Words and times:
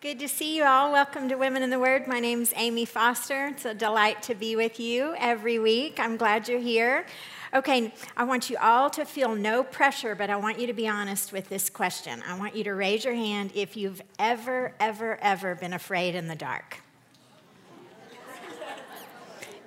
Good 0.00 0.20
to 0.20 0.28
see 0.28 0.56
you 0.56 0.62
all. 0.62 0.92
Welcome 0.92 1.28
to 1.28 1.34
Women 1.34 1.64
in 1.64 1.70
the 1.70 1.78
Word. 1.80 2.06
My 2.06 2.20
name's 2.20 2.52
Amy 2.54 2.84
Foster. 2.84 3.48
It's 3.48 3.64
a 3.64 3.74
delight 3.74 4.22
to 4.22 4.36
be 4.36 4.54
with 4.54 4.78
you 4.78 5.16
every 5.18 5.58
week. 5.58 5.98
I'm 5.98 6.16
glad 6.16 6.46
you're 6.46 6.60
here. 6.60 7.04
Okay, 7.52 7.92
I 8.16 8.22
want 8.22 8.48
you 8.48 8.58
all 8.58 8.90
to 8.90 9.04
feel 9.04 9.34
no 9.34 9.64
pressure, 9.64 10.14
but 10.14 10.30
I 10.30 10.36
want 10.36 10.60
you 10.60 10.68
to 10.68 10.72
be 10.72 10.86
honest 10.86 11.32
with 11.32 11.48
this 11.48 11.68
question. 11.68 12.22
I 12.28 12.38
want 12.38 12.54
you 12.54 12.62
to 12.62 12.74
raise 12.74 13.04
your 13.04 13.14
hand 13.14 13.50
if 13.56 13.76
you've 13.76 14.00
ever, 14.20 14.72
ever, 14.78 15.18
ever 15.20 15.56
been 15.56 15.72
afraid 15.72 16.14
in 16.14 16.28
the 16.28 16.36
dark. 16.36 16.78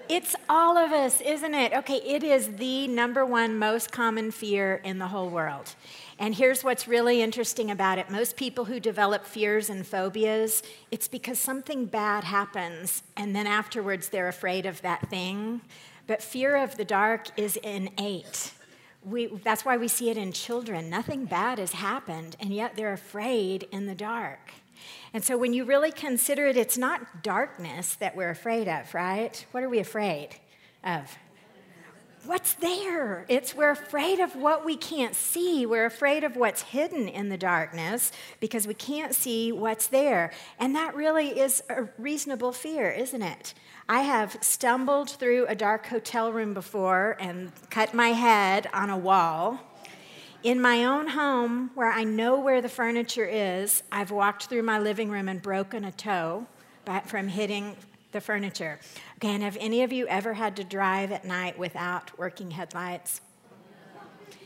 It's 0.07 0.35
all 0.49 0.77
of 0.77 0.91
us, 0.91 1.21
isn't 1.21 1.53
it? 1.53 1.71
Okay, 1.71 2.01
it 2.05 2.21
is 2.21 2.55
the 2.55 2.87
number 2.87 3.25
one 3.25 3.57
most 3.57 3.93
common 3.93 4.31
fear 4.31 4.81
in 4.83 4.97
the 4.97 5.07
whole 5.07 5.29
world. 5.29 5.75
And 6.21 6.35
here's 6.35 6.63
what's 6.63 6.87
really 6.87 7.19
interesting 7.19 7.71
about 7.71 7.97
it 7.97 8.11
most 8.11 8.35
people 8.37 8.65
who 8.65 8.79
develop 8.79 9.25
fears 9.25 9.71
and 9.71 9.85
phobias, 9.85 10.61
it's 10.91 11.07
because 11.07 11.39
something 11.39 11.87
bad 11.87 12.23
happens, 12.23 13.01
and 13.17 13.35
then 13.35 13.47
afterwards 13.47 14.09
they're 14.09 14.27
afraid 14.27 14.67
of 14.67 14.83
that 14.83 15.09
thing. 15.09 15.61
But 16.05 16.21
fear 16.21 16.57
of 16.57 16.77
the 16.77 16.85
dark 16.85 17.29
is 17.37 17.55
innate. 17.57 18.53
We, 19.03 19.31
that's 19.43 19.65
why 19.65 19.77
we 19.77 19.87
see 19.87 20.11
it 20.11 20.17
in 20.17 20.31
children. 20.31 20.91
Nothing 20.91 21.25
bad 21.25 21.57
has 21.57 21.71
happened, 21.71 22.35
and 22.39 22.53
yet 22.53 22.75
they're 22.75 22.93
afraid 22.93 23.67
in 23.71 23.87
the 23.87 23.95
dark. 23.95 24.51
And 25.15 25.23
so 25.23 25.39
when 25.39 25.53
you 25.53 25.65
really 25.65 25.91
consider 25.91 26.45
it, 26.45 26.55
it's 26.55 26.77
not 26.77 27.23
darkness 27.23 27.95
that 27.95 28.15
we're 28.15 28.29
afraid 28.29 28.67
of, 28.67 28.93
right? 28.93 29.43
What 29.53 29.63
are 29.63 29.69
we 29.69 29.79
afraid 29.79 30.35
of? 30.83 31.17
What's 32.25 32.53
there? 32.53 33.25
It's 33.29 33.55
we're 33.55 33.71
afraid 33.71 34.19
of 34.19 34.35
what 34.35 34.63
we 34.63 34.77
can't 34.77 35.15
see. 35.15 35.65
We're 35.65 35.87
afraid 35.87 36.23
of 36.23 36.35
what's 36.35 36.61
hidden 36.61 37.07
in 37.07 37.29
the 37.29 37.37
darkness 37.37 38.11
because 38.39 38.67
we 38.67 38.75
can't 38.75 39.15
see 39.15 39.51
what's 39.51 39.87
there. 39.87 40.31
And 40.59 40.75
that 40.75 40.95
really 40.95 41.39
is 41.39 41.63
a 41.67 41.89
reasonable 41.97 42.51
fear, 42.51 42.91
isn't 42.91 43.23
it? 43.23 43.55
I 43.89 44.01
have 44.01 44.37
stumbled 44.39 45.09
through 45.09 45.47
a 45.47 45.55
dark 45.55 45.87
hotel 45.87 46.31
room 46.31 46.53
before 46.53 47.17
and 47.19 47.51
cut 47.71 47.95
my 47.95 48.09
head 48.09 48.69
on 48.71 48.91
a 48.91 48.97
wall. 48.97 49.59
In 50.43 50.61
my 50.61 50.85
own 50.85 51.07
home, 51.07 51.71
where 51.73 51.91
I 51.91 52.03
know 52.03 52.39
where 52.39 52.61
the 52.61 52.69
furniture 52.69 53.25
is, 53.25 53.81
I've 53.91 54.11
walked 54.11 54.45
through 54.45 54.63
my 54.63 54.77
living 54.77 55.09
room 55.09 55.27
and 55.27 55.41
broken 55.41 55.85
a 55.85 55.91
toe 55.91 56.45
from 57.05 57.29
hitting 57.29 57.75
the 58.11 58.21
furniture. 58.21 58.79
Okay, 59.17 59.29
and 59.29 59.43
have 59.43 59.57
any 59.59 59.83
of 59.83 59.91
you 59.91 60.07
ever 60.07 60.33
had 60.33 60.55
to 60.57 60.63
drive 60.63 61.11
at 61.11 61.25
night 61.25 61.57
without 61.57 62.17
working 62.17 62.51
headlights? 62.51 63.21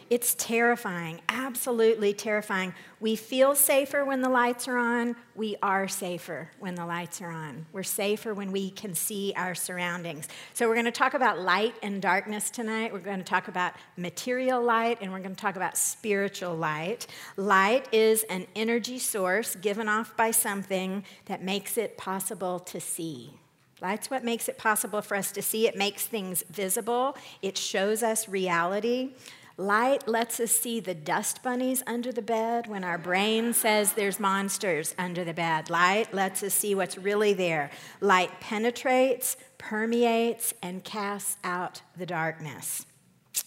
It's 0.07 0.35
terrifying, 0.35 1.19
absolutely 1.29 2.13
terrifying. 2.13 2.75
We 2.99 3.15
feel 3.15 3.55
safer 3.55 4.05
when 4.05 4.21
the 4.21 4.29
lights 4.29 4.67
are 4.67 4.77
on. 4.77 5.15
We 5.33 5.55
are 5.63 5.87
safer 5.87 6.51
when 6.59 6.75
the 6.75 6.85
lights 6.85 7.23
are 7.23 7.31
on. 7.31 7.65
We're 7.71 7.81
safer 7.81 8.31
when 8.31 8.51
we 8.51 8.69
can 8.69 8.93
see 8.93 9.33
our 9.35 9.55
surroundings. 9.55 10.27
So, 10.53 10.67
we're 10.67 10.75
going 10.75 10.85
to 10.85 10.91
talk 10.91 11.15
about 11.15 11.39
light 11.39 11.73
and 11.81 12.03
darkness 12.03 12.51
tonight. 12.51 12.93
We're 12.93 12.99
going 12.99 13.17
to 13.17 13.23
talk 13.23 13.47
about 13.47 13.73
material 13.97 14.61
light 14.61 14.99
and 15.01 15.11
we're 15.11 15.19
going 15.19 15.35
to 15.35 15.41
talk 15.41 15.55
about 15.55 15.75
spiritual 15.75 16.55
light. 16.55 17.07
Light 17.35 17.87
is 17.91 18.21
an 18.29 18.45
energy 18.55 18.99
source 18.99 19.55
given 19.55 19.89
off 19.89 20.15
by 20.15 20.29
something 20.29 21.03
that 21.25 21.41
makes 21.41 21.79
it 21.79 21.97
possible 21.97 22.59
to 22.59 22.79
see. 22.79 23.39
Light's 23.85 24.09
what 24.09 24.23
makes 24.23 24.49
it 24.49 24.57
possible 24.57 24.99
for 25.03 25.15
us 25.15 25.31
to 25.33 25.43
see. 25.43 25.67
It 25.67 25.77
makes 25.77 26.07
things 26.07 26.43
visible, 26.49 27.15
it 27.43 27.55
shows 27.55 28.01
us 28.01 28.27
reality. 28.27 29.11
Light 29.57 30.07
lets 30.07 30.39
us 30.39 30.51
see 30.51 30.79
the 30.79 30.95
dust 30.95 31.43
bunnies 31.43 31.83
under 31.85 32.11
the 32.11 32.23
bed 32.23 32.65
when 32.65 32.83
our 32.83 32.97
brain 32.97 33.53
says 33.53 33.93
there's 33.93 34.19
monsters 34.19 34.95
under 34.97 35.23
the 35.23 35.35
bed. 35.35 35.69
Light 35.69 36.11
lets 36.15 36.41
us 36.41 36.55
see 36.55 36.73
what's 36.73 36.97
really 36.97 37.33
there. 37.33 37.69
Light 38.01 38.41
penetrates, 38.41 39.37
permeates, 39.59 40.51
and 40.63 40.83
casts 40.83 41.37
out 41.43 41.83
the 41.95 42.07
darkness. 42.07 42.87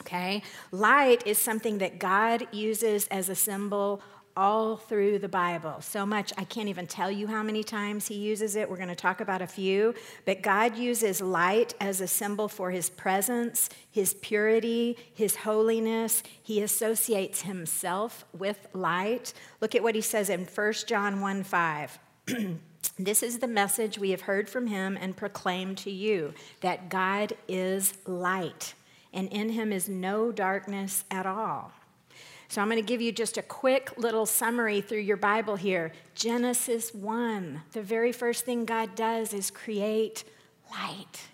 Okay? 0.02 0.45
Light 0.70 1.27
is 1.27 1.39
something 1.39 1.79
that 1.79 1.98
God 1.98 2.46
uses 2.52 3.08
as 3.08 3.29
a 3.29 3.34
symbol 3.34 4.01
all 4.39 4.77
through 4.77 5.19
the 5.19 5.29
Bible. 5.29 5.81
So 5.81 6.07
much, 6.07 6.33
I 6.39 6.45
can't 6.45 6.69
even 6.69 6.87
tell 6.87 7.11
you 7.11 7.27
how 7.27 7.43
many 7.43 7.65
times 7.65 8.07
he 8.07 8.15
uses 8.15 8.55
it. 8.55 8.71
We're 8.71 8.77
going 8.77 8.89
to 8.89 8.95
talk 8.95 9.21
about 9.21 9.43
a 9.43 9.49
few. 9.49 9.95
But 10.25 10.43
God 10.43 10.77
uses 10.77 11.21
light 11.21 11.75
as 11.81 12.01
a 12.01 12.07
symbol 12.07 12.47
for 12.47 12.71
his 12.71 12.89
presence, 12.89 13.69
his 13.91 14.15
purity, 14.15 14.97
his 15.13 15.35
holiness. 15.35 16.23
He 16.41 16.63
associates 16.63 17.43
himself 17.43 18.25
with 18.33 18.69
light. 18.73 19.35
Look 19.61 19.75
at 19.75 19.83
what 19.83 19.97
he 19.97 20.01
says 20.01 20.31
in 20.31 20.45
1 20.45 20.73
John 20.87 21.20
1 21.20 21.43
5. 21.43 21.99
This 22.97 23.23
is 23.23 23.39
the 23.39 23.49
message 23.49 23.99
we 23.99 24.11
have 24.11 24.23
heard 24.23 24.49
from 24.49 24.67
him 24.67 24.97
and 25.01 25.17
proclaimed 25.17 25.79
to 25.79 25.91
you 25.91 26.33
that 26.63 26.89
God 26.89 27.33
is 27.47 27.95
light, 28.07 28.75
and 29.13 29.29
in 29.29 29.51
him 29.51 29.73
is 29.73 29.89
no 29.89 30.33
darkness 30.33 31.05
at 31.11 31.27
all. 31.27 31.73
So 32.48 32.63
I'm 32.63 32.69
going 32.69 32.83
to 32.83 32.86
give 32.86 33.03
you 33.03 33.13
just 33.13 33.36
a 33.36 33.42
quick 33.42 33.92
little 33.98 34.25
summary 34.25 34.81
through 34.81 35.01
your 35.01 35.19
Bible 35.19 35.57
here. 35.57 35.92
Genesis 36.14 36.95
1, 36.95 37.61
the 37.73 37.83
very 37.83 38.11
first 38.11 38.47
thing 38.47 38.64
God 38.64 38.95
does 38.95 39.35
is 39.35 39.51
create 39.51 40.25
light. 40.70 41.29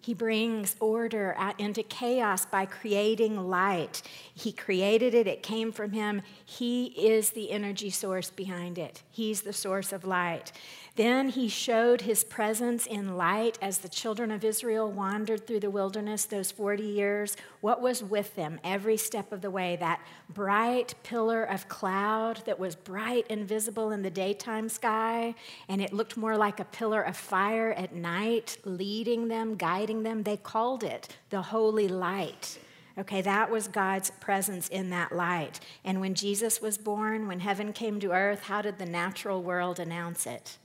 He 0.00 0.14
brings 0.14 0.76
order 0.80 1.36
into 1.58 1.82
chaos 1.82 2.46
by 2.46 2.64
creating 2.64 3.48
light. 3.48 4.02
He 4.34 4.50
created 4.50 5.14
it, 5.14 5.26
it 5.26 5.42
came 5.42 5.72
from 5.72 5.92
Him. 5.92 6.22
He 6.44 6.86
is 6.86 7.30
the 7.30 7.50
energy 7.50 7.90
source 7.90 8.30
behind 8.30 8.78
it. 8.78 9.02
He's 9.10 9.42
the 9.42 9.52
source 9.52 9.92
of 9.92 10.04
light. 10.04 10.52
Then 10.96 11.30
he 11.30 11.48
showed 11.48 12.02
his 12.02 12.24
presence 12.24 12.84
in 12.84 13.16
light 13.16 13.58
as 13.62 13.78
the 13.78 13.88
children 13.88 14.30
of 14.30 14.44
Israel 14.44 14.90
wandered 14.90 15.46
through 15.46 15.60
the 15.60 15.70
wilderness 15.70 16.26
those 16.26 16.50
40 16.50 16.82
years. 16.82 17.38
What 17.62 17.80
was 17.80 18.02
with 18.02 18.34
them 18.36 18.60
every 18.62 18.98
step 18.98 19.32
of 19.32 19.40
the 19.40 19.50
way? 19.50 19.76
That 19.76 20.00
bright 20.28 20.94
pillar 21.02 21.44
of 21.44 21.68
cloud 21.68 22.42
that 22.44 22.58
was 22.58 22.74
bright 22.74 23.24
and 23.30 23.46
visible 23.48 23.92
in 23.92 24.02
the 24.02 24.10
daytime 24.10 24.68
sky, 24.68 25.34
and 25.68 25.80
it 25.80 25.92
looked 25.92 26.16
more 26.16 26.36
like 26.36 26.60
a 26.60 26.64
pillar 26.64 27.00
of 27.00 27.16
fire 27.16 27.72
at 27.72 27.94
night, 27.94 28.58
leading 28.64 29.28
them, 29.28 29.54
guiding 29.54 29.89
them. 30.02 30.22
They 30.22 30.36
called 30.36 30.82
it 30.82 31.16
the 31.30 31.42
holy 31.42 31.88
light. 31.88 32.58
Okay, 32.98 33.20
that 33.22 33.50
was 33.50 33.68
God's 33.68 34.10
presence 34.10 34.68
in 34.68 34.90
that 34.90 35.12
light. 35.12 35.60
And 35.84 36.00
when 36.00 36.14
Jesus 36.14 36.60
was 36.60 36.78
born, 36.78 37.28
when 37.28 37.40
heaven 37.40 37.72
came 37.72 38.00
to 38.00 38.12
earth, 38.12 38.44
how 38.44 38.62
did 38.62 38.78
the 38.78 38.86
natural 38.86 39.42
world 39.42 39.78
announce 39.78 40.26
it? 40.26 40.58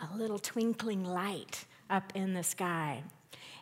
a 0.00 0.16
little 0.16 0.38
twinkling 0.38 1.04
light 1.04 1.64
up 1.88 2.12
in 2.14 2.34
the 2.34 2.42
sky. 2.42 3.02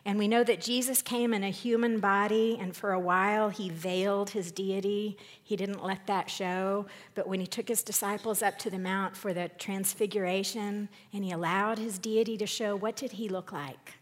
And 0.07 0.19
we 0.19 0.27
know 0.27 0.43
that 0.43 0.61
Jesus 0.61 1.01
came 1.01 1.33
in 1.33 1.43
a 1.43 1.49
human 1.49 1.99
body, 1.99 2.57
and 2.61 2.75
for 2.75 2.91
a 2.91 2.99
while 2.99 3.49
he 3.49 3.69
veiled 3.69 4.29
his 4.29 4.51
deity. 4.51 5.17
He 5.43 5.55
didn't 5.55 5.83
let 5.83 6.05
that 6.05 6.29
show. 6.29 6.85
But 7.15 7.27
when 7.27 7.39
he 7.39 7.47
took 7.47 7.67
his 7.67 7.81
disciples 7.81 8.43
up 8.43 8.59
to 8.59 8.69
the 8.69 8.77
Mount 8.77 9.17
for 9.17 9.33
the 9.33 9.49
transfiguration 9.57 10.89
and 11.11 11.23
he 11.23 11.31
allowed 11.31 11.79
his 11.79 11.97
deity 11.97 12.37
to 12.37 12.45
show, 12.45 12.75
what 12.75 12.95
did 12.95 13.13
he 13.13 13.29
look 13.29 13.51
like? 13.51 13.93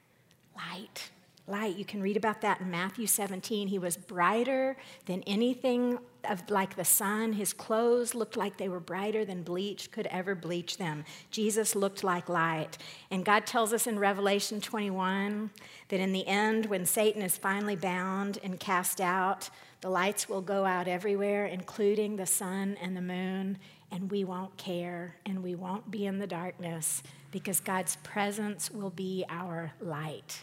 Light 0.55 1.11
light. 1.47 1.75
You 1.77 1.83
can 1.83 2.01
read 2.01 2.15
about 2.15 2.41
that 2.41 2.61
in 2.61 2.71
Matthew 2.71 3.05
17. 3.05 3.67
He 3.67 3.77
was 3.77 3.97
brighter 3.97 4.77
than 5.05 5.23
anything 5.23 5.99
of 6.29 6.49
like 6.49 6.75
the 6.75 6.85
sun. 6.85 7.33
His 7.33 7.51
clothes 7.51 8.15
looked 8.15 8.37
like 8.37 8.55
they 8.55 8.69
were 8.69 8.79
brighter 8.79 9.25
than 9.25 9.43
bleach 9.43 9.91
could 9.91 10.07
ever 10.07 10.35
bleach 10.35 10.77
them. 10.77 11.03
Jesus 11.31 11.75
looked 11.75 12.03
like 12.03 12.29
light. 12.29 12.77
And 13.11 13.25
God 13.25 13.45
tells 13.45 13.73
us 13.73 13.87
in 13.87 13.99
Revelation 13.99 14.61
21 14.61 15.49
that 15.89 15.99
in 15.99 16.13
the 16.13 16.25
end, 16.27 16.67
when 16.67 16.85
Satan 16.85 17.21
is 17.21 17.37
finally 17.37 17.75
bound 17.75 18.39
and 18.41 18.57
cast 18.57 19.01
out, 19.01 19.49
the 19.83 19.89
lights 19.89 20.29
will 20.29 20.41
go 20.41 20.63
out 20.63 20.87
everywhere, 20.87 21.45
including 21.45 22.15
the 22.15 22.25
sun 22.25 22.77
and 22.81 22.95
the 22.95 23.01
moon, 23.01 23.57
and 23.91 24.09
we 24.09 24.23
won't 24.23 24.55
care 24.55 25.17
and 25.25 25.43
we 25.43 25.55
won't 25.55 25.91
be 25.91 26.05
in 26.05 26.19
the 26.19 26.25
darkness 26.25 27.03
because 27.31 27.59
God's 27.59 27.97
presence 27.97 28.71
will 28.71 28.91
be 28.91 29.25
our 29.27 29.73
light. 29.81 30.41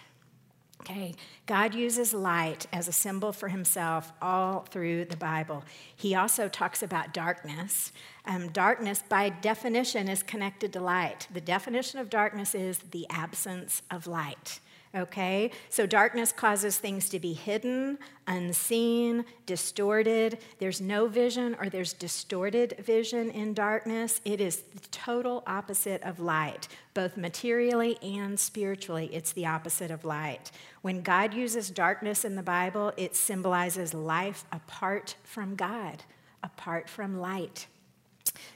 Okay, 0.83 1.15
God 1.47 1.75
uses 1.75 2.13
light 2.13 2.67
as 2.71 2.87
a 2.87 2.93
symbol 2.93 3.33
for 3.33 3.49
himself 3.49 4.13
all 4.21 4.67
through 4.71 5.07
the 5.07 5.17
Bible. 5.17 5.65
He 5.97 6.15
also 6.15 6.47
talks 6.47 6.83
about 6.83 7.15
darkness. 7.15 7.93
Um, 8.27 8.51
darkness, 8.51 9.03
by 9.09 9.31
definition, 9.31 10.07
is 10.07 10.23
connected 10.23 10.71
to 10.75 10.81
light. 10.81 11.29
The 11.33 11.41
definition 11.41 11.99
of 11.99 12.11
darkness 12.11 12.55
is 12.55 12.79
the 12.91 13.07
absence 13.09 13.81
of 13.91 14.07
light 14.07 14.61
okay? 14.95 15.51
So 15.69 15.87
darkness 15.87 16.33
causes 16.33 16.79
things 16.79 17.09
to 17.11 17.21
be 17.21 17.33
hidden, 17.33 17.99
unseen, 18.27 19.25
distorted. 19.47 20.39
There's 20.59 20.81
no 20.81 21.07
vision 21.07 21.57
or 21.61 21.69
there's 21.69 21.93
distorted 21.93 22.77
vision 22.79 23.31
in 23.31 23.55
darkness. 23.55 24.21
It 24.25 24.41
is 24.41 24.57
the 24.57 24.81
total 24.91 25.43
opposite 25.47 26.03
of 26.03 26.21
light, 26.21 26.69
both 26.95 27.17
materially 27.17 27.99
and 28.03 28.39
spiritually. 28.39 29.11
It's 29.13 29.33
the 29.33 29.47
opposite 29.47 29.91
of 29.91 30.05
light. 30.05 30.51
When 30.83 31.03
God 31.03 31.35
uses 31.35 31.71
darkness 31.71 32.25
in 32.25 32.35
the 32.35 32.43
Bible, 32.43 32.93
it 32.97 33.15
symbolizes 33.15 33.95
life 33.95 34.45
apart 34.51 35.15
from 35.23 35.55
God, 35.55 36.03
apart 36.43 36.89
from 36.89 37.21
light. 37.21 37.67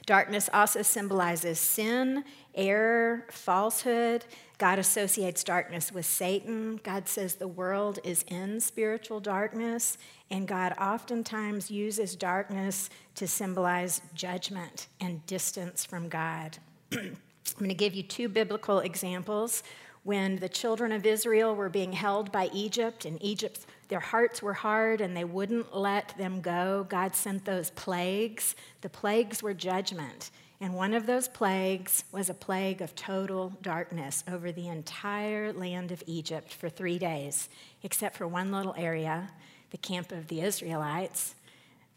Darkness 0.05 0.49
also 0.53 0.81
symbolizes 0.81 1.59
sin, 1.59 2.23
error, 2.53 3.25
falsehood. 3.29 4.25
God 4.57 4.79
associates 4.79 5.43
darkness 5.43 5.91
with 5.91 6.05
Satan. 6.05 6.79
God 6.83 7.07
says 7.07 7.35
the 7.35 7.47
world 7.47 7.99
is 8.03 8.23
in 8.27 8.59
spiritual 8.61 9.19
darkness, 9.19 9.97
and 10.31 10.47
God 10.47 10.73
oftentimes 10.79 11.69
uses 11.69 12.15
darkness 12.15 12.89
to 13.15 13.27
symbolize 13.27 14.01
judgment 14.13 14.87
and 15.01 15.25
distance 15.25 15.83
from 15.83 16.07
God. 16.07 16.57
I'm 16.93 17.15
going 17.59 17.69
to 17.69 17.75
give 17.75 17.93
you 17.93 18.03
two 18.03 18.29
biblical 18.29 18.79
examples. 18.79 19.63
When 20.03 20.37
the 20.37 20.49
children 20.49 20.91
of 20.91 21.05
Israel 21.05 21.55
were 21.55 21.69
being 21.69 21.93
held 21.93 22.31
by 22.31 22.49
Egypt, 22.53 23.05
and 23.05 23.21
Egypt, 23.23 23.65
their 23.87 23.99
hearts 23.99 24.41
were 24.41 24.53
hard 24.53 25.01
and 25.01 25.15
they 25.15 25.23
wouldn't 25.23 25.75
let 25.75 26.15
them 26.17 26.41
go, 26.41 26.85
God 26.89 27.15
sent 27.15 27.45
those 27.45 27.71
plagues. 27.71 28.55
The 28.81 28.89
plagues 28.89 29.43
were 29.43 29.53
judgment. 29.53 30.31
And 30.61 30.73
one 30.73 30.93
of 30.93 31.05
those 31.05 31.27
plagues 31.27 32.05
was 32.11 32.29
a 32.29 32.33
plague 32.33 32.81
of 32.81 32.95
total 32.95 33.53
darkness 33.61 34.23
over 34.31 34.51
the 34.51 34.69
entire 34.69 35.51
land 35.51 35.91
of 35.91 36.03
Egypt 36.07 36.53
for 36.53 36.69
three 36.69 36.97
days, 36.97 37.49
except 37.83 38.15
for 38.15 38.27
one 38.27 38.51
little 38.51 38.73
area, 38.77 39.31
the 39.71 39.77
camp 39.77 40.11
of 40.11 40.27
the 40.27 40.41
Israelites. 40.41 41.35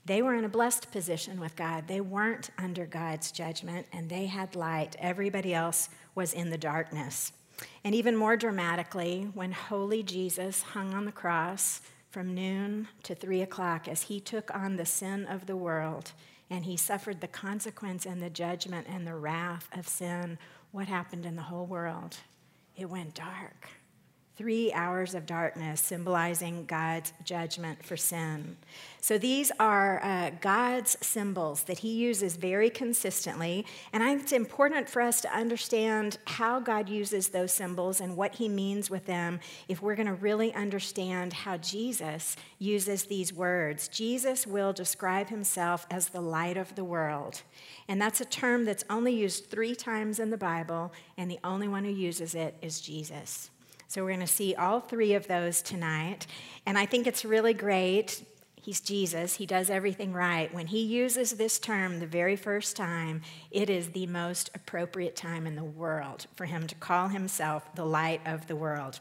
They 0.05 0.22
were 0.22 0.34
in 0.34 0.44
a 0.44 0.49
blessed 0.49 0.90
position 0.90 1.38
with 1.38 1.55
God. 1.55 1.87
They 1.87 2.00
weren't 2.00 2.50
under 2.58 2.87
God's 2.87 3.31
judgment, 3.31 3.87
and 3.93 4.08
they 4.08 4.26
had 4.26 4.56
light. 4.56 4.96
Everybody 4.99 5.54
else 5.54 5.88
was 6.14 6.32
in 6.32 6.50
the 6.50 6.58
darkness. 6.58 7.32
And 7.84 7.94
even 7.94 8.16
more 8.16 8.37
dramatically, 8.37 9.28
when 9.34 9.52
holy 9.52 10.02
Jesus 10.02 10.62
hung 10.62 10.94
on 10.94 11.04
the 11.04 11.12
cross 11.12 11.81
from 12.11 12.34
noon 12.34 12.88
to 13.04 13.14
three 13.14 13.43
o'clock 13.43 13.87
as 13.87 14.02
he 14.02 14.19
took 14.19 14.52
on 14.54 14.76
the 14.76 14.87
sin 14.87 15.26
of 15.26 15.46
the 15.46 15.56
world, 15.56 16.12
and 16.50 16.65
he 16.65 16.77
suffered 16.77 17.21
the 17.21 17.29
consequence 17.29 18.06
and 18.06 18.23
the 18.23 18.31
judgment 18.31 18.87
and 18.89 19.06
the 19.06 19.15
wrath 19.15 19.69
of 19.77 19.87
sin, 19.87 20.39
what 20.73 20.89
happened 20.89 21.27
in 21.27 21.37
the 21.37 21.43
whole 21.43 21.67
world? 21.67 22.17
It 22.77 22.89
went 22.89 23.15
dark. 23.15 23.69
Three 24.38 24.73
hours 24.73 25.17
of 25.17 25.26
darkness 25.26 25.81
symbolizing 25.81 26.64
God's 26.64 27.12
judgment 27.25 27.85
for 27.85 27.96
sin. 27.96 28.56
So 29.00 29.19
these 29.19 29.50
are 29.58 30.00
uh, 30.00 30.31
God's 30.40 30.96
symbols 31.05 31.64
that 31.64 31.81
He 31.81 31.94
uses 31.94 32.37
very 32.37 32.70
consistently. 32.70 33.67
And 33.93 34.00
I 34.00 34.11
think 34.11 34.23
it's 34.23 34.32
important 34.32 34.88
for 34.88 35.02
us 35.02 35.20
to 35.23 35.37
understand 35.37 36.19
how 36.25 36.61
God 36.61 36.88
uses 36.88 37.31
those 37.31 37.52
symbols 37.52 38.00
and 38.00 38.17
what 38.17 38.37
He 38.37 38.49
means 38.49 38.88
with 38.88 39.06
them 39.06 39.40
if 39.67 39.82
we're 39.82 39.96
going 39.96 40.06
to 40.06 40.14
really 40.14 40.55
understand 40.55 41.32
how 41.32 41.56
Jesus 41.56 42.37
uses 42.61 43.06
these 43.06 43.32
words. 43.32 43.88
Jesus 43.88 44.46
will 44.46 44.73
describe 44.73 45.31
Himself 45.31 45.85
as 45.90 46.11
the 46.11 46.20
light 46.20 46.56
of 46.56 46.76
the 46.76 46.85
world. 46.85 47.43
And 47.88 48.00
that's 48.00 48.20
a 48.20 48.25
term 48.25 48.67
that's 48.67 48.85
only 48.88 49.14
used 49.14 49.50
three 49.50 49.75
times 49.75 50.20
in 50.20 50.31
the 50.31 50.38
Bible, 50.38 50.93
and 51.17 51.29
the 51.29 51.40
only 51.43 51.67
one 51.67 51.85
who 51.85 51.90
uses 51.90 52.37
it 52.37 52.55
is 52.62 52.81
Jesus. 52.81 53.50
So 53.88 54.02
we're 54.02 54.11
going 54.11 54.20
to 54.20 54.26
see 54.26 54.55
all 54.55 54.81
three 54.81 55.14
of 55.14 55.26
those 55.26 55.62
tonight. 55.62 56.26
And 56.67 56.79
I 56.79 56.87
think 56.87 57.06
it's 57.06 57.25
really 57.25 57.55
great. 57.55 58.23
He's 58.61 58.81
Jesus, 58.82 59.37
he 59.37 59.46
does 59.46 59.70
everything 59.70 60.12
right. 60.12 60.52
When 60.52 60.67
he 60.67 60.82
uses 60.82 61.32
this 61.32 61.58
term 61.58 62.00
the 62.00 62.06
very 62.06 62.37
first 62.37 62.76
time, 62.76 63.23
it 63.50 63.70
is 63.70 63.88
the 63.88 64.06
most 64.06 64.50
appropriate 64.55 65.17
time 65.17 65.46
in 65.46 65.56
the 65.56 65.64
world 65.64 66.26
for 66.37 66.44
him 66.44 66.67
to 66.67 66.75
call 66.75 67.08
himself 67.08 67.75
the 67.75 67.87
light 67.87 68.20
of 68.26 68.46
the 68.46 68.56
world. 68.56 69.00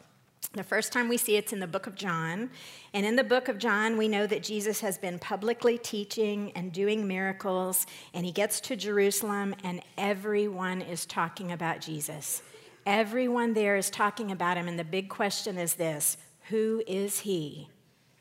The 0.54 0.64
first 0.64 0.94
time 0.94 1.10
we 1.10 1.18
see 1.18 1.36
it's 1.36 1.52
in 1.52 1.60
the 1.60 1.68
book 1.68 1.86
of 1.86 1.96
John. 1.96 2.50
And 2.94 3.06
in 3.06 3.18
the 3.18 3.24
book 3.26 3.50
of 3.50 3.58
John, 3.58 3.98
we 3.98 4.08
know 4.08 4.26
that 4.26 4.42
Jesus 4.42 4.80
has 4.80 4.98
been 4.98 5.20
publicly 5.20 5.78
teaching 5.78 6.54
and 6.56 6.72
doing 6.72 7.06
miracles. 7.06 7.86
And 8.14 8.26
he 8.26 8.32
gets 8.32 8.62
to 8.62 8.78
Jerusalem, 8.78 9.54
and 9.66 9.82
everyone 9.98 10.82
is 10.82 11.06
talking 11.06 11.52
about 11.52 11.82
Jesus. 11.82 12.42
Everyone 12.88 13.52
there 13.52 13.76
is 13.76 13.90
talking 13.90 14.32
about 14.32 14.56
him, 14.56 14.70
and 14.70 14.80
the 14.80 14.86
big 14.86 15.10
question 15.10 15.58
is 15.58 15.74
this 15.74 16.16
Who 16.48 16.82
is 16.88 17.20
he? 17.20 17.68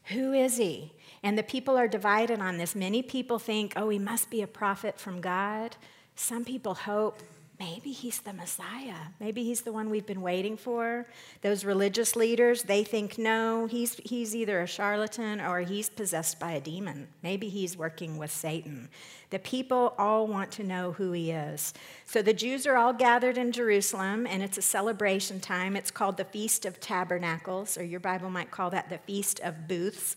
Who 0.07 0.33
is 0.33 0.57
he? 0.57 0.93
And 1.23 1.39
the 1.39 1.45
people 1.45 1.79
are 1.79 1.87
divided 1.87 2.41
on 2.41 2.59
this. 2.59 2.75
Many 2.75 3.01
people 3.01 3.39
think, 3.39 3.75
oh, 3.77 3.89
he 3.91 3.99
must 4.01 4.29
be 4.29 4.43
a 4.43 4.47
prophet 4.49 4.99
from 4.99 5.21
God. 5.21 5.77
Some 6.17 6.45
people 6.45 6.75
hope 6.75 7.23
maybe 7.59 7.91
he's 7.93 8.21
the 8.21 8.33
Messiah. 8.33 8.97
Maybe 9.21 9.45
he's 9.45 9.63
the 9.63 9.73
one 9.73 9.91
we've 9.91 10.07
been 10.07 10.23
waiting 10.23 10.57
for. 10.57 11.07
Those 11.43 11.65
religious 11.65 12.17
leaders, 12.17 12.65
they 12.65 12.85
think, 12.85 13.19
no, 13.19 13.67
he's, 13.67 13.95
he's 14.05 14.35
either 14.35 14.61
a 14.61 14.67
charlatan 14.67 15.41
or 15.41 15.61
he's 15.61 15.89
possessed 15.89 16.39
by 16.39 16.53
a 16.53 16.61
demon. 16.61 17.09
Maybe 17.23 17.49
he's 17.49 17.77
working 17.77 18.19
with 18.19 18.31
Satan. 18.31 18.89
The 19.31 19.39
people 19.39 19.95
all 19.99 20.27
want 20.27 20.53
to 20.53 20.65
know 20.65 20.93
who 20.93 21.13
he 21.13 21.31
is. 21.31 21.75
So 22.05 22.23
the 22.23 22.33
Jews 22.33 22.67
are 22.67 22.77
all 22.77 22.93
gathered 22.93 23.39
in 23.39 23.53
Jerusalem, 23.53 24.27
and 24.27 24.43
it's 24.43 24.59
a 24.59 24.63
celebration 24.63 25.41
time. 25.41 25.77
It's 25.77 25.91
called 25.91 26.17
the 26.17 26.25
Feast 26.25 26.65
of 26.65 26.79
Tabernacles, 26.81 27.77
or 27.77 27.85
your 27.85 28.01
Bible 28.01 28.31
might 28.31 28.51
call 28.51 28.71
that 28.71 28.89
the 28.89 28.99
Feast 28.99 29.41
of 29.41 29.67
Booths. 29.67 30.17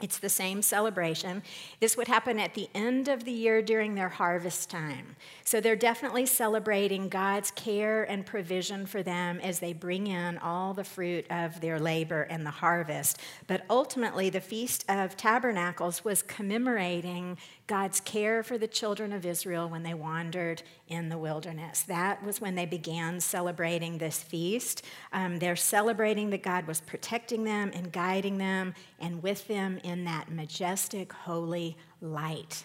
It's 0.00 0.18
the 0.18 0.28
same 0.28 0.62
celebration. 0.62 1.42
This 1.80 1.96
would 1.96 2.06
happen 2.06 2.38
at 2.38 2.54
the 2.54 2.68
end 2.72 3.08
of 3.08 3.24
the 3.24 3.32
year 3.32 3.60
during 3.60 3.96
their 3.96 4.08
harvest 4.08 4.70
time. 4.70 5.16
So 5.44 5.60
they're 5.60 5.74
definitely 5.74 6.24
celebrating 6.24 7.08
God's 7.08 7.50
care 7.50 8.04
and 8.04 8.24
provision 8.24 8.86
for 8.86 9.02
them 9.02 9.40
as 9.40 9.58
they 9.58 9.72
bring 9.72 10.06
in 10.06 10.38
all 10.38 10.72
the 10.72 10.84
fruit 10.84 11.26
of 11.30 11.60
their 11.60 11.80
labor 11.80 12.22
and 12.22 12.46
the 12.46 12.50
harvest. 12.50 13.18
But 13.48 13.64
ultimately, 13.68 14.30
the 14.30 14.40
Feast 14.40 14.84
of 14.88 15.16
Tabernacles 15.16 16.04
was 16.04 16.22
commemorating 16.22 17.36
God's 17.68 18.00
care 18.00 18.42
for 18.42 18.56
the 18.58 18.66
children 18.66 19.12
of 19.12 19.24
Israel 19.24 19.68
when 19.68 19.82
they 19.82 19.94
wandered 19.94 20.62
in 20.88 21.10
the 21.10 21.18
wilderness. 21.18 21.82
That 21.82 22.24
was 22.24 22.40
when 22.40 22.54
they 22.54 22.66
began 22.66 23.20
celebrating 23.20 23.98
this 23.98 24.22
feast. 24.22 24.84
Um, 25.12 25.38
they're 25.38 25.54
celebrating 25.54 26.30
that 26.30 26.42
God 26.42 26.66
was 26.66 26.80
protecting 26.80 27.44
them 27.44 27.70
and 27.74 27.92
guiding 27.92 28.38
them 28.38 28.74
and 28.98 29.22
with 29.22 29.46
them 29.46 29.78
in 29.84 30.04
that 30.04 30.30
majestic, 30.32 31.12
holy 31.12 31.76
light. 32.00 32.64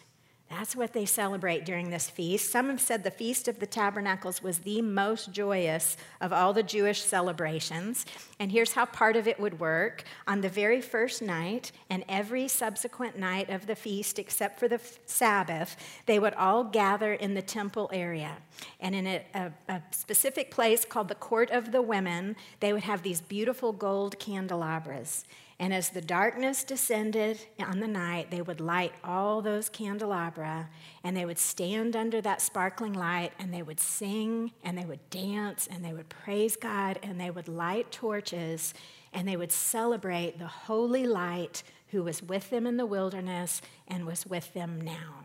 That's 0.56 0.76
what 0.76 0.94
they 0.94 1.06
celebrate 1.06 1.66
during 1.66 1.90
this 1.90 2.12
feast. 2.12 2.52
Some 2.52 2.70
have 2.70 2.80
said 2.80 3.04
the 3.04 3.10
Feast 3.10 3.48
of 3.48 3.60
the 3.60 3.66
Tabernacles 3.66 4.44
was 4.44 4.60
the 4.60 4.84
most 4.84 5.32
joyous 5.32 5.98
of 6.22 6.32
all 6.32 6.54
the 6.54 6.62
Jewish 6.62 7.02
celebrations. 7.02 8.06
And 8.40 8.52
here's 8.52 8.74
how 8.74 8.86
part 8.86 9.16
of 9.16 9.28
it 9.28 9.40
would 9.40 9.60
work. 9.60 10.04
On 10.28 10.42
the 10.42 10.50
very 10.50 10.80
first 10.80 11.24
night 11.24 11.72
and 11.90 12.06
every 12.08 12.48
subsequent 12.48 13.18
night 13.18 13.50
of 13.50 13.66
the 13.66 13.76
feast, 13.76 14.20
except 14.20 14.60
for 14.60 14.68
the 14.68 14.80
Sabbath, 15.08 15.76
they 16.06 16.20
would 16.20 16.36
all 16.36 16.64
gather 16.64 17.14
in 17.14 17.34
the 17.34 17.42
temple 17.42 17.90
area. 17.92 18.38
And 18.80 18.94
in 18.94 19.08
a, 19.08 19.26
a, 19.34 19.52
a 19.70 19.82
specific 19.90 20.52
place 20.52 20.86
called 20.86 21.08
the 21.08 21.16
Court 21.16 21.50
of 21.50 21.72
the 21.72 21.82
Women, 21.82 22.36
they 22.60 22.74
would 22.74 22.84
have 22.84 23.02
these 23.02 23.22
beautiful 23.22 23.74
gold 23.74 24.20
candelabras. 24.20 25.26
And 25.60 25.74
as 25.74 25.90
the 25.90 26.02
darkness 26.02 26.64
descended 26.64 27.40
on 27.60 27.80
the 27.80 27.88
night, 27.88 28.32
they 28.32 28.42
would 28.42 28.60
light 28.60 28.94
all 29.04 29.42
those 29.42 29.70
candelabra 29.70 30.70
and 31.04 31.16
they 31.16 31.26
would 31.26 31.38
stand 31.38 31.96
under 31.96 32.22
that 32.22 32.42
sparkling 32.42 32.94
light 32.94 33.34
and 33.40 33.54
they 33.54 33.62
would 33.62 33.80
sing 33.80 34.52
and 34.64 34.78
they 34.78 34.86
would 34.86 35.10
dance 35.10 35.68
and 35.72 35.86
they 35.86 35.94
would 35.94 36.10
praise 36.10 36.56
God 36.56 37.00
and 37.04 37.20
they 37.20 37.30
would 37.30 37.48
light 37.48 37.92
torches 37.92 38.74
and 39.14 39.28
they 39.28 39.38
would 39.38 39.52
celebrate 39.52 40.40
the 40.40 40.48
holy 40.48 41.06
light 41.06 41.64
who 41.90 42.04
was 42.04 42.24
with 42.24 42.50
them 42.50 42.66
in 42.66 42.78
the 42.78 42.86
wilderness 42.86 43.62
and 43.88 44.06
was 44.06 44.26
with 44.26 44.54
them 44.54 44.82
now. 44.82 45.24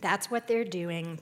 That's 0.00 0.30
what 0.30 0.46
they're 0.46 0.64
doing 0.64 1.20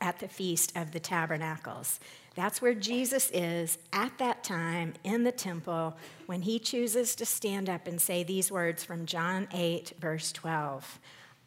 at 0.00 0.20
the 0.20 0.28
Feast 0.28 0.76
of 0.76 0.92
the 0.92 1.00
Tabernacles. 1.00 2.00
That's 2.40 2.62
where 2.62 2.72
Jesus 2.72 3.30
is 3.34 3.76
at 3.92 4.16
that 4.16 4.42
time 4.42 4.94
in 5.04 5.24
the 5.24 5.30
temple 5.30 5.94
when 6.24 6.40
he 6.40 6.58
chooses 6.58 7.14
to 7.16 7.26
stand 7.26 7.68
up 7.68 7.86
and 7.86 8.00
say 8.00 8.22
these 8.22 8.50
words 8.50 8.82
from 8.82 9.04
John 9.04 9.46
8, 9.52 9.92
verse 10.00 10.32
12 10.32 10.98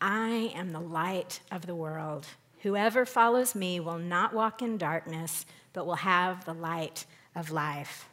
I 0.01 0.51
am 0.53 0.71
the 0.71 0.79
light 0.79 1.39
of 1.51 1.65
the 1.65 1.73
world. 1.73 2.27
Whoever 2.61 3.07
follows 3.07 3.55
me 3.55 3.79
will 3.79 3.97
not 3.97 4.35
walk 4.35 4.61
in 4.61 4.77
darkness, 4.77 5.47
but 5.73 5.87
will 5.87 5.95
have 5.95 6.45
the 6.45 6.53
light 6.53 7.07
of 7.35 7.49
life. 7.49 8.07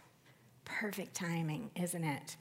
Perfect 0.65 1.13
timing, 1.13 1.71
isn't 1.77 2.05
it? 2.05 2.37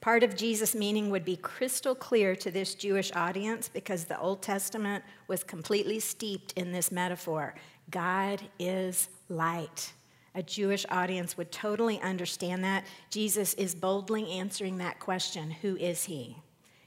Part 0.00 0.22
of 0.22 0.36
Jesus' 0.36 0.74
meaning 0.74 1.10
would 1.10 1.26
be 1.26 1.36
crystal 1.36 1.94
clear 1.94 2.34
to 2.36 2.50
this 2.50 2.74
Jewish 2.74 3.12
audience 3.14 3.68
because 3.68 4.06
the 4.06 4.18
Old 4.18 4.40
Testament 4.40 5.04
was 5.26 5.44
completely 5.44 6.00
steeped 6.00 6.54
in 6.54 6.72
this 6.72 6.90
metaphor. 6.90 7.54
God 7.90 8.40
is 8.58 9.10
light. 9.28 9.92
A 10.34 10.42
Jewish 10.42 10.86
audience 10.90 11.36
would 11.36 11.50
totally 11.50 12.00
understand 12.00 12.62
that. 12.64 12.84
Jesus 13.10 13.54
is 13.54 13.74
boldly 13.74 14.30
answering 14.30 14.78
that 14.78 15.00
question 15.00 15.50
Who 15.50 15.76
is 15.76 16.04
he? 16.04 16.36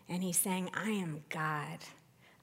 And 0.08 0.24
he's 0.24 0.38
saying, 0.38 0.70
I 0.74 0.90
am 0.90 1.24
God. 1.30 1.80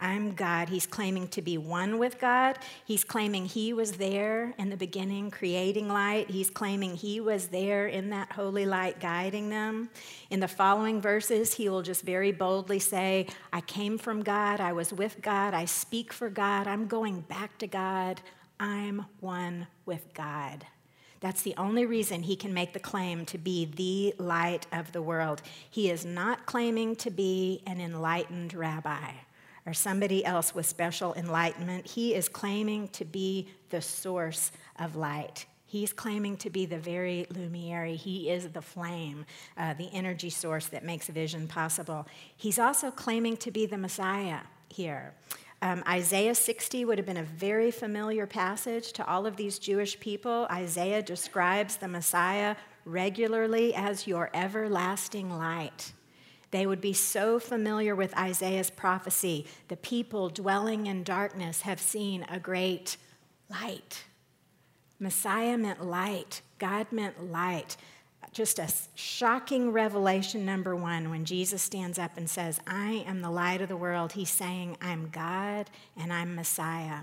I'm 0.01 0.35
God. 0.35 0.69
He's 0.69 0.87
claiming 0.87 1.27
to 1.29 1.43
be 1.43 1.59
one 1.59 1.99
with 1.99 2.21
God. 2.21 2.59
He's 2.85 3.03
claiming 3.03 3.47
he 3.47 3.73
was 3.73 3.93
there 3.93 4.55
in 4.57 4.71
the 4.71 4.77
beginning 4.77 5.31
creating 5.31 5.89
light. 5.89 6.31
He's 6.31 6.51
claiming 6.51 6.95
he 6.95 7.21
was 7.21 7.49
there 7.49 7.89
in 7.89 8.11
that 8.11 8.31
holy 8.31 8.65
light 8.65 9.01
guiding 9.01 9.49
them. 9.49 9.91
In 10.31 10.39
the 10.39 10.47
following 10.47 11.01
verses, 11.01 11.55
he 11.55 11.69
will 11.69 11.83
just 11.83 12.05
very 12.05 12.31
boldly 12.31 12.79
say, 12.79 13.27
I 13.53 13.61
came 13.61 13.99
from 13.99 14.23
God. 14.23 14.61
I 14.61 14.73
was 14.73 14.93
with 14.93 15.21
God. 15.21 15.53
I 15.53 15.65
speak 15.65 16.13
for 16.13 16.31
God. 16.31 16.69
I'm 16.69 16.87
going 16.87 17.23
back 17.23 17.59
to 17.59 17.67
God. 17.67 18.21
I'm 18.61 19.07
one 19.21 19.67
with 19.87 20.13
God. 20.15 20.67
That's 21.21 21.43
the 21.43 21.55
only 21.57 21.85
reason 21.85 22.23
he 22.23 22.37
can 22.37 22.55
make 22.55 22.73
the 22.73 22.79
claim 22.79 23.25
to 23.27 23.39
be 23.39 23.65
the 23.65 24.23
light 24.23 24.67
of 24.73 24.93
the 24.93 25.03
world. 25.03 25.43
He 25.69 25.91
is 25.91 26.05
not 26.05 26.47
claiming 26.47 26.95
to 26.97 27.11
be 27.11 27.63
an 27.67 27.81
enlightened 27.81 28.55
rabbi 28.55 29.13
or 29.67 29.75
somebody 29.75 30.25
else 30.25 30.55
with 30.55 30.67
special 30.67 31.15
enlightenment. 31.15 31.87
He 31.87 32.15
is 32.15 32.29
claiming 32.29 32.89
to 32.89 33.05
be 33.05 33.49
the 33.71 33.83
source 33.83 34.53
of 34.79 34.97
light. 34.97 35.47
He's 35.67 35.93
claiming 35.93 36.39
to 36.39 36.49
be 36.49 36.65
the 36.65 36.79
very 36.79 37.27
lumiere. 37.31 37.95
He 37.95 38.31
is 38.31 38.49
the 38.49 38.63
flame, 38.63 39.27
uh, 39.59 39.75
the 39.75 39.91
energy 39.93 40.31
source 40.31 40.67
that 40.69 40.85
makes 40.85 41.09
vision 41.09 41.47
possible. 41.47 42.07
He's 42.35 42.59
also 42.59 42.91
claiming 42.91 43.37
to 43.39 43.51
be 43.51 43.67
the 43.67 43.77
Messiah 43.77 44.41
here. 44.71 45.13
Um, 45.61 45.83
Isaiah 45.89 46.35
60 46.35 46.85
would 46.85 46.99
have 46.99 47.07
been 47.07 47.17
a 47.17 47.25
very 47.25 47.71
familiar 47.71 48.27
passage 48.27 48.93
to 48.93 49.07
all 49.07 49.27
of 49.27 49.37
these 49.37 49.59
Jewish 49.59 49.99
people. 49.99 50.47
Isaiah 50.51 51.03
describes 51.03 51.77
the 51.77 51.89
Messiah 51.89 52.55
regularly 52.85 53.75
as 53.75 54.07
your 54.07 54.31
everlasting 54.33 55.37
light. 55.37 55.93
They 56.51 56.67
would 56.67 56.81
be 56.81 56.93
so 56.93 57.39
familiar 57.39 57.95
with 57.95 58.17
Isaiah's 58.17 58.71
prophecy. 58.71 59.47
The 59.67 59.77
people 59.77 60.29
dwelling 60.29 60.87
in 60.87 61.03
darkness 61.03 61.63
have 61.63 61.81
seen 61.81 62.25
a 62.29 62.39
great 62.39 62.97
light. 63.51 64.05
Messiah 65.01 65.59
meant 65.59 65.85
light, 65.85 66.41
God 66.59 66.87
meant 66.91 67.31
light. 67.31 67.77
Just 68.33 68.59
a 68.59 68.69
shocking 68.95 69.73
revelation, 69.73 70.45
number 70.45 70.77
one, 70.77 71.11
when 71.11 71.25
Jesus 71.25 71.63
stands 71.63 71.99
up 71.99 72.17
and 72.17 72.29
says, 72.29 72.61
I 72.67 73.05
am 73.07 73.21
the 73.21 73.31
light 73.31 73.61
of 73.61 73.69
the 73.69 73.77
world. 73.77 74.13
He's 74.13 74.31
saying, 74.31 74.77
I'm 74.81 75.09
God 75.09 75.71
and 75.97 76.13
I'm 76.13 76.35
Messiah. 76.35 77.01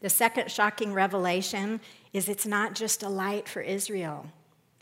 The 0.00 0.10
second 0.10 0.50
shocking 0.50 0.92
revelation 0.94 1.80
is 2.12 2.28
it's 2.28 2.46
not 2.46 2.74
just 2.74 3.02
a 3.02 3.08
light 3.08 3.48
for 3.48 3.60
Israel. 3.60 4.26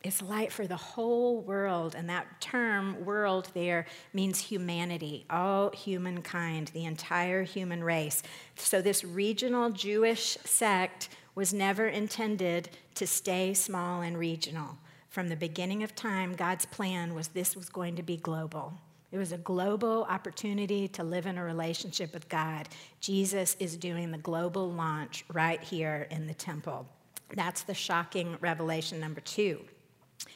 It's 0.04 0.22
light 0.22 0.52
for 0.52 0.66
the 0.66 0.76
whole 0.76 1.40
world, 1.40 1.96
and 1.96 2.08
that 2.08 2.40
term 2.40 3.04
world 3.04 3.50
there 3.52 3.84
means 4.12 4.38
humanity, 4.38 5.26
all 5.28 5.70
humankind, 5.72 6.68
the 6.68 6.84
entire 6.84 7.42
human 7.42 7.82
race. 7.82 8.22
So, 8.54 8.80
this 8.80 9.02
regional 9.02 9.70
Jewish 9.70 10.38
sect 10.44 11.08
was 11.34 11.52
never 11.52 11.88
intended 11.88 12.70
to 12.94 13.08
stay 13.08 13.54
small 13.54 14.02
and 14.02 14.16
regional. 14.16 14.78
From 15.08 15.28
the 15.28 15.36
beginning 15.36 15.82
of 15.82 15.94
time, 15.94 16.34
God's 16.34 16.66
plan 16.66 17.14
was 17.14 17.28
this 17.28 17.56
was 17.56 17.68
going 17.68 17.96
to 17.96 18.02
be 18.02 18.16
global. 18.16 18.74
It 19.10 19.18
was 19.18 19.32
a 19.32 19.38
global 19.38 20.04
opportunity 20.04 20.86
to 20.88 21.02
live 21.02 21.26
in 21.26 21.38
a 21.38 21.44
relationship 21.44 22.12
with 22.12 22.28
God. 22.28 22.68
Jesus 23.00 23.56
is 23.58 23.76
doing 23.76 24.10
the 24.10 24.18
global 24.18 24.70
launch 24.70 25.24
right 25.32 25.62
here 25.62 26.06
in 26.10 26.26
the 26.26 26.34
temple. 26.34 26.86
That's 27.34 27.62
the 27.62 27.74
shocking 27.74 28.36
revelation 28.40 29.00
number 29.00 29.20
two. 29.20 29.60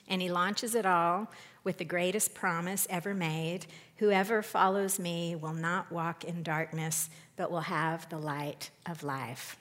And 0.08 0.22
he 0.22 0.30
launches 0.30 0.74
it 0.74 0.86
all 0.86 1.30
with 1.64 1.78
the 1.78 1.84
greatest 1.84 2.34
promise 2.34 2.86
ever 2.90 3.14
made 3.14 3.66
Whoever 4.02 4.42
follows 4.42 4.98
me 4.98 5.36
will 5.36 5.52
not 5.52 5.92
walk 5.92 6.24
in 6.24 6.42
darkness, 6.42 7.08
but 7.36 7.52
will 7.52 7.60
have 7.60 8.08
the 8.08 8.18
light 8.18 8.70
of 8.84 9.04
life. 9.04 9.56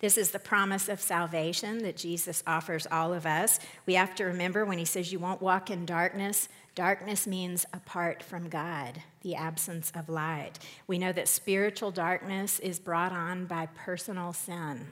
This 0.00 0.18
is 0.18 0.30
the 0.30 0.38
promise 0.38 0.88
of 0.88 1.00
salvation 1.00 1.78
that 1.78 1.96
Jesus 1.96 2.42
offers 2.46 2.86
all 2.90 3.12
of 3.14 3.26
us. 3.26 3.58
We 3.86 3.94
have 3.94 4.14
to 4.16 4.24
remember 4.24 4.64
when 4.64 4.78
he 4.78 4.84
says 4.84 5.12
you 5.12 5.18
won't 5.18 5.42
walk 5.42 5.70
in 5.70 5.86
darkness, 5.86 6.48
darkness 6.74 7.26
means 7.26 7.64
apart 7.72 8.22
from 8.22 8.48
God, 8.48 9.02
the 9.22 9.34
absence 9.34 9.92
of 9.94 10.08
light. 10.08 10.58
We 10.86 10.98
know 10.98 11.12
that 11.12 11.28
spiritual 11.28 11.90
darkness 11.90 12.58
is 12.58 12.78
brought 12.78 13.12
on 13.12 13.46
by 13.46 13.66
personal 13.74 14.32
sin. 14.32 14.88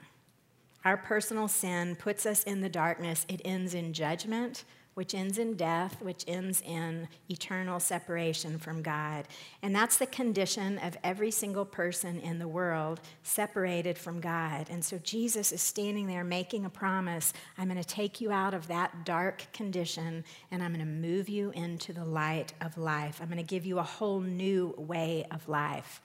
Our 0.85 0.97
personal 0.97 1.47
sin 1.47 1.95
puts 1.95 2.25
us 2.25 2.43
in 2.43 2.61
the 2.61 2.69
darkness. 2.69 3.25
It 3.29 3.41
ends 3.45 3.73
in 3.73 3.93
judgment, 3.93 4.65
which 4.93 5.15
ends 5.15 5.37
in 5.37 5.55
death, 5.55 6.01
which 6.01 6.23
ends 6.27 6.61
in 6.61 7.07
eternal 7.29 7.79
separation 7.79 8.59
from 8.59 8.81
God. 8.81 9.27
And 9.61 9.75
that's 9.75 9.97
the 9.97 10.05
condition 10.05 10.77
of 10.79 10.97
every 11.03 11.31
single 11.31 11.65
person 11.65 12.19
in 12.19 12.39
the 12.39 12.47
world 12.47 12.99
separated 13.23 13.97
from 13.97 14.19
God. 14.19 14.67
And 14.69 14.83
so 14.83 14.99
Jesus 14.99 15.51
is 15.51 15.61
standing 15.61 16.07
there 16.07 16.23
making 16.23 16.65
a 16.65 16.69
promise 16.69 17.33
I'm 17.57 17.69
going 17.69 17.81
to 17.81 17.87
take 17.87 18.21
you 18.21 18.31
out 18.31 18.53
of 18.53 18.67
that 18.67 19.05
dark 19.05 19.51
condition 19.53 20.23
and 20.51 20.63
I'm 20.63 20.73
going 20.73 20.85
to 20.85 20.91
move 20.91 21.29
you 21.29 21.51
into 21.51 21.93
the 21.93 22.05
light 22.05 22.53
of 22.61 22.77
life. 22.77 23.19
I'm 23.21 23.27
going 23.27 23.37
to 23.37 23.43
give 23.43 23.65
you 23.65 23.79
a 23.79 23.83
whole 23.83 24.19
new 24.19 24.73
way 24.77 25.25
of 25.31 25.47
life. 25.47 26.01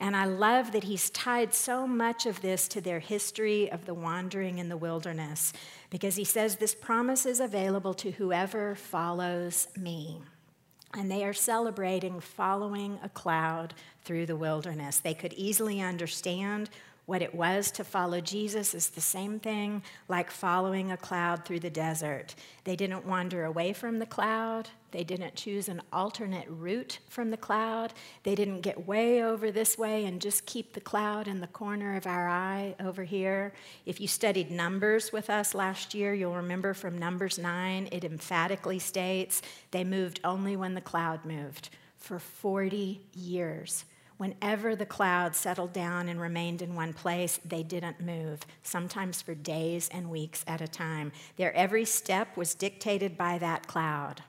And 0.00 0.16
I 0.16 0.26
love 0.26 0.72
that 0.72 0.84
he's 0.84 1.10
tied 1.10 1.52
so 1.52 1.86
much 1.86 2.24
of 2.26 2.40
this 2.40 2.68
to 2.68 2.80
their 2.80 3.00
history 3.00 3.70
of 3.70 3.84
the 3.84 3.94
wandering 3.94 4.58
in 4.58 4.68
the 4.68 4.76
wilderness 4.76 5.52
because 5.90 6.16
he 6.16 6.24
says 6.24 6.56
this 6.56 6.74
promise 6.74 7.24
is 7.26 7.40
available 7.40 7.94
to 7.94 8.12
whoever 8.12 8.74
follows 8.74 9.68
me. 9.76 10.20
And 10.94 11.10
they 11.10 11.24
are 11.24 11.34
celebrating 11.34 12.20
following 12.20 12.98
a 13.02 13.08
cloud 13.08 13.74
through 14.04 14.26
the 14.26 14.36
wilderness. 14.36 14.98
They 14.98 15.14
could 15.14 15.34
easily 15.34 15.80
understand 15.80 16.70
what 17.08 17.22
it 17.22 17.34
was 17.34 17.70
to 17.70 17.82
follow 17.82 18.20
Jesus 18.20 18.74
is 18.74 18.90
the 18.90 19.00
same 19.00 19.40
thing 19.40 19.82
like 20.08 20.30
following 20.30 20.92
a 20.92 20.96
cloud 20.98 21.42
through 21.42 21.60
the 21.60 21.70
desert. 21.70 22.34
They 22.64 22.76
didn't 22.76 23.06
wander 23.06 23.46
away 23.46 23.72
from 23.72 23.98
the 23.98 24.04
cloud. 24.04 24.68
They 24.90 25.04
didn't 25.04 25.34
choose 25.34 25.70
an 25.70 25.80
alternate 25.90 26.44
route 26.50 26.98
from 27.08 27.30
the 27.30 27.38
cloud. 27.38 27.94
They 28.24 28.34
didn't 28.34 28.60
get 28.60 28.86
way 28.86 29.24
over 29.24 29.50
this 29.50 29.78
way 29.78 30.04
and 30.04 30.20
just 30.20 30.44
keep 30.44 30.74
the 30.74 30.82
cloud 30.82 31.28
in 31.28 31.40
the 31.40 31.46
corner 31.46 31.96
of 31.96 32.06
our 32.06 32.28
eye 32.28 32.74
over 32.78 33.04
here. 33.04 33.54
If 33.86 34.02
you 34.02 34.06
studied 34.06 34.50
Numbers 34.50 35.10
with 35.10 35.30
us 35.30 35.54
last 35.54 35.94
year, 35.94 36.12
you'll 36.12 36.36
remember 36.36 36.74
from 36.74 36.98
Numbers 36.98 37.38
9, 37.38 37.88
it 37.90 38.04
emphatically 38.04 38.78
states 38.78 39.40
they 39.70 39.82
moved 39.82 40.20
only 40.24 40.56
when 40.56 40.74
the 40.74 40.82
cloud 40.82 41.24
moved 41.24 41.70
for 41.96 42.18
40 42.18 43.00
years. 43.14 43.86
Whenever 44.18 44.74
the 44.74 44.84
cloud 44.84 45.34
settled 45.36 45.72
down 45.72 46.08
and 46.08 46.20
remained 46.20 46.60
in 46.60 46.74
one 46.74 46.92
place, 46.92 47.38
they 47.44 47.62
didn't 47.62 48.00
move, 48.00 48.40
sometimes 48.64 49.22
for 49.22 49.34
days 49.34 49.88
and 49.92 50.10
weeks 50.10 50.44
at 50.48 50.60
a 50.60 50.66
time. 50.66 51.12
Their 51.36 51.54
every 51.54 51.84
step 51.84 52.36
was 52.36 52.54
dictated 52.54 53.16
by 53.16 53.38
that 53.38 53.68
cloud. 53.68 54.22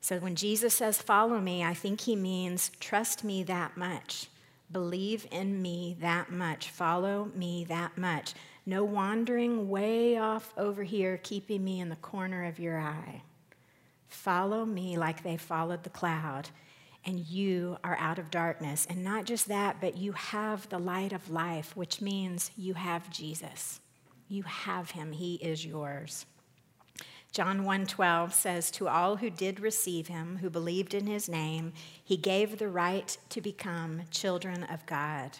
So 0.00 0.18
when 0.18 0.34
Jesus 0.34 0.74
says, 0.74 1.00
Follow 1.00 1.40
me, 1.40 1.62
I 1.62 1.74
think 1.74 2.02
he 2.02 2.16
means 2.16 2.72
trust 2.80 3.22
me 3.22 3.44
that 3.44 3.76
much. 3.76 4.26
Believe 4.72 5.28
in 5.30 5.62
me 5.62 5.96
that 6.00 6.32
much. 6.32 6.70
Follow 6.70 7.30
me 7.36 7.64
that 7.68 7.96
much. 7.96 8.34
No 8.66 8.82
wandering 8.82 9.68
way 9.68 10.18
off 10.18 10.52
over 10.56 10.82
here, 10.82 11.20
keeping 11.22 11.62
me 11.62 11.78
in 11.78 11.88
the 11.88 11.96
corner 11.96 12.44
of 12.44 12.58
your 12.58 12.80
eye. 12.80 13.22
Follow 14.08 14.64
me 14.64 14.98
like 14.98 15.22
they 15.22 15.36
followed 15.36 15.84
the 15.84 15.90
cloud 15.90 16.48
and 17.06 17.20
you 17.20 17.76
are 17.84 17.96
out 17.98 18.18
of 18.18 18.30
darkness. 18.30 18.86
And 18.88 19.04
not 19.04 19.24
just 19.24 19.48
that, 19.48 19.80
but 19.80 19.96
you 19.96 20.12
have 20.12 20.68
the 20.68 20.78
light 20.78 21.12
of 21.12 21.30
life, 21.30 21.76
which 21.76 22.00
means 22.00 22.50
you 22.56 22.74
have 22.74 23.10
Jesus. 23.10 23.80
You 24.28 24.42
have 24.42 24.92
him, 24.92 25.12
he 25.12 25.34
is 25.36 25.66
yours. 25.66 26.26
John 27.32 27.64
1:12 27.64 28.32
says 28.32 28.70
to 28.70 28.86
all 28.88 29.16
who 29.16 29.28
did 29.28 29.58
receive 29.58 30.06
him 30.06 30.38
who 30.38 30.48
believed 30.48 30.94
in 30.94 31.08
his 31.08 31.28
name 31.28 31.72
he 32.04 32.16
gave 32.16 32.58
the 32.58 32.68
right 32.68 33.18
to 33.30 33.40
become 33.40 34.02
children 34.12 34.62
of 34.62 34.86
God. 34.86 35.38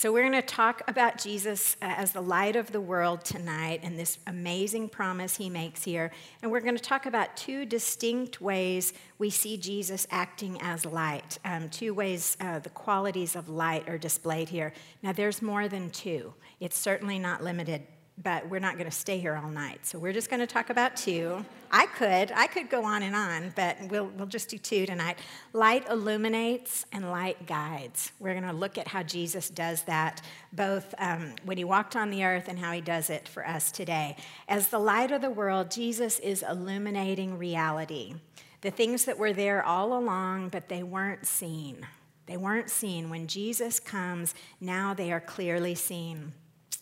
So, 0.00 0.12
we're 0.12 0.22
going 0.22 0.40
to 0.40 0.42
talk 0.42 0.82
about 0.86 1.18
Jesus 1.18 1.76
uh, 1.82 1.86
as 1.86 2.12
the 2.12 2.20
light 2.20 2.54
of 2.54 2.70
the 2.70 2.80
world 2.80 3.24
tonight 3.24 3.80
and 3.82 3.98
this 3.98 4.20
amazing 4.28 4.90
promise 4.90 5.36
he 5.36 5.50
makes 5.50 5.82
here. 5.82 6.12
And 6.40 6.52
we're 6.52 6.60
going 6.60 6.76
to 6.76 6.80
talk 6.80 7.06
about 7.06 7.36
two 7.36 7.66
distinct 7.66 8.40
ways 8.40 8.92
we 9.18 9.28
see 9.28 9.56
Jesus 9.56 10.06
acting 10.12 10.56
as 10.62 10.86
light. 10.86 11.40
Um, 11.44 11.68
two 11.68 11.94
ways 11.94 12.36
uh, 12.40 12.60
the 12.60 12.70
qualities 12.70 13.34
of 13.34 13.48
light 13.48 13.88
are 13.88 13.98
displayed 13.98 14.48
here. 14.48 14.72
Now, 15.02 15.10
there's 15.10 15.42
more 15.42 15.66
than 15.66 15.90
two, 15.90 16.32
it's 16.60 16.78
certainly 16.78 17.18
not 17.18 17.42
limited 17.42 17.82
but 18.22 18.48
we're 18.48 18.58
not 18.58 18.74
going 18.74 18.90
to 18.90 18.96
stay 18.96 19.18
here 19.18 19.36
all 19.36 19.50
night. 19.50 19.86
So 19.86 19.98
we're 19.98 20.12
just 20.12 20.28
going 20.28 20.40
to 20.40 20.46
talk 20.46 20.70
about 20.70 20.96
two. 20.96 21.44
I 21.70 21.86
could, 21.86 22.32
I 22.32 22.46
could 22.46 22.68
go 22.68 22.84
on 22.84 23.02
and 23.02 23.14
on, 23.14 23.52
but 23.54 23.76
we'll, 23.88 24.06
we'll 24.06 24.26
just 24.26 24.48
do 24.48 24.58
two 24.58 24.86
tonight. 24.86 25.18
Light 25.52 25.88
illuminates 25.88 26.86
and 26.92 27.10
light 27.10 27.46
guides. 27.46 28.12
We're 28.18 28.32
going 28.32 28.44
to 28.44 28.52
look 28.52 28.78
at 28.78 28.88
how 28.88 29.02
Jesus 29.02 29.50
does 29.50 29.82
that, 29.82 30.22
both 30.52 30.94
um, 30.98 31.34
when 31.44 31.58
he 31.58 31.64
walked 31.64 31.94
on 31.94 32.10
the 32.10 32.24
earth 32.24 32.48
and 32.48 32.58
how 32.58 32.72
he 32.72 32.80
does 32.80 33.10
it 33.10 33.28
for 33.28 33.46
us 33.46 33.70
today. 33.70 34.16
As 34.48 34.68
the 34.68 34.78
light 34.78 35.12
of 35.12 35.22
the 35.22 35.30
world, 35.30 35.70
Jesus 35.70 36.18
is 36.18 36.42
illuminating 36.42 37.38
reality. 37.38 38.14
The 38.62 38.70
things 38.70 39.04
that 39.04 39.18
were 39.18 39.32
there 39.32 39.62
all 39.62 39.96
along, 39.96 40.48
but 40.48 40.68
they 40.68 40.82
weren't 40.82 41.26
seen. 41.26 41.86
They 42.26 42.36
weren't 42.36 42.70
seen. 42.70 43.10
When 43.10 43.26
Jesus 43.26 43.78
comes, 43.78 44.34
now 44.60 44.92
they 44.92 45.12
are 45.12 45.20
clearly 45.20 45.74
seen. 45.74 46.32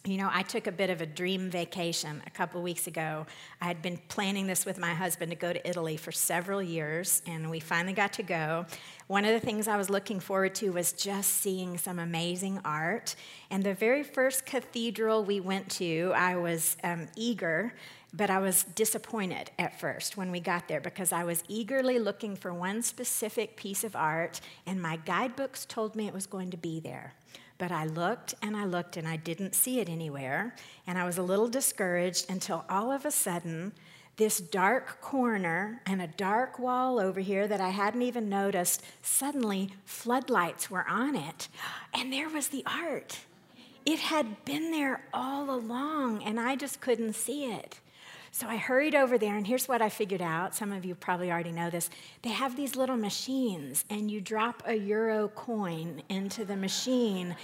You 0.07 0.19
know, 0.19 0.31
I 0.33 0.43
took 0.43 0.69
a 0.69 0.73
bit 0.73 0.89
of 0.89 1.01
a 1.01 1.07
dream 1.07 1.51
vacation 1.51 2.23
a 2.29 2.31
couple 2.31 2.63
weeks 2.63 2.87
ago. 2.87 3.27
I 3.61 3.65
had 3.65 3.83
been 3.83 3.99
planning 4.07 4.47
this 4.47 4.65
with 4.65 4.79
my 4.79 4.95
husband 4.95 5.33
to 5.33 5.37
go 5.37 5.53
to 5.53 5.69
Italy 5.69 5.97
for 5.97 6.13
several 6.13 6.63
years, 6.63 7.23
and 7.27 7.51
we 7.51 7.59
finally 7.59 7.93
got 7.93 8.13
to 8.15 8.23
go. 8.23 8.67
One 9.09 9.25
of 9.25 9.33
the 9.33 9.45
things 9.45 9.67
I 9.67 9.77
was 9.77 9.91
looking 9.91 10.21
forward 10.21 10.55
to 10.57 10.71
was 10.71 10.93
just 10.93 11.31
seeing 11.39 11.77
some 11.77 11.99
amazing 11.99 12.61
art. 12.65 13.17
And 13.51 13.65
the 13.65 13.75
very 13.75 14.05
first 14.05 14.47
cathedral 14.47 15.25
we 15.25 15.41
went 15.41 15.69
to, 15.73 16.13
I 16.15 16.37
was 16.37 16.77
um, 16.85 17.09
eager, 17.17 17.75
but 18.15 18.31
I 18.31 18.39
was 18.39 18.63
disappointed 18.63 19.51
at 19.59 19.81
first 19.81 20.17
when 20.17 20.31
we 20.31 20.39
got 20.39 20.69
there 20.69 20.81
because 20.81 21.11
I 21.11 21.25
was 21.25 21.43
eagerly 21.49 21.99
looking 21.99 22.37
for 22.37 22.55
one 22.55 22.81
specific 22.83 23.57
piece 23.57 23.83
of 23.83 23.97
art, 23.97 24.41
and 24.67 24.81
my 24.81 24.99
guidebooks 24.99 25.67
told 25.67 25.97
me 25.97 26.07
it 26.07 26.15
was 26.15 26.27
going 26.27 26.51
to 26.53 26.57
be 26.57 26.79
there. 26.79 27.15
But 27.59 27.73
I 27.73 27.85
looked 27.85 28.35
and 28.43 28.57
I 28.57 28.65
looked 28.65 28.97
and 28.97 29.09
I 29.09 29.17
didn't 29.17 29.55
see 29.55 29.81
it 29.81 29.89
anywhere. 29.89 30.55
And 30.87 30.99
I 30.99 31.05
was 31.05 31.19
a 31.19 31.23
little 31.23 31.49
discouraged 31.49 32.31
until 32.31 32.65
all 32.69 32.93
of 32.93 33.05
a 33.05 33.11
sudden, 33.11 33.73
this 34.17 34.39
dark 34.39 35.01
corner 35.01 35.83
and 35.85 36.01
a 36.01 36.07
dark 36.07 36.59
wall 36.59 36.99
over 36.99 37.21
here 37.21 37.47
that 37.47 37.61
I 37.61 37.69
hadn't 37.69 38.03
even 38.03 38.29
noticed, 38.29 38.83
suddenly 39.03 39.75
floodlights 39.85 40.71
were 40.71 40.87
on 40.89 41.15
it. 41.15 41.49
And 41.93 42.13
there 42.13 42.29
was 42.29 42.49
the 42.49 42.65
art. 42.67 43.21
It 43.85 44.01
had 44.01 44.45
been 44.45 44.73
there 44.73 45.05
all 45.13 45.51
along, 45.51 46.23
and 46.25 46.41
I 46.41 46.57
just 46.57 46.81
couldn't 46.81 47.13
see 47.13 47.45
it. 47.53 47.79
So 48.37 48.47
I 48.47 48.59
hurried 48.59 48.95
over 48.95 49.17
there, 49.17 49.35
and 49.35 49.47
here's 49.47 49.67
what 49.67 49.81
I 49.81 49.89
figured 49.89 50.21
out. 50.21 50.55
Some 50.55 50.71
of 50.71 50.85
you 50.85 50.95
probably 50.95 51.33
already 51.33 51.53
know 51.53 51.71
this. 51.71 51.89
They 52.21 52.29
have 52.29 52.55
these 52.55 52.77
little 52.77 52.99
machines, 52.99 53.83
and 53.89 54.11
you 54.11 54.21
drop 54.21 54.63
a 54.67 54.75
euro 54.75 55.29
coin 55.29 56.03
into 56.11 56.45
the 56.45 56.55
machine, 56.55 57.35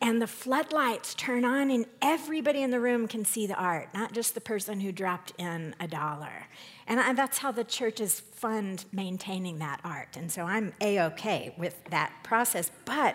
and 0.00 0.22
the 0.22 0.26
floodlights 0.26 1.12
turn 1.12 1.44
on, 1.44 1.70
and 1.70 1.84
everybody 2.00 2.62
in 2.62 2.70
the 2.70 2.80
room 2.80 3.06
can 3.06 3.26
see 3.26 3.46
the 3.46 3.54
art, 3.54 3.92
not 3.92 4.14
just 4.14 4.34
the 4.34 4.40
person 4.40 4.80
who 4.80 4.92
dropped 4.92 5.34
in 5.36 5.74
a 5.78 5.86
dollar. 5.86 6.46
And 6.86 7.18
that's 7.18 7.36
how 7.36 7.52
the 7.52 7.62
churches 7.62 8.20
fund 8.20 8.86
maintaining 8.92 9.58
that 9.58 9.82
art. 9.84 10.16
And 10.16 10.32
so 10.32 10.44
I'm 10.44 10.72
A 10.80 11.00
OK 11.00 11.54
with 11.58 11.84
that 11.90 12.14
process. 12.22 12.70
But 12.86 13.14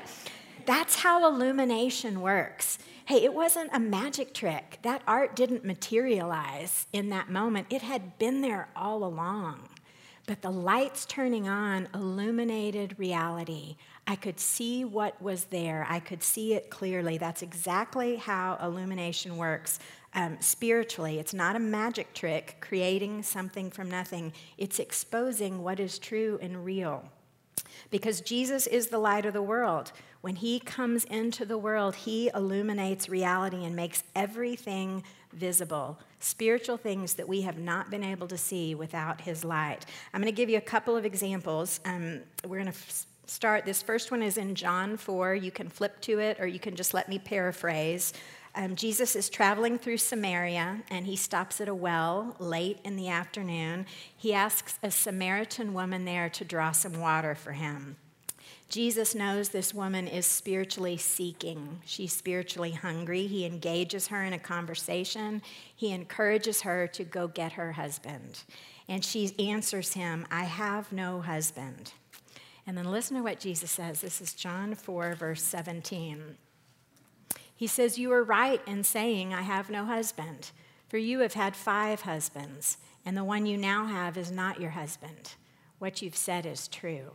that's 0.65 0.97
how 0.97 1.27
illumination 1.27 2.21
works. 2.21 2.77
Hey, 3.05 3.23
it 3.23 3.33
wasn't 3.33 3.69
a 3.73 3.79
magic 3.79 4.33
trick. 4.33 4.79
That 4.81 5.03
art 5.07 5.35
didn't 5.35 5.63
materialize 5.63 6.87
in 6.91 7.09
that 7.09 7.29
moment, 7.29 7.67
it 7.69 7.83
had 7.83 8.17
been 8.17 8.41
there 8.41 8.69
all 8.75 9.03
along. 9.03 9.69
But 10.27 10.41
the 10.41 10.49
lights 10.49 11.05
turning 11.05 11.47
on 11.47 11.87
illuminated 11.93 12.97
reality. 12.97 13.75
I 14.07 14.15
could 14.15 14.39
see 14.39 14.83
what 14.83 15.21
was 15.21 15.45
there, 15.45 15.85
I 15.89 15.99
could 15.99 16.23
see 16.23 16.53
it 16.53 16.69
clearly. 16.69 17.17
That's 17.17 17.41
exactly 17.41 18.15
how 18.15 18.57
illumination 18.61 19.37
works. 19.37 19.79
Um, 20.13 20.37
spiritually, 20.39 21.19
it's 21.19 21.33
not 21.33 21.55
a 21.55 21.59
magic 21.59 22.13
trick 22.13 22.57
creating 22.61 23.23
something 23.23 23.69
from 23.69 23.89
nothing, 23.89 24.33
it's 24.57 24.79
exposing 24.79 25.61
what 25.61 25.79
is 25.79 25.99
true 25.99 26.39
and 26.41 26.65
real. 26.65 27.03
Because 27.91 28.21
Jesus 28.21 28.65
is 28.67 28.87
the 28.87 28.97
light 28.97 29.25
of 29.25 29.33
the 29.33 29.41
world. 29.41 29.91
When 30.25 30.37
he 30.37 30.59
comes 30.59 31.03
into 31.05 31.45
the 31.45 31.55
world, 31.55 31.93
he 31.93 32.31
illuminates 32.33 33.07
reality 33.07 33.63
and 33.63 33.75
makes 33.75 34.03
everything 34.15 35.03
visible, 35.31 35.99
spiritual 36.19 36.77
things 36.77 37.13
that 37.13 37.29
we 37.29 37.41
have 37.41 37.59
not 37.59 37.91
been 37.91 38.03
able 38.03 38.27
to 38.29 38.37
see 38.39 38.73
without 38.73 39.21
his 39.21 39.43
light. 39.43 39.85
I'm 40.11 40.21
going 40.21 40.33
to 40.33 40.35
give 40.35 40.49
you 40.49 40.57
a 40.57 40.61
couple 40.61 40.97
of 40.97 41.05
examples. 41.05 41.79
Um, 41.85 42.21
we're 42.43 42.57
going 42.57 42.71
to 42.71 42.79
f- 42.79 43.05
start. 43.27 43.65
This 43.65 43.83
first 43.83 44.09
one 44.09 44.23
is 44.23 44.37
in 44.37 44.55
John 44.55 44.97
4. 44.97 45.35
You 45.35 45.51
can 45.51 45.69
flip 45.69 46.01
to 46.01 46.17
it, 46.17 46.39
or 46.39 46.47
you 46.47 46.57
can 46.57 46.75
just 46.75 46.95
let 46.95 47.07
me 47.07 47.19
paraphrase. 47.19 48.11
Um, 48.55 48.75
Jesus 48.75 49.15
is 49.15 49.29
traveling 49.29 49.77
through 49.77 49.97
Samaria 49.97 50.81
and 50.89 51.05
he 51.05 51.17
stops 51.17 51.61
at 51.61 51.67
a 51.67 51.75
well 51.75 52.35
late 52.39 52.79
in 52.83 52.95
the 52.95 53.09
afternoon. 53.09 53.85
He 54.17 54.33
asks 54.33 54.79
a 54.81 54.89
Samaritan 54.89 55.75
woman 55.75 56.05
there 56.05 56.29
to 56.29 56.43
draw 56.43 56.71
some 56.71 56.99
water 56.99 57.35
for 57.35 57.51
him. 57.51 57.97
Jesus 58.75 59.15
knows 59.15 59.47
this 59.47 59.73
woman 59.73 60.05
is 60.05 60.25
spiritually 60.25 60.97
seeking. 60.97 61.79
She's 61.85 62.11
spiritually 62.11 62.71
hungry. 62.71 63.25
He 63.25 63.45
engages 63.45 64.09
her 64.09 64.21
in 64.25 64.33
a 64.33 64.37
conversation. 64.37 65.41
He 65.73 65.93
encourages 65.93 66.63
her 66.63 66.85
to 66.87 67.05
go 67.05 67.29
get 67.29 67.53
her 67.53 67.71
husband. 67.71 68.43
And 68.89 69.05
she 69.05 69.33
answers 69.39 69.93
him, 69.93 70.27
I 70.29 70.43
have 70.43 70.91
no 70.91 71.21
husband. 71.21 71.93
And 72.67 72.77
then 72.77 72.91
listen 72.91 73.15
to 73.15 73.23
what 73.23 73.39
Jesus 73.39 73.71
says. 73.71 74.01
This 74.01 74.19
is 74.19 74.33
John 74.33 74.75
4, 74.75 75.15
verse 75.15 75.41
17. 75.41 76.35
He 77.55 77.67
says, 77.67 77.97
You 77.97 78.11
are 78.11 78.25
right 78.25 78.59
in 78.67 78.83
saying, 78.83 79.33
I 79.33 79.43
have 79.43 79.69
no 79.69 79.85
husband, 79.85 80.51
for 80.89 80.97
you 80.97 81.19
have 81.19 81.35
had 81.35 81.55
five 81.55 82.01
husbands, 82.01 82.79
and 83.05 83.15
the 83.15 83.23
one 83.23 83.45
you 83.45 83.55
now 83.55 83.85
have 83.85 84.17
is 84.17 84.31
not 84.31 84.59
your 84.59 84.71
husband. 84.71 85.35
What 85.79 86.01
you've 86.01 86.17
said 86.17 86.45
is 86.45 86.67
true. 86.67 87.11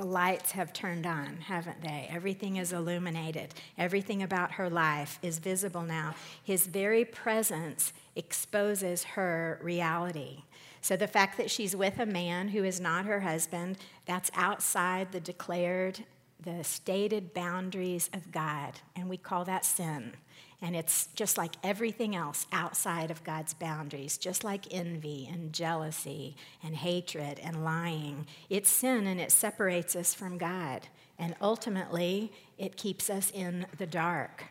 The 0.00 0.06
lights 0.06 0.52
have 0.52 0.72
turned 0.72 1.04
on, 1.04 1.40
haven't 1.42 1.82
they? 1.82 2.08
Everything 2.10 2.56
is 2.56 2.72
illuminated. 2.72 3.52
Everything 3.76 4.22
about 4.22 4.52
her 4.52 4.70
life 4.70 5.18
is 5.22 5.38
visible 5.38 5.82
now. 5.82 6.14
His 6.42 6.66
very 6.66 7.04
presence 7.04 7.92
exposes 8.16 9.04
her 9.04 9.58
reality. 9.60 10.44
So 10.80 10.96
the 10.96 11.06
fact 11.06 11.36
that 11.36 11.50
she's 11.50 11.76
with 11.76 11.98
a 11.98 12.06
man 12.06 12.48
who 12.48 12.64
is 12.64 12.80
not 12.80 13.04
her 13.04 13.20
husband, 13.20 13.76
that's 14.06 14.30
outside 14.34 15.12
the 15.12 15.20
declared, 15.20 16.02
the 16.42 16.64
stated 16.64 17.34
boundaries 17.34 18.08
of 18.14 18.32
God, 18.32 18.80
and 18.96 19.06
we 19.06 19.18
call 19.18 19.44
that 19.44 19.66
sin. 19.66 20.14
And 20.62 20.76
it's 20.76 21.08
just 21.14 21.38
like 21.38 21.54
everything 21.64 22.14
else 22.14 22.46
outside 22.52 23.10
of 23.10 23.24
God's 23.24 23.54
boundaries, 23.54 24.18
just 24.18 24.44
like 24.44 24.72
envy 24.72 25.28
and 25.30 25.52
jealousy 25.52 26.36
and 26.62 26.76
hatred 26.76 27.40
and 27.42 27.64
lying. 27.64 28.26
It's 28.50 28.68
sin 28.68 29.06
and 29.06 29.18
it 29.18 29.32
separates 29.32 29.96
us 29.96 30.12
from 30.12 30.36
God. 30.36 30.86
And 31.18 31.34
ultimately, 31.40 32.32
it 32.58 32.76
keeps 32.76 33.08
us 33.08 33.30
in 33.30 33.66
the 33.78 33.86
dark. 33.86 34.44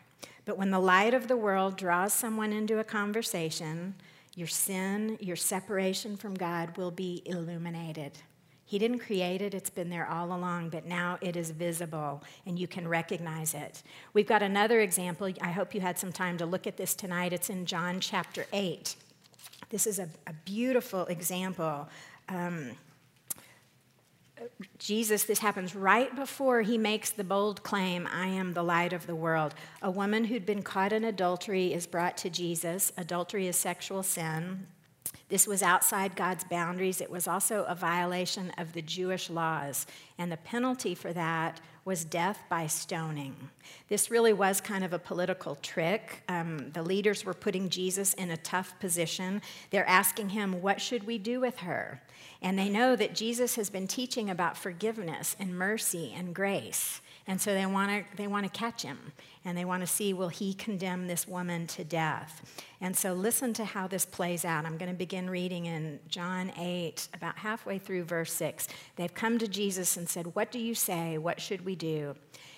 But 0.44 0.58
when 0.58 0.70
the 0.70 0.80
light 0.80 1.14
of 1.14 1.28
the 1.28 1.36
world 1.36 1.76
draws 1.76 2.12
someone 2.12 2.52
into 2.52 2.80
a 2.80 2.84
conversation, 2.84 3.94
your 4.34 4.48
sin, 4.48 5.16
your 5.20 5.36
separation 5.36 6.16
from 6.16 6.34
God 6.34 6.76
will 6.76 6.90
be 6.90 7.22
illuminated. 7.24 8.12
He 8.70 8.78
didn't 8.78 9.00
create 9.00 9.42
it, 9.42 9.52
it's 9.52 9.68
been 9.68 9.90
there 9.90 10.08
all 10.08 10.26
along, 10.26 10.68
but 10.68 10.86
now 10.86 11.18
it 11.20 11.34
is 11.34 11.50
visible 11.50 12.22
and 12.46 12.56
you 12.56 12.68
can 12.68 12.86
recognize 12.86 13.52
it. 13.52 13.82
We've 14.12 14.28
got 14.28 14.44
another 14.44 14.78
example. 14.78 15.28
I 15.40 15.50
hope 15.50 15.74
you 15.74 15.80
had 15.80 15.98
some 15.98 16.12
time 16.12 16.38
to 16.38 16.46
look 16.46 16.68
at 16.68 16.76
this 16.76 16.94
tonight. 16.94 17.32
It's 17.32 17.50
in 17.50 17.66
John 17.66 17.98
chapter 17.98 18.46
8. 18.52 18.94
This 19.70 19.88
is 19.88 19.98
a, 19.98 20.08
a 20.24 20.32
beautiful 20.44 21.06
example. 21.06 21.88
Um, 22.28 22.76
Jesus, 24.78 25.24
this 25.24 25.40
happens 25.40 25.74
right 25.74 26.14
before 26.14 26.62
he 26.62 26.78
makes 26.78 27.10
the 27.10 27.24
bold 27.24 27.64
claim, 27.64 28.06
I 28.06 28.28
am 28.28 28.52
the 28.52 28.62
light 28.62 28.92
of 28.92 29.08
the 29.08 29.16
world. 29.16 29.52
A 29.82 29.90
woman 29.90 30.26
who'd 30.26 30.46
been 30.46 30.62
caught 30.62 30.92
in 30.92 31.02
adultery 31.02 31.72
is 31.72 31.88
brought 31.88 32.16
to 32.18 32.30
Jesus. 32.30 32.92
Adultery 32.96 33.48
is 33.48 33.56
sexual 33.56 34.04
sin. 34.04 34.68
This 35.30 35.46
was 35.46 35.62
outside 35.62 36.16
God's 36.16 36.42
boundaries. 36.42 37.00
It 37.00 37.10
was 37.10 37.28
also 37.28 37.64
a 37.68 37.74
violation 37.74 38.52
of 38.58 38.72
the 38.72 38.82
Jewish 38.82 39.30
laws. 39.30 39.86
And 40.18 40.30
the 40.30 40.36
penalty 40.36 40.94
for 40.94 41.12
that 41.12 41.60
was 41.84 42.04
death 42.04 42.42
by 42.48 42.66
stoning. 42.66 43.34
This 43.88 44.10
really 44.10 44.32
was 44.32 44.60
kind 44.60 44.84
of 44.84 44.92
a 44.92 44.98
political 44.98 45.56
trick. 45.62 46.22
Um, 46.28 46.72
the 46.72 46.82
leaders 46.82 47.24
were 47.24 47.32
putting 47.32 47.68
Jesus 47.68 48.12
in 48.14 48.30
a 48.30 48.36
tough 48.36 48.78
position. 48.80 49.40
They're 49.70 49.88
asking 49.88 50.30
him, 50.30 50.60
What 50.60 50.80
should 50.80 51.04
we 51.04 51.16
do 51.16 51.40
with 51.40 51.58
her? 51.58 52.02
And 52.42 52.58
they 52.58 52.68
know 52.68 52.96
that 52.96 53.14
Jesus 53.14 53.54
has 53.54 53.70
been 53.70 53.86
teaching 53.86 54.30
about 54.30 54.58
forgiveness 54.58 55.36
and 55.38 55.56
mercy 55.56 56.12
and 56.16 56.34
grace. 56.34 57.00
And 57.30 57.40
so 57.40 57.54
they 57.54 57.64
want 57.64 57.92
to 57.92 58.16
they 58.16 58.26
want 58.26 58.44
to 58.44 58.50
catch 58.50 58.82
him 58.82 59.12
and 59.44 59.56
they 59.56 59.64
want 59.64 59.82
to 59.82 59.86
see 59.86 60.12
will 60.12 60.30
he 60.30 60.52
condemn 60.52 61.06
this 61.06 61.28
woman 61.28 61.68
to 61.68 61.84
death. 61.84 62.60
And 62.80 62.96
so 62.96 63.12
listen 63.12 63.52
to 63.52 63.64
how 63.64 63.86
this 63.86 64.04
plays 64.04 64.44
out. 64.44 64.66
I'm 64.66 64.76
going 64.76 64.90
to 64.90 64.98
begin 64.98 65.30
reading 65.30 65.66
in 65.66 66.00
John 66.08 66.50
8 66.58 67.06
about 67.14 67.38
halfway 67.38 67.78
through 67.78 68.02
verse 68.02 68.32
6. 68.32 68.66
They've 68.96 69.14
come 69.14 69.38
to 69.38 69.46
Jesus 69.46 69.96
and 69.96 70.08
said, 70.08 70.34
"What 70.34 70.50
do 70.50 70.58
you 70.58 70.74
say? 70.74 71.18
What 71.18 71.40
should 71.40 71.64
we 71.64 71.76
do?" 71.76 72.16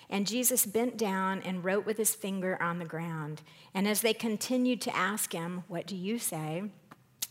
And 0.09 0.25
Jesus 0.25 0.65
bent 0.65 0.97
down 0.97 1.43
and 1.43 1.63
wrote 1.63 1.85
with 1.85 1.97
his 1.97 2.15
finger 2.15 2.59
on 2.59 2.79
the 2.79 2.85
ground. 2.85 3.43
And 3.75 3.87
as 3.87 4.01
they 4.01 4.15
continued 4.15 4.81
to 4.81 4.95
ask 4.95 5.33
him, 5.33 5.65
"What 5.67 5.85
do 5.85 5.95
you 5.95 6.17
say?" 6.17 6.63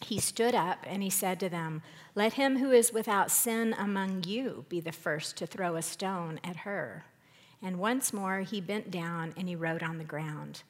he 0.04 0.20
stood 0.20 0.54
up 0.54 0.78
and 0.86 1.02
he 1.02 1.10
said 1.10 1.40
to 1.40 1.48
them, 1.48 1.82
Let 2.14 2.32
him 2.32 2.58
who 2.58 2.72
is 2.72 2.92
without 2.92 3.30
sin 3.30 3.72
among 3.78 4.24
you 4.24 4.64
be 4.68 4.80
the 4.80 4.90
first 4.90 5.36
to 5.36 5.46
throw 5.46 5.76
a 5.76 5.82
stone 5.82 6.40
at 6.42 6.56
her. 6.58 7.04
And 7.62 7.78
once 7.78 8.12
more 8.12 8.40
he 8.40 8.60
bent 8.60 8.90
down 8.90 9.34
and 9.36 9.48
he 9.48 9.56
wrote 9.56 9.82
on 9.82 9.98
the 9.98 10.04
ground. 10.04 10.62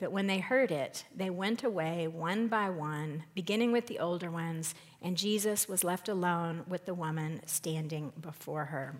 But 0.00 0.12
when 0.12 0.28
they 0.28 0.38
heard 0.38 0.70
it, 0.70 1.04
they 1.14 1.28
went 1.28 1.64
away 1.64 2.06
one 2.06 2.46
by 2.46 2.70
one, 2.70 3.24
beginning 3.34 3.72
with 3.72 3.88
the 3.88 3.98
older 3.98 4.30
ones, 4.30 4.74
and 5.02 5.16
Jesus 5.16 5.68
was 5.68 5.82
left 5.82 6.08
alone 6.08 6.64
with 6.68 6.86
the 6.86 6.94
woman 6.94 7.40
standing 7.46 8.12
before 8.20 8.66
her. 8.66 8.94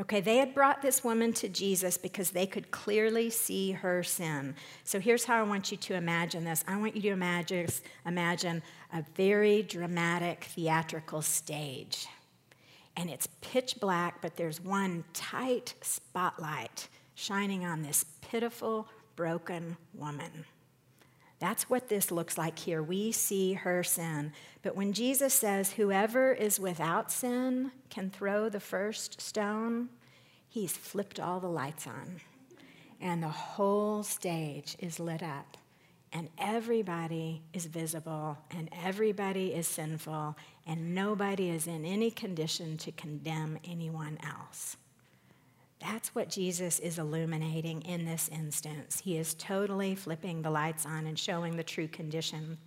Okay, 0.00 0.20
they 0.20 0.36
had 0.36 0.54
brought 0.54 0.80
this 0.80 1.02
woman 1.02 1.32
to 1.34 1.48
Jesus 1.48 1.98
because 1.98 2.30
they 2.30 2.46
could 2.46 2.70
clearly 2.70 3.30
see 3.30 3.72
her 3.72 4.04
sin. 4.04 4.54
So 4.84 5.00
here's 5.00 5.24
how 5.24 5.40
I 5.40 5.42
want 5.42 5.72
you 5.72 5.76
to 5.76 5.94
imagine 5.94 6.44
this 6.44 6.64
I 6.68 6.76
want 6.76 6.94
you 6.94 7.02
to 7.02 7.10
imagine, 7.10 7.66
imagine 8.06 8.62
a 8.92 9.04
very 9.16 9.62
dramatic 9.62 10.44
theatrical 10.44 11.20
stage. 11.20 12.06
And 12.98 13.08
it's 13.08 13.28
pitch 13.40 13.76
black, 13.78 14.20
but 14.20 14.34
there's 14.34 14.60
one 14.60 15.04
tight 15.12 15.74
spotlight 15.82 16.88
shining 17.14 17.64
on 17.64 17.82
this 17.82 18.04
pitiful, 18.20 18.88
broken 19.14 19.76
woman. 19.94 20.44
That's 21.38 21.70
what 21.70 21.88
this 21.88 22.10
looks 22.10 22.36
like 22.36 22.58
here. 22.58 22.82
We 22.82 23.12
see 23.12 23.52
her 23.52 23.84
sin. 23.84 24.32
But 24.62 24.74
when 24.74 24.92
Jesus 24.92 25.32
says, 25.32 25.70
Whoever 25.70 26.32
is 26.32 26.58
without 26.58 27.12
sin 27.12 27.70
can 27.88 28.10
throw 28.10 28.48
the 28.48 28.58
first 28.58 29.20
stone, 29.20 29.90
he's 30.48 30.76
flipped 30.76 31.20
all 31.20 31.38
the 31.38 31.46
lights 31.46 31.86
on. 31.86 32.20
And 33.00 33.22
the 33.22 33.28
whole 33.28 34.02
stage 34.02 34.74
is 34.80 34.98
lit 34.98 35.22
up. 35.22 35.56
And 36.12 36.28
everybody 36.38 37.42
is 37.52 37.66
visible, 37.66 38.38
and 38.50 38.70
everybody 38.82 39.52
is 39.52 39.68
sinful, 39.68 40.36
and 40.66 40.94
nobody 40.94 41.50
is 41.50 41.66
in 41.66 41.84
any 41.84 42.10
condition 42.10 42.78
to 42.78 42.92
condemn 42.92 43.58
anyone 43.64 44.18
else. 44.22 44.76
That's 45.80 46.14
what 46.14 46.28
Jesus 46.28 46.78
is 46.78 46.98
illuminating 46.98 47.82
in 47.82 48.04
this 48.04 48.28
instance. 48.32 49.00
He 49.00 49.16
is 49.16 49.34
totally 49.34 49.94
flipping 49.94 50.42
the 50.42 50.50
lights 50.50 50.86
on 50.86 51.06
and 51.06 51.18
showing 51.18 51.56
the 51.56 51.62
true 51.62 51.88
condition. 51.88 52.58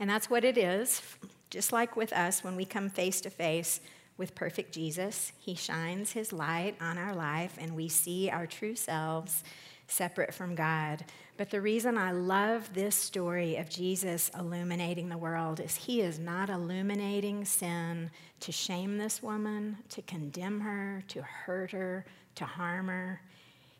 And 0.00 0.10
that's 0.10 0.28
what 0.28 0.44
it 0.44 0.58
is. 0.58 1.02
Just 1.50 1.72
like 1.72 1.96
with 1.96 2.12
us, 2.12 2.42
when 2.42 2.56
we 2.56 2.64
come 2.64 2.88
face 2.88 3.20
to 3.20 3.30
face 3.30 3.80
with 4.16 4.34
perfect 4.34 4.72
Jesus, 4.72 5.32
He 5.38 5.54
shines 5.54 6.12
His 6.12 6.32
light 6.32 6.76
on 6.80 6.98
our 6.98 7.14
life 7.14 7.56
and 7.60 7.76
we 7.76 7.88
see 7.88 8.30
our 8.30 8.46
true 8.46 8.74
selves 8.74 9.44
separate 9.86 10.34
from 10.34 10.54
God. 10.54 11.04
But 11.42 11.50
the 11.50 11.60
reason 11.60 11.98
I 11.98 12.12
love 12.12 12.72
this 12.72 12.94
story 12.94 13.56
of 13.56 13.68
Jesus 13.68 14.30
illuminating 14.38 15.08
the 15.08 15.18
world 15.18 15.58
is 15.58 15.74
He 15.74 16.00
is 16.00 16.20
not 16.20 16.48
illuminating 16.48 17.44
sin 17.46 18.12
to 18.38 18.52
shame 18.52 18.96
this 18.96 19.24
woman, 19.24 19.78
to 19.88 20.02
condemn 20.02 20.60
her, 20.60 21.02
to 21.08 21.22
hurt 21.22 21.72
her 21.72 22.04
to 22.36 22.44
harm 22.44 22.86
her. 22.86 23.22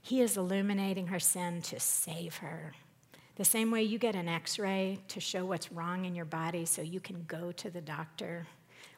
He 0.00 0.20
is 0.22 0.36
illuminating 0.36 1.06
her 1.06 1.20
sin 1.20 1.62
to 1.62 1.78
save 1.78 2.38
her. 2.38 2.72
The 3.36 3.44
same 3.44 3.70
way 3.70 3.84
you 3.84 3.96
get 3.96 4.16
an 4.16 4.26
x 4.26 4.58
ray 4.58 4.98
to 5.06 5.20
show 5.20 5.44
what's 5.44 5.70
wrong 5.70 6.04
in 6.04 6.16
your 6.16 6.24
body 6.24 6.64
so 6.64 6.82
you 6.82 6.98
can 6.98 7.22
go 7.28 7.52
to 7.52 7.70
the 7.70 7.80
doctor. 7.80 8.44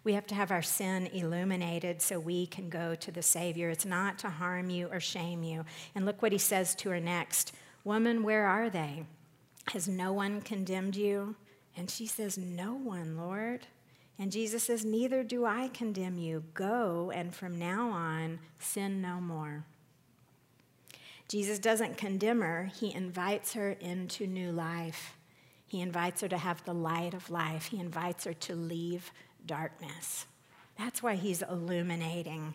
We 0.05 0.15
have 0.15 0.27
to 0.29 0.35
have 0.35 0.51
our 0.51 0.63
sin 0.63 1.09
illuminated 1.09 2.01
so 2.01 2.19
we 2.19 2.47
can 2.47 2.71
go 2.71 2.95
to 2.95 3.13
the 3.13 3.21
Savior. 3.21 3.69
It's 3.69 3.85
not 3.85 4.19
to 4.21 4.31
harm 4.31 4.71
you 4.71 4.89
or 4.91 5.01
shame 5.01 5.43
you. 5.43 5.67
And 5.95 6.07
look 6.07 6.23
what 6.23 6.33
he 6.33 6.39
says 6.39 6.75
to 6.77 6.89
her 6.89 7.01
next 7.01 7.53
Woman, 7.85 8.23
where 8.23 8.47
are 8.47 8.71
they? 8.71 9.05
Has 9.69 9.87
no 9.87 10.13
one 10.13 10.41
condemned 10.41 10.97
you? 10.97 11.37
And 11.77 11.91
she 11.91 12.07
says, 12.07 12.39
No 12.39 12.75
one, 12.75 13.17
Lord. 13.17 13.67
And 14.19 14.33
Jesus 14.33 14.65
says, 14.65 14.85
Neither 14.85 15.23
do 15.23 15.45
I 15.45 15.69
condemn 15.69 16.19
you. 16.19 16.45
Go, 16.55 17.13
and 17.15 17.35
from 17.35 17.59
now 17.59 17.91
on, 17.91 18.39
sin 18.59 19.03
no 19.03 19.21
more. 19.21 19.65
Jesus 21.29 21.59
doesn't 21.59 21.97
condemn 21.97 22.43
her, 22.43 22.71
he 22.79 22.95
invites 22.95 23.55
her 23.55 23.71
into 23.73 24.27
new 24.27 24.53
life. 24.53 25.17
He 25.67 25.81
invites 25.81 26.21
her 26.21 26.29
to 26.29 26.39
have 26.39 26.65
the 26.65 26.75
light 26.75 27.15
of 27.15 27.31
life, 27.31 27.67
he 27.67 27.81
invites 27.81 28.25
her 28.25 28.35
to 28.35 28.55
leave 28.55 29.11
darkness. 29.45 30.27
That's 30.79 31.03
why 31.03 31.15
he's 31.17 31.43
illuminating 31.43 32.55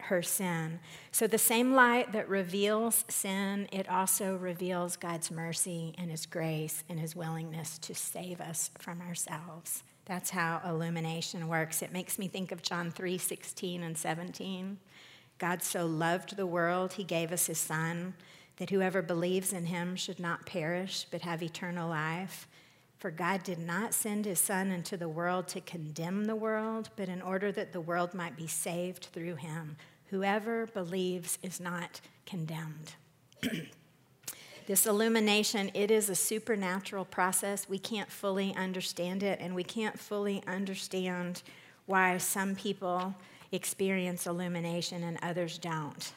her, 0.00 0.22
sin. 0.22 0.80
So, 1.12 1.26
the 1.26 1.38
same 1.38 1.72
light 1.72 2.12
that 2.12 2.28
reveals 2.28 3.04
sin, 3.08 3.68
it 3.70 3.88
also 3.88 4.36
reveals 4.36 4.96
God's 4.96 5.30
mercy 5.30 5.94
and 5.96 6.10
his 6.10 6.26
grace 6.26 6.82
and 6.88 6.98
his 6.98 7.14
willingness 7.14 7.78
to 7.78 7.94
save 7.94 8.40
us 8.40 8.70
from 8.78 9.00
ourselves. 9.00 9.84
That's 10.04 10.30
how 10.30 10.60
illumination 10.66 11.48
works. 11.48 11.82
It 11.82 11.92
makes 11.92 12.18
me 12.18 12.28
think 12.28 12.50
of 12.50 12.62
John 12.62 12.90
3 12.90 13.18
16 13.18 13.82
and 13.82 13.96
17. 13.96 14.78
God 15.38 15.62
so 15.62 15.86
loved 15.86 16.36
the 16.36 16.46
world, 16.46 16.94
he 16.94 17.04
gave 17.04 17.30
us 17.30 17.46
his 17.46 17.58
Son, 17.58 18.14
that 18.56 18.70
whoever 18.70 19.02
believes 19.02 19.52
in 19.52 19.66
him 19.66 19.94
should 19.94 20.18
not 20.18 20.46
perish, 20.46 21.06
but 21.10 21.22
have 21.22 21.42
eternal 21.42 21.88
life. 21.88 22.47
For 22.98 23.10
God 23.10 23.44
did 23.44 23.58
not 23.58 23.94
send 23.94 24.24
his 24.24 24.40
Son 24.40 24.70
into 24.70 24.96
the 24.96 25.08
world 25.08 25.46
to 25.48 25.60
condemn 25.60 26.24
the 26.24 26.36
world, 26.36 26.90
but 26.96 27.08
in 27.08 27.22
order 27.22 27.52
that 27.52 27.72
the 27.72 27.80
world 27.80 28.12
might 28.12 28.36
be 28.36 28.46
saved 28.46 29.08
through 29.12 29.36
him. 29.36 29.76
Whoever 30.06 30.66
believes 30.66 31.38
is 31.42 31.60
not 31.60 32.00
condemned. 32.26 32.94
This 34.68 34.84
illumination, 34.84 35.70
it 35.72 35.90
is 35.90 36.10
a 36.10 36.14
supernatural 36.14 37.06
process. 37.06 37.70
We 37.70 37.78
can't 37.78 38.10
fully 38.10 38.54
understand 38.54 39.22
it, 39.22 39.38
and 39.40 39.54
we 39.54 39.64
can't 39.64 39.98
fully 39.98 40.42
understand 40.46 41.42
why 41.86 42.18
some 42.18 42.54
people 42.54 43.14
experience 43.50 44.26
illumination 44.26 45.04
and 45.04 45.16
others 45.22 45.56
don't. 45.56 46.12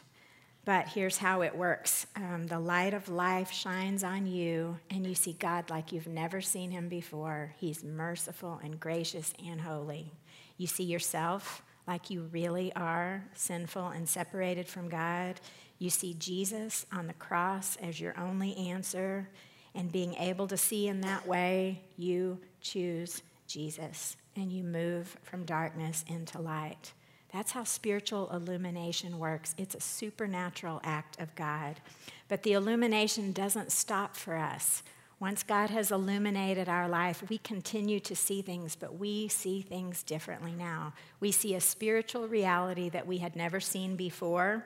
But 0.64 0.90
here's 0.90 1.18
how 1.18 1.42
it 1.42 1.56
works 1.56 2.06
um, 2.16 2.46
the 2.48 2.60
light 2.60 2.94
of 2.94 3.10
life 3.10 3.52
shines 3.52 4.04
on 4.04 4.28
you, 4.28 4.78
and 4.90 5.06
you 5.08 5.16
see 5.16 5.34
God 5.34 5.70
like 5.70 5.92
you've 5.92 6.08
never 6.08 6.40
seen 6.40 6.72
him 6.72 6.88
before. 6.88 7.56
He's 7.58 7.84
merciful 7.84 8.60
and 8.64 8.80
gracious 8.80 9.34
and 9.44 9.62
holy. 9.62 10.12
You 10.58 10.68
see 10.68 10.84
yourself 10.84 11.64
like 11.88 12.12
you 12.12 12.30
really 12.32 12.72
are 12.76 13.24
sinful 13.34 13.88
and 13.88 14.08
separated 14.08 14.68
from 14.68 14.88
God. 14.88 15.42
You 15.80 15.90
see 15.90 16.14
Jesus 16.14 16.86
on 16.94 17.08
the 17.08 17.14
cross 17.14 17.76
as 17.78 18.00
your 18.00 18.18
only 18.20 18.56
answer, 18.56 19.30
and 19.74 19.92
being 19.92 20.14
able 20.16 20.48
to 20.48 20.58
see 20.58 20.88
in 20.88 21.02
that 21.02 21.26
way, 21.26 21.82
you 21.98 22.38
choose 22.60 23.24
Jesus 23.48 24.16
and 24.36 24.52
you 24.52 24.64
move 24.64 25.18
from 25.24 25.44
darkness 25.44 26.06
into 26.08 26.40
light. 26.40 26.94
That's 27.32 27.52
how 27.52 27.64
spiritual 27.64 28.30
illumination 28.32 29.18
works. 29.18 29.56
It's 29.58 29.76
a 29.76 29.80
supernatural 29.80 30.82
act 30.84 31.20
of 31.20 31.34
God. 31.36 31.80
But 32.28 32.44
the 32.44 32.54
illumination 32.54 33.32
doesn't 33.32 33.72
stop 33.72 34.16
for 34.16 34.36
us. 34.36 34.84
Once 35.20 35.44
God 35.44 35.70
has 35.70 35.92
illuminated 35.92 36.68
our 36.68 36.90
life, 36.90 37.24
we 37.30 37.38
continue 37.38 38.00
to 38.00 38.16
see 38.16 38.42
things, 38.42 38.76
but 38.76 38.98
we 38.98 39.28
see 39.28 39.62
things 39.62 40.02
differently 40.02 40.52
now. 40.52 40.94
We 41.20 41.32
see 41.32 41.54
a 41.54 41.62
spiritual 41.62 42.28
reality 42.28 42.90
that 42.90 43.06
we 43.06 43.20
had 43.20 43.36
never 43.36 43.60
seen 43.60 43.96
before. 43.96 44.66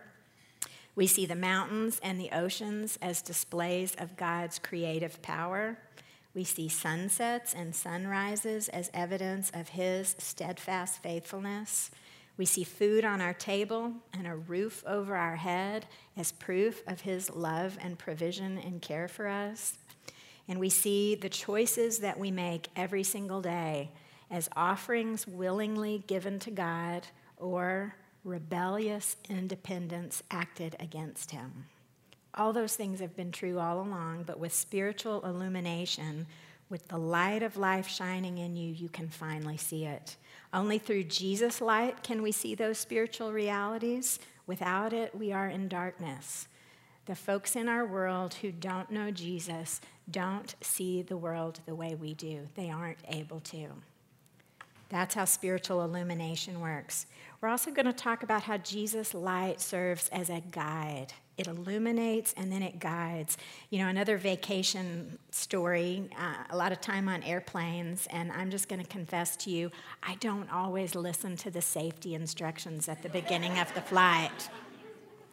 We 0.95 1.07
see 1.07 1.25
the 1.25 1.35
mountains 1.35 1.99
and 2.01 2.19
the 2.19 2.29
oceans 2.31 2.97
as 3.01 3.21
displays 3.21 3.95
of 3.95 4.15
God's 4.15 4.57
creative 4.57 5.21
power. 5.21 5.77
We 6.33 6.45
see 6.45 6.69
sunsets 6.69 7.53
and 7.53 7.75
sunrises 7.75 8.69
as 8.69 8.89
evidence 8.93 9.51
of 9.53 9.69
His 9.69 10.15
steadfast 10.19 11.03
faithfulness. 11.03 11.91
We 12.37 12.45
see 12.45 12.63
food 12.63 13.05
on 13.05 13.21
our 13.21 13.33
table 13.33 13.93
and 14.13 14.27
a 14.27 14.35
roof 14.35 14.83
over 14.85 15.15
our 15.15 15.37
head 15.37 15.85
as 16.17 16.31
proof 16.31 16.83
of 16.87 17.01
His 17.01 17.29
love 17.29 17.77
and 17.81 17.97
provision 17.97 18.57
and 18.57 18.81
care 18.81 19.07
for 19.07 19.27
us. 19.27 19.77
And 20.47 20.59
we 20.59 20.69
see 20.69 21.15
the 21.15 21.29
choices 21.29 21.99
that 21.99 22.19
we 22.19 22.31
make 22.31 22.67
every 22.75 23.03
single 23.03 23.41
day 23.41 23.91
as 24.29 24.49
offerings 24.55 25.27
willingly 25.27 26.03
given 26.07 26.39
to 26.39 26.51
God 26.51 27.07
or 27.37 27.95
rebellious 28.23 29.15
independence 29.29 30.23
acted 30.31 30.75
against 30.79 31.31
him. 31.31 31.65
All 32.33 32.51
those 32.51 32.75
things 32.75 32.99
have 32.99 33.15
been 33.15 33.31
true 33.31 33.59
all 33.59 33.81
along, 33.81 34.23
but 34.23 34.39
with 34.39 34.53
spiritual 34.53 35.23
illumination, 35.25 36.27
with 36.69 36.87
the 36.87 36.97
light 36.97 37.43
of 37.43 37.57
life 37.57 37.87
shining 37.87 38.37
in 38.37 38.55
you, 38.55 38.71
you 38.71 38.89
can 38.89 39.07
finally 39.07 39.57
see 39.57 39.85
it. 39.85 40.15
Only 40.53 40.79
through 40.79 41.03
Jesus' 41.03 41.61
light 41.61 42.03
can 42.03 42.21
we 42.21 42.31
see 42.31 42.55
those 42.55 42.77
spiritual 42.77 43.31
realities. 43.31 44.19
Without 44.47 44.93
it, 44.93 45.15
we 45.15 45.31
are 45.31 45.47
in 45.47 45.67
darkness. 45.67 46.47
The 47.05 47.15
folks 47.15 47.55
in 47.55 47.69
our 47.69 47.85
world 47.85 48.35
who 48.35 48.51
don't 48.51 48.89
know 48.89 49.11
Jesus 49.11 49.79
don't 50.09 50.55
see 50.61 51.01
the 51.01 51.17
world 51.17 51.59
the 51.65 51.75
way 51.75 51.93
we 51.93 52.13
do, 52.13 52.47
they 52.55 52.69
aren't 52.69 52.99
able 53.07 53.39
to. 53.41 53.67
That's 54.89 55.15
how 55.15 55.25
spiritual 55.25 55.83
illumination 55.83 56.61
works. 56.61 57.05
We're 57.41 57.49
also 57.49 57.71
going 57.71 57.85
to 57.85 57.93
talk 57.93 58.23
about 58.23 58.43
how 58.43 58.57
Jesus' 58.57 59.13
light 59.13 59.59
serves 59.59 60.09
as 60.09 60.29
a 60.29 60.41
guide. 60.51 61.13
It 61.37 61.47
illuminates 61.47 62.33
and 62.37 62.51
then 62.51 62.61
it 62.61 62.79
guides. 62.79 63.37
You 63.69 63.79
know, 63.79 63.87
another 63.87 64.17
vacation 64.17 65.19
story, 65.31 66.09
uh, 66.17 66.43
a 66.49 66.55
lot 66.55 66.71
of 66.71 66.81
time 66.81 67.09
on 67.09 67.23
airplanes, 67.23 68.07
and 68.09 68.31
I'm 68.31 68.49
just 68.49 68.69
going 68.69 68.81
to 68.81 68.87
confess 68.87 69.35
to 69.37 69.49
you, 69.49 69.71
I 70.01 70.15
don't 70.15 70.49
always 70.51 70.95
listen 70.95 71.35
to 71.37 71.51
the 71.51 71.61
safety 71.61 72.15
instructions 72.15 72.87
at 72.87 73.03
the 73.03 73.09
beginning 73.09 73.59
of 73.59 73.73
the 73.73 73.81
flight. 73.81 74.49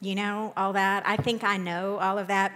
You 0.00 0.16
know, 0.16 0.52
all 0.56 0.72
that. 0.72 1.04
I 1.06 1.16
think 1.16 1.44
I 1.44 1.56
know 1.56 1.98
all 1.98 2.18
of 2.18 2.26
that, 2.26 2.52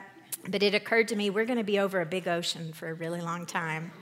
but 0.49 0.63
it 0.63 0.75
occurred 0.75 1.09
to 1.09 1.17
me 1.17 1.31
we're 1.31 1.45
going 1.45 1.59
to 1.59 1.65
be 1.65 1.79
over 1.79 2.01
a 2.01 2.07
big 2.07 2.27
ocean 2.27 2.73
for 2.73 2.89
a 2.89 2.95
really 2.95 3.21
long 3.21 3.47
time. 3.47 3.93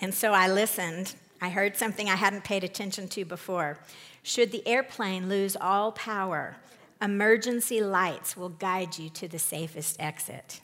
And 0.00 0.12
so 0.14 0.32
I 0.32 0.48
listened 0.48 1.14
I 1.42 1.48
heard 1.48 1.76
something 1.76 2.08
I 2.08 2.14
hadn't 2.14 2.44
paid 2.44 2.62
attention 2.62 3.08
to 3.08 3.24
before. 3.24 3.76
Should 4.22 4.52
the 4.52 4.64
airplane 4.64 5.28
lose 5.28 5.56
all 5.60 5.90
power, 5.90 6.56
emergency 7.02 7.82
lights 7.82 8.36
will 8.36 8.48
guide 8.48 8.96
you 8.96 9.10
to 9.10 9.26
the 9.26 9.38
safest 9.38 9.96
exit. 10.00 10.60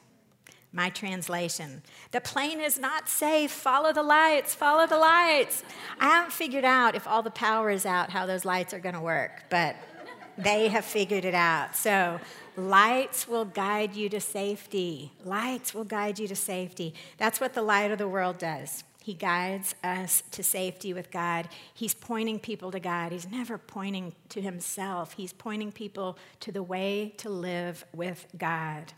My 0.73 0.91
translation 0.91 1.83
The 2.13 2.21
plane 2.21 2.61
is 2.61 2.79
not 2.79 3.09
safe. 3.09 3.51
Follow 3.51 3.93
the 3.93 4.03
lights, 4.03 4.55
follow 4.55 4.87
the 4.87 4.99
lights. 4.99 5.65
I 5.99 6.07
haven't 6.11 6.33
figured 6.33 6.65
out 6.65 6.95
if 6.95 7.07
all 7.07 7.23
the 7.23 7.31
power 7.31 7.71
is 7.71 7.85
out 7.85 8.11
how 8.11 8.27
those 8.27 8.45
lights 8.45 8.73
are 8.73 8.79
going 8.79 8.95
to 8.95 9.01
work, 9.01 9.45
but 9.51 9.77
they 10.37 10.69
have 10.69 10.85
figured 10.85 11.25
it 11.25 11.35
out. 11.35 11.75
So, 11.75 12.21
lights 12.57 13.27
will 13.27 13.45
guide 13.45 13.97
you 13.97 14.09
to 14.11 14.21
safety. 14.21 15.11
Lights 15.25 15.75
will 15.75 15.85
guide 15.85 16.19
you 16.19 16.29
to 16.29 16.37
safety. 16.37 16.95
That's 17.17 17.41
what 17.41 17.55
the 17.55 17.63
light 17.63 17.91
of 17.91 17.99
the 17.99 18.09
world 18.09 18.39
does. 18.39 18.85
He 19.09 19.15
guides 19.15 19.75
us 19.83 20.23
to 20.33 20.43
safety 20.43 20.93
with 20.93 21.11
God. 21.11 21.49
He's 21.73 21.95
pointing 21.95 22.39
people 22.39 22.71
to 22.73 22.79
God. 22.79 23.11
He's 23.11 23.27
never 23.27 23.57
pointing 23.57 24.15
to 24.29 24.43
himself. 24.43 25.15
He's 25.15 25.33
pointing 25.33 25.73
people 25.73 26.19
to 26.41 26.53
the 26.53 26.63
way 26.63 27.15
to 27.17 27.31
live 27.31 27.87
with 27.95 28.27
God. 28.37 28.93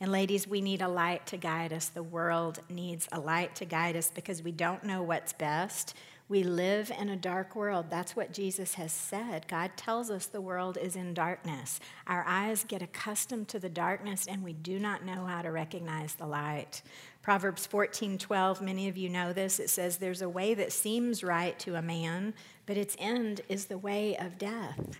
And 0.00 0.10
ladies, 0.10 0.48
we 0.48 0.60
need 0.60 0.82
a 0.82 0.88
light 0.88 1.24
to 1.28 1.36
guide 1.36 1.72
us. 1.72 1.86
The 1.86 2.02
world 2.02 2.58
needs 2.68 3.08
a 3.12 3.20
light 3.20 3.54
to 3.54 3.64
guide 3.64 3.94
us 3.94 4.10
because 4.12 4.42
we 4.42 4.50
don't 4.50 4.82
know 4.82 5.04
what's 5.04 5.32
best. 5.32 5.94
We 6.26 6.42
live 6.42 6.90
in 6.98 7.10
a 7.10 7.16
dark 7.16 7.54
world. 7.54 7.86
That's 7.90 8.16
what 8.16 8.32
Jesus 8.32 8.74
has 8.74 8.92
said. 8.92 9.46
God 9.46 9.72
tells 9.76 10.10
us 10.10 10.24
the 10.24 10.40
world 10.40 10.78
is 10.80 10.96
in 10.96 11.12
darkness. 11.12 11.80
Our 12.06 12.24
eyes 12.26 12.64
get 12.64 12.80
accustomed 12.80 13.48
to 13.48 13.58
the 13.58 13.68
darkness 13.68 14.26
and 14.26 14.42
we 14.42 14.54
do 14.54 14.78
not 14.78 15.04
know 15.04 15.26
how 15.26 15.42
to 15.42 15.50
recognize 15.50 16.14
the 16.14 16.26
light. 16.26 16.80
Proverbs 17.20 17.66
14:12, 17.66 18.62
many 18.62 18.88
of 18.88 18.96
you 18.96 19.10
know 19.10 19.34
this. 19.34 19.60
It 19.60 19.68
says 19.68 19.98
there's 19.98 20.22
a 20.22 20.28
way 20.28 20.54
that 20.54 20.72
seems 20.72 21.22
right 21.22 21.58
to 21.58 21.74
a 21.74 21.82
man, 21.82 22.32
but 22.64 22.78
its 22.78 22.96
end 22.98 23.42
is 23.50 23.66
the 23.66 23.78
way 23.78 24.16
of 24.16 24.38
death. 24.38 24.98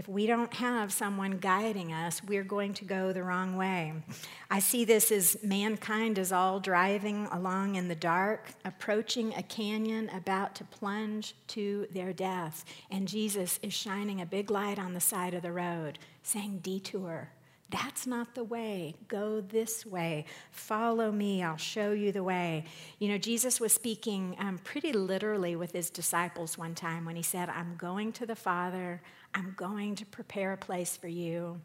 If 0.00 0.08
we 0.08 0.26
don't 0.26 0.54
have 0.54 0.94
someone 0.94 1.32
guiding 1.32 1.92
us, 1.92 2.24
we're 2.24 2.42
going 2.42 2.72
to 2.72 2.86
go 2.86 3.12
the 3.12 3.22
wrong 3.22 3.54
way. 3.54 3.92
I 4.50 4.58
see 4.58 4.86
this 4.86 5.12
as 5.12 5.36
mankind 5.42 6.16
is 6.16 6.32
all 6.32 6.58
driving 6.58 7.26
along 7.30 7.74
in 7.74 7.86
the 7.86 7.94
dark, 7.94 8.48
approaching 8.64 9.34
a 9.34 9.42
canyon, 9.42 10.08
about 10.08 10.54
to 10.54 10.64
plunge 10.64 11.34
to 11.48 11.86
their 11.90 12.14
death. 12.14 12.64
And 12.90 13.06
Jesus 13.06 13.60
is 13.62 13.74
shining 13.74 14.22
a 14.22 14.26
big 14.26 14.50
light 14.50 14.78
on 14.78 14.94
the 14.94 15.00
side 15.00 15.34
of 15.34 15.42
the 15.42 15.52
road, 15.52 15.98
saying, 16.22 16.60
Detour, 16.62 17.28
that's 17.68 18.06
not 18.06 18.34
the 18.34 18.42
way. 18.42 18.94
Go 19.06 19.42
this 19.42 19.84
way. 19.86 20.24
Follow 20.50 21.12
me. 21.12 21.42
I'll 21.42 21.56
show 21.56 21.92
you 21.92 22.10
the 22.10 22.24
way. 22.24 22.64
You 22.98 23.08
know, 23.08 23.18
Jesus 23.18 23.60
was 23.60 23.72
speaking 23.72 24.34
um, 24.38 24.58
pretty 24.64 24.92
literally 24.92 25.56
with 25.56 25.72
his 25.72 25.90
disciples 25.90 26.58
one 26.58 26.74
time 26.74 27.04
when 27.04 27.16
he 27.16 27.22
said, 27.22 27.48
I'm 27.48 27.76
going 27.76 28.12
to 28.14 28.26
the 28.26 28.34
Father. 28.34 29.00
I'm 29.34 29.54
going 29.56 29.94
to 29.96 30.06
prepare 30.06 30.52
a 30.52 30.56
place 30.56 30.96
for 30.96 31.08
you. 31.08 31.60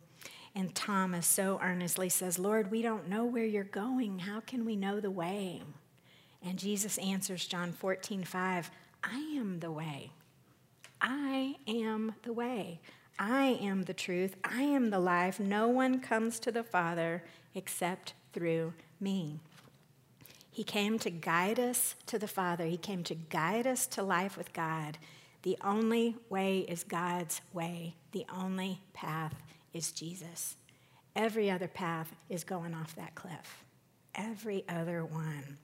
And 0.55 0.73
Thomas 0.73 1.27
so 1.27 1.59
earnestly 1.61 2.09
says, 2.09 2.39
Lord, 2.39 2.71
we 2.71 2.81
don't 2.81 3.09
know 3.09 3.25
where 3.25 3.43
you're 3.43 3.63
going. 3.63 4.19
How 4.19 4.39
can 4.39 4.63
we 4.65 4.75
know 4.75 4.99
the 4.99 5.11
way? 5.11 5.61
And 6.41 6.57
Jesus 6.57 6.97
answers 6.99 7.45
John 7.45 7.73
14, 7.73 8.23
5, 8.23 8.71
I 9.03 9.17
am 9.37 9.59
the 9.59 9.71
way. 9.71 10.11
I 11.01 11.55
am 11.67 12.15
the 12.23 12.33
way. 12.33 12.79
I 13.19 13.59
am 13.61 13.83
the 13.83 13.93
truth. 13.93 14.35
I 14.43 14.63
am 14.63 14.89
the 14.89 14.99
life. 14.99 15.39
No 15.39 15.67
one 15.67 15.99
comes 15.99 16.39
to 16.39 16.51
the 16.51 16.63
Father 16.63 17.23
except 17.53 18.13
through 18.33 18.73
me. 18.99 19.39
He 20.51 20.63
came 20.63 20.99
to 20.99 21.09
guide 21.09 21.59
us 21.59 21.95
to 22.05 22.17
the 22.17 22.27
Father, 22.27 22.65
He 22.65 22.77
came 22.77 23.03
to 23.03 23.15
guide 23.15 23.67
us 23.67 23.85
to 23.87 24.03
life 24.03 24.37
with 24.37 24.53
God. 24.53 24.97
The 25.45 25.57
only 25.63 26.17
way 26.29 26.65
is 26.67 26.83
God's 26.83 27.39
way, 27.53 27.95
the 28.11 28.25
only 28.35 28.81
path 28.93 29.43
is 29.73 29.91
Jesus. 29.91 30.57
Every 31.15 31.49
other 31.49 31.67
path 31.67 32.13
is 32.29 32.43
going 32.43 32.73
off 32.73 32.95
that 32.95 33.15
cliff. 33.15 33.63
Every 34.13 34.65
other 34.67 35.05
one. 35.05 35.57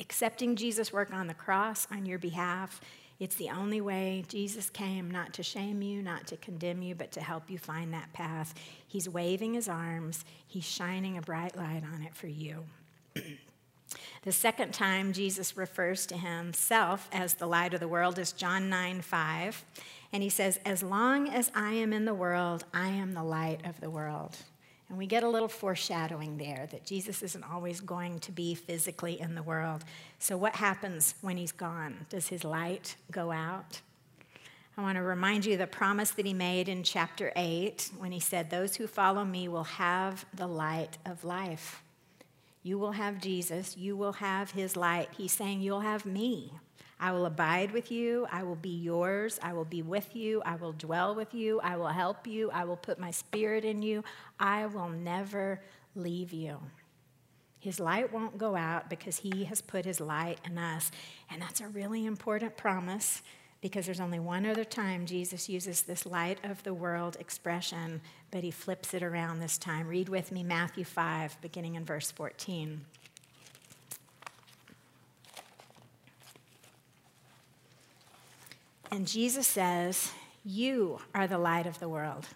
Accepting 0.00 0.56
Jesus' 0.56 0.92
work 0.92 1.12
on 1.12 1.28
the 1.28 1.34
cross 1.34 1.86
on 1.92 2.06
your 2.06 2.18
behalf 2.18 2.80
it's 3.20 3.34
the 3.34 3.50
only 3.50 3.80
way 3.80 4.24
Jesus 4.28 4.70
came, 4.70 5.10
not 5.10 5.32
to 5.34 5.42
shame 5.42 5.82
you, 5.82 6.02
not 6.02 6.28
to 6.28 6.36
condemn 6.36 6.82
you, 6.82 6.94
but 6.94 7.10
to 7.12 7.20
help 7.20 7.50
you 7.50 7.58
find 7.58 7.92
that 7.92 8.12
path. 8.12 8.54
He's 8.86 9.08
waving 9.08 9.54
his 9.54 9.68
arms, 9.68 10.24
he's 10.46 10.64
shining 10.64 11.18
a 11.18 11.22
bright 11.22 11.56
light 11.56 11.82
on 11.92 12.02
it 12.02 12.14
for 12.14 12.28
you. 12.28 12.64
the 14.22 14.32
second 14.32 14.74
time 14.74 15.12
Jesus 15.12 15.56
refers 15.56 16.06
to 16.06 16.16
himself 16.16 17.08
as 17.12 17.34
the 17.34 17.46
light 17.46 17.74
of 17.74 17.80
the 17.80 17.88
world 17.88 18.18
is 18.18 18.32
John 18.32 18.68
9 18.68 19.00
5. 19.00 19.64
And 20.12 20.22
he 20.22 20.28
says, 20.28 20.58
As 20.64 20.82
long 20.82 21.28
as 21.28 21.50
I 21.54 21.72
am 21.74 21.92
in 21.92 22.04
the 22.04 22.14
world, 22.14 22.64
I 22.72 22.88
am 22.88 23.14
the 23.14 23.22
light 23.22 23.66
of 23.66 23.80
the 23.80 23.90
world. 23.90 24.36
And 24.88 24.96
we 24.96 25.06
get 25.06 25.22
a 25.22 25.28
little 25.28 25.48
foreshadowing 25.48 26.38
there 26.38 26.66
that 26.70 26.86
Jesus 26.86 27.22
isn't 27.22 27.44
always 27.44 27.80
going 27.80 28.20
to 28.20 28.32
be 28.32 28.54
physically 28.54 29.20
in 29.20 29.34
the 29.34 29.42
world. 29.42 29.84
So, 30.18 30.36
what 30.36 30.56
happens 30.56 31.14
when 31.20 31.36
he's 31.36 31.52
gone? 31.52 32.06
Does 32.08 32.28
his 32.28 32.42
light 32.42 32.96
go 33.10 33.30
out? 33.30 33.80
I 34.78 34.82
want 34.82 34.96
to 34.96 35.02
remind 35.02 35.44
you 35.44 35.56
the 35.56 35.66
promise 35.66 36.12
that 36.12 36.24
he 36.24 36.32
made 36.32 36.68
in 36.68 36.84
chapter 36.84 37.32
8 37.36 37.90
when 37.98 38.12
he 38.12 38.20
said, 38.20 38.48
Those 38.48 38.76
who 38.76 38.86
follow 38.86 39.24
me 39.24 39.48
will 39.48 39.64
have 39.64 40.24
the 40.32 40.46
light 40.46 40.96
of 41.04 41.24
life. 41.24 41.82
You 42.68 42.78
will 42.78 42.92
have 42.92 43.18
Jesus, 43.18 43.78
you 43.78 43.96
will 43.96 44.12
have 44.12 44.50
his 44.50 44.76
light. 44.76 45.08
He's 45.16 45.32
saying, 45.32 45.62
You'll 45.62 45.80
have 45.80 46.04
me. 46.04 46.52
I 47.00 47.12
will 47.12 47.24
abide 47.24 47.72
with 47.72 47.90
you. 47.90 48.26
I 48.30 48.42
will 48.42 48.56
be 48.56 48.76
yours. 48.76 49.40
I 49.42 49.54
will 49.54 49.64
be 49.64 49.80
with 49.80 50.14
you. 50.14 50.42
I 50.44 50.56
will 50.56 50.72
dwell 50.72 51.14
with 51.14 51.32
you. 51.32 51.60
I 51.64 51.78
will 51.78 51.86
help 51.86 52.26
you. 52.26 52.50
I 52.50 52.64
will 52.64 52.76
put 52.76 52.98
my 52.98 53.10
spirit 53.10 53.64
in 53.64 53.80
you. 53.80 54.04
I 54.38 54.66
will 54.66 54.90
never 54.90 55.62
leave 55.94 56.34
you. 56.34 56.58
His 57.58 57.80
light 57.80 58.12
won't 58.12 58.36
go 58.36 58.54
out 58.54 58.90
because 58.90 59.16
he 59.16 59.44
has 59.44 59.62
put 59.62 59.86
his 59.86 59.98
light 59.98 60.38
in 60.44 60.58
us. 60.58 60.90
And 61.30 61.40
that's 61.40 61.62
a 61.62 61.68
really 61.68 62.04
important 62.04 62.58
promise 62.58 63.22
because 63.60 63.86
there's 63.86 64.00
only 64.00 64.20
one 64.20 64.46
other 64.46 64.64
time 64.64 65.06
Jesus 65.06 65.48
uses 65.48 65.82
this 65.82 66.06
light 66.06 66.38
of 66.44 66.62
the 66.62 66.74
world 66.74 67.16
expression, 67.18 68.00
but 68.30 68.44
he 68.44 68.50
flips 68.50 68.94
it 68.94 69.02
around 69.02 69.40
this 69.40 69.58
time. 69.58 69.88
Read 69.88 70.08
with 70.08 70.30
me 70.30 70.42
Matthew 70.42 70.84
5, 70.84 71.40
beginning 71.40 71.74
in 71.74 71.84
verse 71.84 72.10
14. 72.10 72.80
And 78.90 79.06
Jesus 79.06 79.46
says, 79.46 80.12
You 80.44 81.00
are 81.14 81.26
the 81.26 81.38
light 81.38 81.66
of 81.66 81.78
the 81.78 81.88
world. 81.88 82.28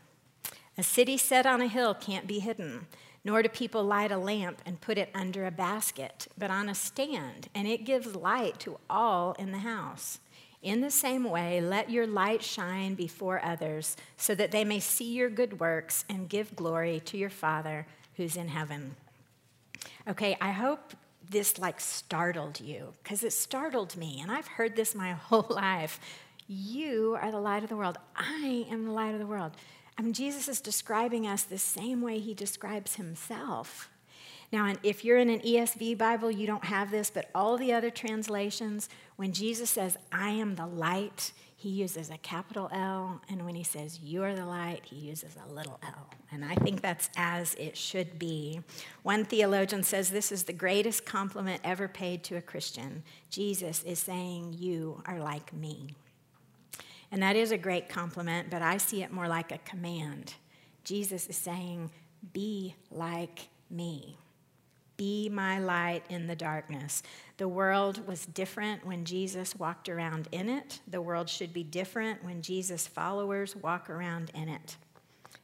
A 0.76 0.82
city 0.82 1.16
set 1.16 1.46
on 1.46 1.60
a 1.60 1.68
hill 1.68 1.94
can't 1.94 2.26
be 2.26 2.40
hidden, 2.40 2.86
nor 3.24 3.42
do 3.42 3.48
people 3.48 3.84
light 3.84 4.10
a 4.10 4.18
lamp 4.18 4.60
and 4.66 4.80
put 4.80 4.98
it 4.98 5.10
under 5.14 5.46
a 5.46 5.50
basket, 5.50 6.26
but 6.36 6.50
on 6.50 6.68
a 6.68 6.74
stand, 6.74 7.48
and 7.54 7.68
it 7.68 7.84
gives 7.84 8.16
light 8.16 8.58
to 8.60 8.78
all 8.90 9.34
in 9.38 9.52
the 9.52 9.58
house. 9.58 10.18
In 10.62 10.80
the 10.80 10.90
same 10.90 11.24
way, 11.24 11.60
let 11.60 11.90
your 11.90 12.06
light 12.06 12.42
shine 12.42 12.94
before 12.94 13.44
others, 13.44 13.96
so 14.16 14.34
that 14.36 14.52
they 14.52 14.64
may 14.64 14.78
see 14.78 15.12
your 15.12 15.28
good 15.28 15.58
works 15.58 16.04
and 16.08 16.28
give 16.28 16.54
glory 16.54 17.00
to 17.06 17.16
your 17.16 17.30
Father 17.30 17.86
who's 18.16 18.36
in 18.36 18.48
heaven. 18.48 18.94
Okay, 20.06 20.36
I 20.40 20.52
hope 20.52 20.94
this 21.28 21.58
like 21.58 21.80
startled 21.80 22.60
you, 22.60 22.92
because 23.02 23.24
it 23.24 23.32
startled 23.32 23.96
me, 23.96 24.20
and 24.20 24.30
I've 24.30 24.46
heard 24.46 24.76
this 24.76 24.94
my 24.94 25.12
whole 25.28 25.46
life. 25.50 25.98
You 26.46 27.18
are 27.20 27.32
the 27.32 27.40
light 27.40 27.64
of 27.64 27.68
the 27.68 27.76
world. 27.76 27.98
I 28.14 28.66
am 28.70 28.84
the 28.84 28.92
light 28.92 29.14
of 29.14 29.20
the 29.20 29.26
world. 29.26 29.52
I 29.98 30.02
mean, 30.02 30.12
Jesus 30.12 30.48
is 30.48 30.60
describing 30.60 31.26
us 31.26 31.42
the 31.42 31.58
same 31.58 32.02
way 32.02 32.18
he 32.18 32.34
describes 32.34 32.96
himself. 32.96 33.88
Now, 34.52 34.74
if 34.82 35.02
you're 35.02 35.16
in 35.16 35.30
an 35.30 35.40
ESV 35.40 35.96
Bible, 35.96 36.30
you 36.30 36.46
don't 36.46 36.66
have 36.66 36.90
this, 36.90 37.10
but 37.10 37.30
all 37.34 37.56
the 37.56 37.72
other 37.72 37.88
translations, 37.88 38.90
when 39.16 39.32
Jesus 39.32 39.70
says, 39.70 39.96
I 40.12 40.28
am 40.30 40.56
the 40.56 40.66
light, 40.66 41.32
he 41.56 41.70
uses 41.70 42.10
a 42.10 42.18
capital 42.18 42.68
L. 42.70 43.22
And 43.30 43.46
when 43.46 43.54
he 43.54 43.62
says, 43.64 44.00
You 44.00 44.22
are 44.24 44.34
the 44.34 44.44
light, 44.44 44.82
he 44.84 44.96
uses 44.96 45.36
a 45.36 45.52
little 45.52 45.78
l. 45.82 46.10
And 46.30 46.44
I 46.44 46.54
think 46.56 46.80
that's 46.80 47.08
as 47.16 47.54
it 47.54 47.76
should 47.76 48.18
be. 48.18 48.60
One 49.02 49.24
theologian 49.24 49.84
says 49.84 50.10
this 50.10 50.32
is 50.32 50.42
the 50.42 50.52
greatest 50.52 51.06
compliment 51.06 51.60
ever 51.62 51.88
paid 51.88 52.24
to 52.24 52.36
a 52.36 52.42
Christian. 52.42 53.04
Jesus 53.30 53.82
is 53.84 54.00
saying, 54.00 54.56
You 54.58 55.02
are 55.06 55.18
like 55.18 55.52
me. 55.52 55.94
And 57.10 57.22
that 57.22 57.36
is 57.36 57.52
a 57.52 57.58
great 57.58 57.88
compliment, 57.88 58.50
but 58.50 58.60
I 58.60 58.76
see 58.76 59.02
it 59.02 59.12
more 59.12 59.28
like 59.28 59.52
a 59.52 59.58
command. 59.58 60.34
Jesus 60.84 61.26
is 61.28 61.36
saying, 61.36 61.90
Be 62.32 62.74
like 62.90 63.48
me. 63.70 64.18
Be 65.02 65.28
my 65.28 65.58
light 65.58 66.04
in 66.10 66.28
the 66.28 66.36
darkness. 66.36 67.02
The 67.36 67.48
world 67.48 68.06
was 68.06 68.24
different 68.24 68.86
when 68.86 69.04
Jesus 69.04 69.56
walked 69.56 69.88
around 69.88 70.28
in 70.30 70.48
it. 70.48 70.78
The 70.86 71.02
world 71.02 71.28
should 71.28 71.52
be 71.52 71.64
different 71.64 72.22
when 72.22 72.40
Jesus' 72.40 72.86
followers 72.86 73.56
walk 73.56 73.90
around 73.90 74.30
in 74.32 74.48
it. 74.48 74.76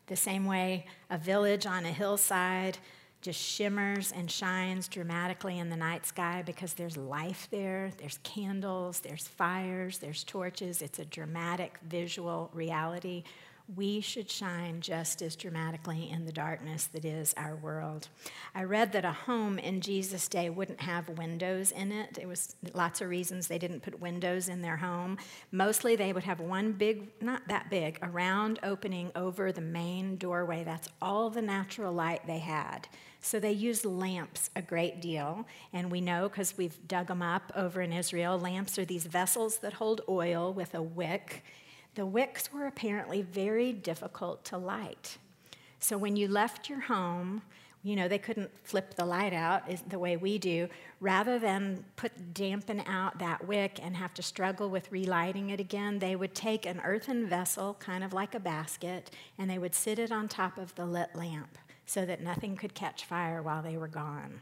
The 0.06 0.14
same 0.14 0.44
way 0.44 0.86
a 1.10 1.18
village 1.18 1.66
on 1.66 1.84
a 1.84 1.90
hillside 1.90 2.78
just 3.20 3.40
shimmers 3.40 4.12
and 4.12 4.30
shines 4.30 4.86
dramatically 4.86 5.58
in 5.58 5.70
the 5.70 5.76
night 5.76 6.06
sky 6.06 6.44
because 6.46 6.74
there's 6.74 6.96
life 6.96 7.48
there. 7.50 7.90
There's 7.98 8.20
candles, 8.22 9.00
there's 9.00 9.26
fires, 9.26 9.98
there's 9.98 10.22
torches. 10.22 10.82
It's 10.82 11.00
a 11.00 11.04
dramatic 11.04 11.80
visual 11.82 12.48
reality 12.54 13.24
we 13.76 14.00
should 14.00 14.30
shine 14.30 14.80
just 14.80 15.20
as 15.20 15.36
dramatically 15.36 16.10
in 16.10 16.24
the 16.24 16.32
darkness 16.32 16.86
that 16.86 17.04
is 17.04 17.34
our 17.36 17.54
world. 17.56 18.08
I 18.54 18.64
read 18.64 18.92
that 18.92 19.04
a 19.04 19.12
home 19.12 19.58
in 19.58 19.82
Jesus' 19.82 20.26
day 20.26 20.48
wouldn't 20.48 20.80
have 20.80 21.08
windows 21.10 21.70
in 21.72 21.92
it. 21.92 22.18
It 22.18 22.26
was 22.26 22.56
lots 22.72 23.02
of 23.02 23.10
reasons 23.10 23.46
they 23.46 23.58
didn't 23.58 23.82
put 23.82 24.00
windows 24.00 24.48
in 24.48 24.62
their 24.62 24.78
home. 24.78 25.18
Mostly 25.52 25.96
they 25.96 26.14
would 26.14 26.24
have 26.24 26.40
one 26.40 26.72
big, 26.72 27.08
not 27.20 27.46
that 27.48 27.68
big, 27.68 27.98
a 28.00 28.08
round 28.08 28.58
opening 28.62 29.12
over 29.14 29.52
the 29.52 29.60
main 29.60 30.16
doorway. 30.16 30.64
That's 30.64 30.88
all 31.02 31.28
the 31.28 31.42
natural 31.42 31.92
light 31.92 32.26
they 32.26 32.38
had. 32.38 32.88
So 33.20 33.38
they 33.38 33.52
used 33.52 33.84
lamps 33.84 34.48
a 34.56 34.62
great 34.62 35.02
deal. 35.02 35.46
And 35.74 35.90
we 35.90 36.00
know 36.00 36.28
because 36.28 36.56
we've 36.56 36.78
dug 36.88 37.08
them 37.08 37.20
up 37.20 37.52
over 37.54 37.82
in 37.82 37.92
Israel, 37.92 38.38
lamps 38.38 38.78
are 38.78 38.84
these 38.86 39.04
vessels 39.04 39.58
that 39.58 39.74
hold 39.74 40.00
oil 40.08 40.54
with 40.54 40.74
a 40.74 40.82
wick 40.82 41.44
the 41.98 42.06
wicks 42.06 42.52
were 42.52 42.68
apparently 42.68 43.22
very 43.22 43.72
difficult 43.72 44.44
to 44.44 44.56
light. 44.56 45.18
So 45.80 45.98
when 45.98 46.14
you 46.14 46.28
left 46.28 46.70
your 46.70 46.78
home, 46.78 47.42
you 47.82 47.96
know, 47.96 48.06
they 48.06 48.18
couldn't 48.18 48.52
flip 48.62 48.94
the 48.94 49.04
light 49.04 49.32
out 49.32 49.64
the 49.88 49.98
way 49.98 50.16
we 50.16 50.38
do. 50.38 50.68
Rather 51.00 51.40
than 51.40 51.84
put 51.96 52.32
dampen 52.32 52.84
out 52.86 53.18
that 53.18 53.48
wick 53.48 53.80
and 53.82 53.96
have 53.96 54.14
to 54.14 54.22
struggle 54.22 54.70
with 54.70 54.92
relighting 54.92 55.50
it 55.50 55.58
again, 55.58 55.98
they 55.98 56.14
would 56.14 56.36
take 56.36 56.66
an 56.66 56.80
earthen 56.84 57.26
vessel, 57.28 57.74
kind 57.80 58.04
of 58.04 58.12
like 58.12 58.32
a 58.32 58.40
basket, 58.40 59.10
and 59.36 59.50
they 59.50 59.58
would 59.58 59.74
sit 59.74 59.98
it 59.98 60.12
on 60.12 60.28
top 60.28 60.56
of 60.56 60.72
the 60.76 60.86
lit 60.86 61.16
lamp 61.16 61.58
so 61.84 62.06
that 62.06 62.22
nothing 62.22 62.54
could 62.54 62.74
catch 62.74 63.06
fire 63.06 63.42
while 63.42 63.60
they 63.60 63.76
were 63.76 63.88
gone. 63.88 64.40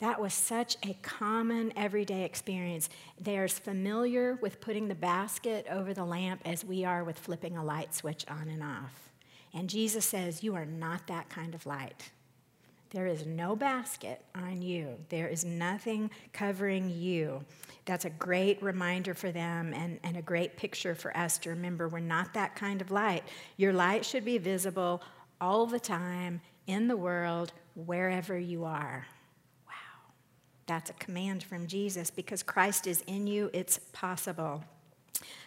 That 0.00 0.20
was 0.20 0.34
such 0.34 0.76
a 0.82 0.96
common 1.02 1.72
everyday 1.76 2.24
experience. 2.24 2.88
They're 3.20 3.44
as 3.44 3.58
familiar 3.58 4.38
with 4.42 4.60
putting 4.60 4.88
the 4.88 4.94
basket 4.94 5.66
over 5.70 5.94
the 5.94 6.04
lamp 6.04 6.42
as 6.44 6.64
we 6.64 6.84
are 6.84 7.04
with 7.04 7.18
flipping 7.18 7.56
a 7.56 7.64
light 7.64 7.94
switch 7.94 8.24
on 8.28 8.48
and 8.48 8.62
off. 8.62 9.10
And 9.52 9.70
Jesus 9.70 10.04
says, 10.04 10.42
You 10.42 10.56
are 10.56 10.66
not 10.66 11.06
that 11.06 11.30
kind 11.30 11.54
of 11.54 11.64
light. 11.64 12.10
There 12.90 13.06
is 13.06 13.26
no 13.26 13.56
basket 13.56 14.24
on 14.36 14.62
you, 14.62 14.96
there 15.08 15.28
is 15.28 15.44
nothing 15.44 16.10
covering 16.32 16.90
you. 16.90 17.44
That's 17.86 18.04
a 18.04 18.10
great 18.10 18.62
reminder 18.62 19.14
for 19.14 19.30
them 19.30 19.74
and, 19.74 19.98
and 20.04 20.16
a 20.16 20.22
great 20.22 20.56
picture 20.56 20.94
for 20.94 21.14
us 21.16 21.36
to 21.38 21.50
remember 21.50 21.88
we're 21.88 21.98
not 21.98 22.32
that 22.34 22.54
kind 22.54 22.80
of 22.80 22.90
light. 22.90 23.24
Your 23.56 23.72
light 23.72 24.06
should 24.06 24.24
be 24.24 24.38
visible 24.38 25.02
all 25.40 25.66
the 25.66 25.80
time 25.80 26.40
in 26.66 26.88
the 26.88 26.96
world, 26.96 27.52
wherever 27.74 28.38
you 28.38 28.64
are. 28.64 29.06
That's 30.66 30.90
a 30.90 30.94
command 30.94 31.42
from 31.42 31.66
Jesus 31.66 32.10
because 32.10 32.42
Christ 32.42 32.86
is 32.86 33.02
in 33.06 33.26
you, 33.26 33.50
it's 33.52 33.78
possible. 33.92 34.64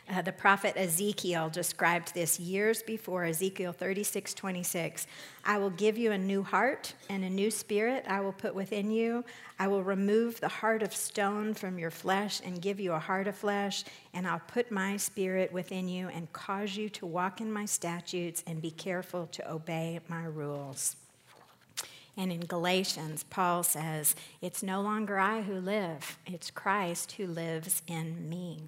Uh, 0.09 0.21
the 0.21 0.31
prophet 0.31 0.73
Ezekiel 0.77 1.49
described 1.49 2.13
this 2.13 2.39
years 2.39 2.81
before, 2.81 3.25
Ezekiel 3.25 3.73
36, 3.73 4.33
26. 4.33 5.05
I 5.43 5.57
will 5.57 5.69
give 5.71 5.97
you 5.97 6.13
a 6.13 6.17
new 6.17 6.43
heart 6.43 6.93
and 7.09 7.25
a 7.25 7.29
new 7.29 7.51
spirit 7.51 8.05
I 8.07 8.21
will 8.21 8.31
put 8.31 8.55
within 8.55 8.89
you. 8.89 9.25
I 9.59 9.67
will 9.67 9.83
remove 9.83 10.39
the 10.39 10.47
heart 10.47 10.81
of 10.81 10.95
stone 10.95 11.53
from 11.53 11.77
your 11.77 11.91
flesh 11.91 12.41
and 12.45 12.61
give 12.61 12.79
you 12.79 12.93
a 12.93 12.99
heart 12.99 13.27
of 13.27 13.35
flesh, 13.35 13.83
and 14.13 14.25
I'll 14.25 14.41
put 14.47 14.71
my 14.71 14.95
spirit 14.95 15.51
within 15.51 15.89
you 15.89 16.07
and 16.07 16.31
cause 16.31 16.77
you 16.77 16.87
to 16.89 17.05
walk 17.05 17.41
in 17.41 17.51
my 17.51 17.65
statutes 17.65 18.43
and 18.47 18.61
be 18.61 18.71
careful 18.71 19.27
to 19.27 19.51
obey 19.51 19.99
my 20.07 20.23
rules. 20.23 20.95
And 22.17 22.31
in 22.31 22.41
Galatians, 22.41 23.23
Paul 23.29 23.61
says, 23.61 24.15
It's 24.41 24.63
no 24.63 24.81
longer 24.81 25.19
I 25.19 25.43
who 25.43 25.59
live, 25.61 26.17
it's 26.25 26.49
Christ 26.49 27.13
who 27.13 27.27
lives 27.27 27.83
in 27.87 28.27
me. 28.27 28.63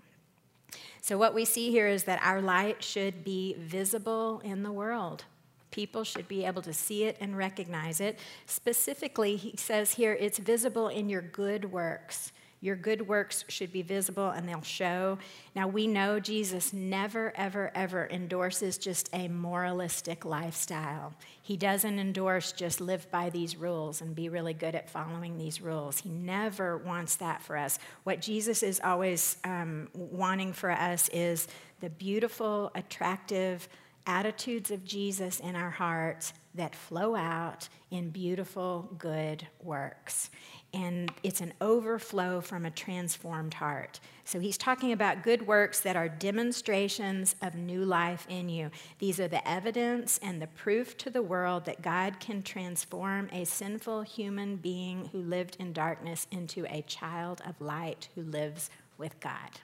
So, 1.02 1.18
what 1.18 1.34
we 1.34 1.46
see 1.46 1.72
here 1.72 1.88
is 1.88 2.04
that 2.04 2.22
our 2.24 2.42
light 2.42 2.84
should 2.84 3.24
be 3.24 3.56
visible 3.58 4.42
in 4.44 4.62
the 4.62 4.72
world. 4.72 5.24
People 5.72 6.04
should 6.04 6.28
be 6.28 6.46
able 6.46 6.62
to 6.64 6.74
see 6.74 7.06
it 7.06 7.18
and 7.20 7.38
recognize 7.38 8.00
it. 8.00 8.20
Specifically, 8.46 9.36
he 9.36 9.56
says 9.56 9.94
here, 9.94 10.14
it's 10.14 10.40
visible 10.40 10.88
in 10.88 11.10
your 11.10 11.22
good 11.22 11.72
works. 11.72 12.32
Your 12.62 12.76
good 12.76 13.08
works 13.08 13.46
should 13.48 13.72
be 13.72 13.82
visible 13.82 14.30
and 14.30 14.48
they'll 14.48 14.62
show. 14.62 15.18
Now, 15.56 15.68
we 15.68 15.88
know 15.88 16.20
Jesus 16.20 16.74
never, 16.74 17.32
ever, 17.36 17.72
ever 17.74 18.08
endorses 18.12 18.78
just 18.78 19.10
a 19.14 19.30
moralistic 19.30 20.26
lifestyle. 20.26 21.14
He 21.42 21.56
doesn't 21.56 22.00
endorse 22.00 22.52
just 22.52 22.82
live 22.82 23.10
by 23.12 23.30
these 23.30 23.56
rules 23.56 24.02
and 24.02 24.14
be 24.14 24.28
really 24.28 24.54
good 24.54 24.76
at 24.76 24.90
following 24.90 25.38
these 25.38 25.62
rules. 25.62 26.00
He 26.00 26.10
never 26.10 26.78
wants 26.78 27.16
that 27.18 27.42
for 27.42 27.56
us. 27.56 27.80
What 28.04 28.20
Jesus 28.20 28.62
is 28.62 28.82
always 28.84 29.38
um, 29.46 29.88
wanting 29.94 30.52
for 30.52 30.72
us 30.72 31.08
is 31.10 31.48
the 31.80 31.90
beautiful, 31.90 32.72
attractive 32.76 33.70
attitudes 34.06 34.72
of 34.72 34.84
Jesus 34.84 35.40
in 35.40 35.56
our 35.56 35.70
hearts 35.70 36.34
that 36.56 36.76
flow 36.76 37.16
out 37.16 37.70
in 37.92 38.10
beautiful, 38.10 38.90
good 38.98 39.48
works 39.62 40.30
and 40.74 41.12
it's 41.24 41.42
an 41.42 41.54
overflow 41.62 42.42
from 42.42 42.66
a 42.66 42.72
transformed 42.72 43.56
heart. 43.56 44.00
So 44.24 44.40
he's 44.40 44.58
talking 44.58 44.92
about 44.92 45.24
good 45.24 45.48
works 45.48 45.80
that 45.80 45.96
are 45.96 46.08
demonstrations 46.08 47.36
of 47.42 47.56
new 47.56 47.84
life 47.84 48.28
in 48.30 48.50
you. 48.50 48.70
These 49.00 49.20
are 49.20 49.28
the 49.28 49.48
evidence 49.48 50.20
and 50.22 50.42
the 50.42 50.48
proof 50.48 50.98
to 51.00 51.10
the 51.10 51.24
world 51.24 51.66
that 51.66 51.82
God 51.82 52.20
can 52.20 52.44
transform 52.44 53.30
a 53.32 53.46
sinful 53.46 54.04
human 54.04 54.58
being 54.58 55.10
who 55.12 55.20
lived 55.20 55.58
in 55.60 55.74
darkness 55.74 56.28
into 56.32 56.66
a 56.68 56.84
child 56.84 57.42
of 57.48 57.60
light 57.60 58.10
who 58.16 58.22
lives 58.22 58.70
with 58.98 59.20
God. 59.20 59.62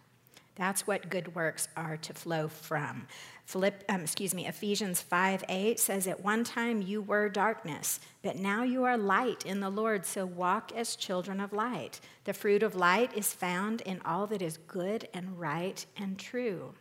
That's 0.55 0.87
what 0.87 1.09
good 1.09 1.35
works 1.35 1.67
are 1.75 1.97
to 1.97 2.13
flow 2.13 2.47
from. 2.47 3.07
Philipp, 3.45 3.83
um, 3.89 4.01
excuse 4.01 4.33
me, 4.33 4.47
Ephesians 4.47 5.01
5 5.01 5.43
8 5.47 5.79
says, 5.79 6.07
At 6.07 6.23
one 6.23 6.43
time 6.43 6.81
you 6.81 7.01
were 7.01 7.29
darkness, 7.29 7.99
but 8.23 8.37
now 8.37 8.63
you 8.63 8.83
are 8.85 8.97
light 8.97 9.45
in 9.45 9.59
the 9.59 9.69
Lord, 9.69 10.05
so 10.05 10.25
walk 10.25 10.71
as 10.75 10.95
children 10.95 11.39
of 11.39 11.53
light. 11.53 11.99
The 12.23 12.33
fruit 12.33 12.63
of 12.63 12.75
light 12.75 13.15
is 13.15 13.33
found 13.33 13.81
in 13.81 14.01
all 14.05 14.27
that 14.27 14.41
is 14.41 14.57
good 14.67 15.07
and 15.13 15.39
right 15.39 15.85
and 15.97 16.17
true. 16.17 16.73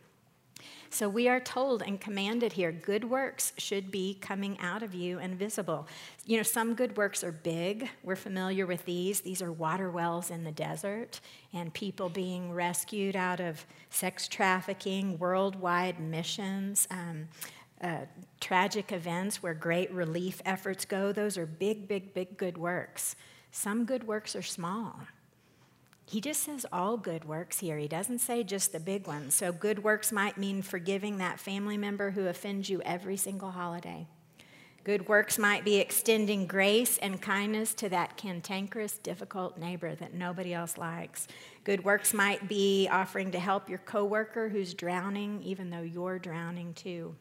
So 0.95 1.09
we 1.09 1.27
are 1.27 1.41
told 1.41 1.81
and 1.81 1.99
commanded 1.99 2.53
here 2.53 2.71
good 2.71 3.03
works 3.03 3.51
should 3.57 3.91
be 3.91 4.17
coming 4.21 4.57
out 4.61 4.81
of 4.81 4.95
you 4.95 5.19
and 5.19 5.37
visible. 5.37 5.89
You 6.25 6.37
know, 6.37 6.43
some 6.43 6.73
good 6.73 6.95
works 6.95 7.21
are 7.21 7.33
big. 7.33 7.89
We're 8.01 8.15
familiar 8.15 8.65
with 8.65 8.85
these. 8.85 9.19
These 9.19 9.41
are 9.41 9.51
water 9.51 9.91
wells 9.91 10.31
in 10.31 10.45
the 10.45 10.53
desert 10.53 11.19
and 11.51 11.73
people 11.73 12.07
being 12.07 12.53
rescued 12.53 13.17
out 13.17 13.41
of 13.41 13.65
sex 13.89 14.29
trafficking, 14.29 15.19
worldwide 15.19 15.99
missions. 15.99 16.87
Um, 16.89 17.27
uh, 17.81 18.05
tragic 18.39 18.93
events 18.93 19.43
where 19.43 19.53
great 19.53 19.91
relief 19.91 20.41
efforts 20.45 20.85
go, 20.85 21.11
those 21.11 21.37
are 21.37 21.45
big, 21.45 21.89
big, 21.89 22.13
big 22.13 22.37
good 22.37 22.57
works. 22.57 23.17
Some 23.51 23.83
good 23.83 24.07
works 24.07 24.33
are 24.33 24.41
small. 24.41 25.01
He 26.07 26.21
just 26.21 26.43
says 26.43 26.65
all 26.71 26.97
good 26.97 27.25
works 27.25 27.59
here. 27.59 27.77
He 27.77 27.87
doesn't 27.87 28.19
say 28.19 28.43
just 28.43 28.71
the 28.71 28.79
big 28.79 29.07
ones. 29.07 29.33
So, 29.33 29.51
good 29.51 29.83
works 29.83 30.11
might 30.11 30.37
mean 30.37 30.61
forgiving 30.61 31.17
that 31.17 31.39
family 31.39 31.77
member 31.77 32.11
who 32.11 32.27
offends 32.27 32.69
you 32.69 32.81
every 32.83 33.17
single 33.17 33.51
holiday. 33.51 34.07
Good 34.83 35.07
works 35.07 35.39
might 35.39 35.65
be 35.65 35.77
extending 35.77 36.45
grace 36.45 36.99
and 36.99 37.19
kindness 37.19 37.73
to 37.73 37.89
that 37.89 38.17
cantankerous, 38.17 38.99
difficult 38.99 39.57
neighbor 39.57 39.95
that 39.95 40.13
nobody 40.13 40.53
else 40.53 40.77
likes. 40.77 41.27
Good 41.63 41.83
works 41.83 42.13
might 42.13 42.47
be 42.47 42.87
offering 42.87 43.31
to 43.31 43.39
help 43.39 43.67
your 43.67 43.79
coworker 43.79 44.47
who's 44.47 44.75
drowning, 44.75 45.41
even 45.41 45.71
though 45.71 45.81
you're 45.81 46.19
drowning 46.19 46.75
too. 46.75 47.15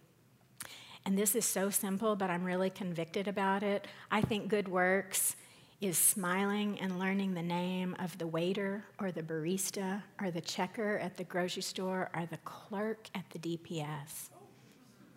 And 1.06 1.16
this 1.16 1.34
is 1.34 1.46
so 1.46 1.70
simple, 1.70 2.16
but 2.16 2.28
I'm 2.28 2.44
really 2.44 2.68
convicted 2.68 3.28
about 3.28 3.62
it. 3.62 3.86
I 4.10 4.20
think 4.20 4.48
good 4.48 4.68
works 4.68 5.34
is 5.80 5.98
smiling 5.98 6.78
and 6.80 6.98
learning 6.98 7.34
the 7.34 7.42
name 7.42 7.96
of 7.98 8.16
the 8.18 8.26
waiter 8.26 8.84
or 9.00 9.12
the 9.12 9.22
barista 9.22 10.02
or 10.20 10.30
the 10.30 10.40
checker 10.40 10.98
at 10.98 11.16
the 11.16 11.24
grocery 11.24 11.62
store 11.62 12.10
or 12.14 12.26
the 12.26 12.38
clerk 12.38 13.08
at 13.14 13.28
the 13.30 13.38
DPS. 13.38 14.30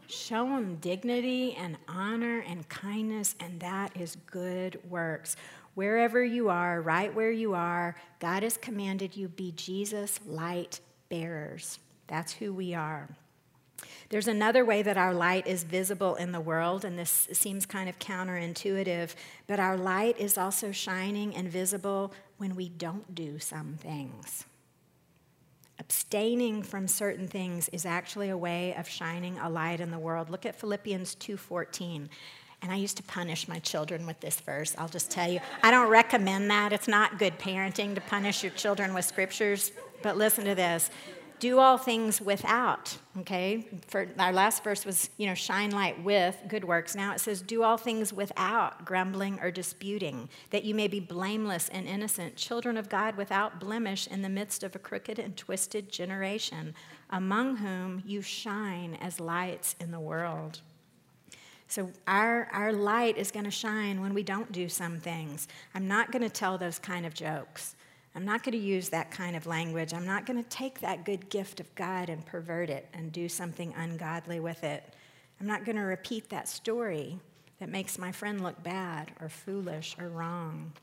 Show 0.08 0.46
them 0.46 0.76
dignity 0.78 1.56
and 1.56 1.78
honor 1.88 2.40
and 2.48 2.68
kindness, 2.70 3.36
and 3.40 3.60
that 3.60 3.96
is 4.00 4.18
good 4.26 4.80
works. 4.90 5.36
Wherever 5.76 6.24
you 6.24 6.50
are, 6.50 6.82
right 6.82 7.14
where 7.14 7.32
you 7.32 7.54
are, 7.54 7.96
God 8.20 8.44
has 8.44 8.58
commanded 8.58 9.16
you 9.16 9.28
be 9.28 9.52
Jesus 9.52 10.20
light 10.26 10.80
bearers. 11.10 11.80
That's 12.08 12.32
who 12.32 12.54
we 12.54 12.74
are. 12.74 13.10
There's 14.10 14.28
another 14.28 14.64
way 14.64 14.82
that 14.82 14.98
our 14.98 15.14
light 15.14 15.48
is 15.48 15.64
visible 15.64 16.16
in 16.16 16.32
the 16.32 16.40
world, 16.40 16.86
and 16.86 16.98
this 16.98 17.28
seems 17.34 17.66
kind 17.66 17.90
of 17.90 18.00
counterintuitive, 18.00 19.16
but 19.48 19.60
our 19.60 19.78
light 19.78 20.20
is 20.20 20.38
also 20.38 20.72
shining 20.72 21.36
and 21.36 21.50
visible 21.50 22.14
when 22.38 22.56
we 22.56 22.70
don't 22.70 23.14
do 23.14 23.40
some 23.40 23.76
things. 23.80 24.46
Abstaining 25.80 26.64
from 26.64 26.88
certain 26.88 27.28
things 27.28 27.70
is 27.70 27.86
actually 27.86 28.30
a 28.30 28.38
way 28.38 28.74
of 28.76 28.88
shining 28.88 29.38
a 29.38 29.50
light 29.50 29.80
in 29.80 29.92
the 29.92 30.00
world. 30.00 30.30
Look 30.30 30.46
at 30.46 30.56
Philippians 30.56 31.16
2:14. 31.16 32.10
And 32.64 32.72
I 32.72 32.76
used 32.76 32.98
to 32.98 33.04
punish 33.04 33.48
my 33.48 33.60
children 33.60 34.08
with 34.08 34.20
this 34.20 34.40
verse. 34.40 34.74
I'll 34.80 34.88
just 34.88 35.12
tell 35.12 35.30
you, 35.32 35.40
I 35.62 35.70
don't 35.70 35.90
recommend 35.90 36.50
that. 36.50 36.74
It's 36.74 36.88
not 36.88 37.20
good 37.20 37.38
parenting 37.38 37.94
to 37.94 38.02
punish 38.02 38.42
your 38.42 38.52
children 38.54 38.96
with 38.96 39.06
scriptures. 39.06 39.72
But 40.02 40.18
listen 40.18 40.46
to 40.46 40.56
this 40.56 40.90
do 41.40 41.60
all 41.60 41.78
things 41.78 42.22
without 42.22 42.98
okay? 43.20 43.68
For 43.88 44.08
our 44.20 44.32
last 44.32 44.64
verse 44.64 44.86
was 44.86 45.10
you 45.18 45.28
know 45.28 45.34
shine 45.34 45.72
light 45.72 46.02
with 46.04 46.38
good 46.48 46.64
works. 46.64 46.96
Now 46.96 47.14
it 47.14 47.20
says 47.20 47.42
do 47.42 47.64
all 47.64 47.78
things 47.78 48.14
without 48.14 48.86
grumbling 48.86 49.40
or 49.42 49.52
disputing 49.52 50.30
that 50.52 50.64
you 50.64 50.76
may 50.76 50.88
be 50.88 51.00
blameless 51.00 51.70
and 51.70 51.88
innocent 51.88 52.36
children 52.36 52.78
of 52.78 52.90
god 52.90 53.18
without 53.18 53.60
blemish 53.60 54.08
in 54.08 54.22
the 54.22 54.30
midst 54.30 54.64
of 54.64 54.76
a 54.76 54.80
crooked 54.80 55.20
and 55.20 55.36
twisted 55.36 55.92
generation 55.92 56.74
among 57.10 57.58
whom 57.58 58.04
you 58.06 58.22
shine 58.22 58.98
as 59.02 59.20
lights 59.20 59.76
in 59.80 59.92
the 59.92 60.00
world. 60.00 60.62
So 61.68 61.92
our, 62.08 62.48
our 62.54 62.72
light 62.72 63.18
is 63.18 63.32
going 63.32 63.46
to 63.46 63.52
shine 63.52 64.00
when 64.02 64.14
we 64.14 64.24
don't 64.24 64.52
do 64.52 64.70
some 64.70 65.00
things. 65.00 65.48
I'm 65.76 65.88
not 65.88 66.12
going 66.12 66.22
to 66.22 66.30
tell 66.30 66.58
those 66.58 66.80
kind 66.80 67.06
of 67.06 67.14
jokes 67.14 67.76
I'm 68.18 68.26
not 68.26 68.42
going 68.42 68.54
to 68.54 68.58
use 68.58 68.90
that 68.90 69.12
kind 69.12 69.36
of 69.36 69.46
language. 69.46 69.94
I'm 69.94 70.08
not 70.08 70.26
going 70.26 70.44
to 70.44 70.50
take 70.50 70.80
that 70.80 71.06
good 71.06 71.30
gift 71.30 71.60
of 71.60 71.76
God 71.76 72.10
and 72.10 72.26
pervert 72.26 72.68
it 72.72 72.90
and 72.92 73.12
do 73.12 73.30
something 73.30 73.76
ungodly 73.78 74.40
with 74.40 74.64
it. 74.64 74.84
I'm 75.40 75.46
not 75.46 75.66
going 75.66 75.76
to 75.76 75.84
repeat 75.84 76.32
that 76.32 76.48
story 76.48 77.20
that 77.60 77.70
makes 77.70 78.00
my 78.00 78.12
friend 78.12 78.42
look 78.42 78.64
bad 78.64 79.12
or 79.22 79.30
foolish 79.30 79.96
or 80.00 80.10
wrong. 80.10 80.74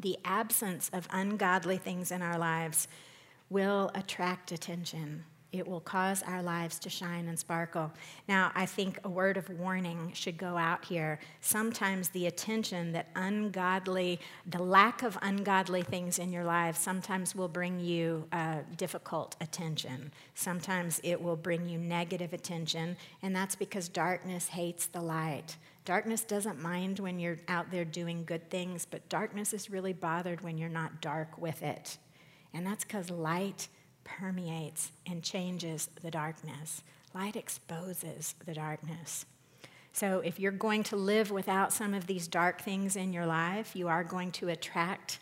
The 0.00 0.18
absence 0.24 0.90
of 0.92 1.06
ungodly 1.12 1.76
things 1.78 2.10
in 2.10 2.20
our 2.20 2.36
lives 2.36 2.88
will 3.48 3.92
attract 3.94 4.50
attention. 4.50 5.22
It 5.52 5.68
will 5.68 5.80
cause 5.80 6.22
our 6.22 6.42
lives 6.42 6.78
to 6.80 6.88
shine 6.90 7.28
and 7.28 7.38
sparkle. 7.38 7.92
Now, 8.26 8.50
I 8.54 8.64
think 8.64 8.98
a 9.04 9.10
word 9.10 9.36
of 9.36 9.50
warning 9.50 10.10
should 10.14 10.38
go 10.38 10.56
out 10.56 10.84
here. 10.84 11.20
Sometimes 11.42 12.08
the 12.08 12.26
attention 12.26 12.92
that 12.92 13.08
ungodly, 13.14 14.18
the 14.46 14.62
lack 14.62 15.02
of 15.02 15.18
ungodly 15.20 15.82
things 15.82 16.18
in 16.18 16.32
your 16.32 16.44
life, 16.44 16.78
sometimes 16.78 17.34
will 17.34 17.48
bring 17.48 17.78
you 17.78 18.26
uh, 18.32 18.60
difficult 18.78 19.36
attention. 19.42 20.10
Sometimes 20.34 21.00
it 21.04 21.20
will 21.20 21.36
bring 21.36 21.68
you 21.68 21.78
negative 21.78 22.32
attention, 22.32 22.96
and 23.22 23.36
that's 23.36 23.54
because 23.54 23.88
darkness 23.88 24.48
hates 24.48 24.86
the 24.86 25.02
light. 25.02 25.56
Darkness 25.84 26.22
doesn't 26.22 26.62
mind 26.62 26.98
when 26.98 27.18
you're 27.18 27.38
out 27.48 27.70
there 27.70 27.84
doing 27.84 28.24
good 28.24 28.48
things, 28.48 28.86
but 28.88 29.06
darkness 29.08 29.52
is 29.52 29.68
really 29.68 29.92
bothered 29.92 30.40
when 30.40 30.56
you're 30.56 30.68
not 30.68 31.02
dark 31.02 31.36
with 31.36 31.62
it. 31.62 31.98
And 32.54 32.66
that's 32.66 32.84
because 32.84 33.10
light 33.10 33.68
permeates 34.04 34.92
and 35.06 35.22
changes 35.22 35.88
the 36.02 36.10
darkness. 36.10 36.82
Light 37.14 37.36
exposes 37.36 38.34
the 38.46 38.54
darkness. 38.54 39.26
So, 39.92 40.20
if 40.20 40.40
you're 40.40 40.52
going 40.52 40.84
to 40.84 40.96
live 40.96 41.30
without 41.30 41.72
some 41.72 41.92
of 41.92 42.06
these 42.06 42.26
dark 42.26 42.62
things 42.62 42.96
in 42.96 43.12
your 43.12 43.26
life, 43.26 43.76
you 43.76 43.88
are 43.88 44.02
going 44.02 44.32
to 44.32 44.48
attract 44.48 45.18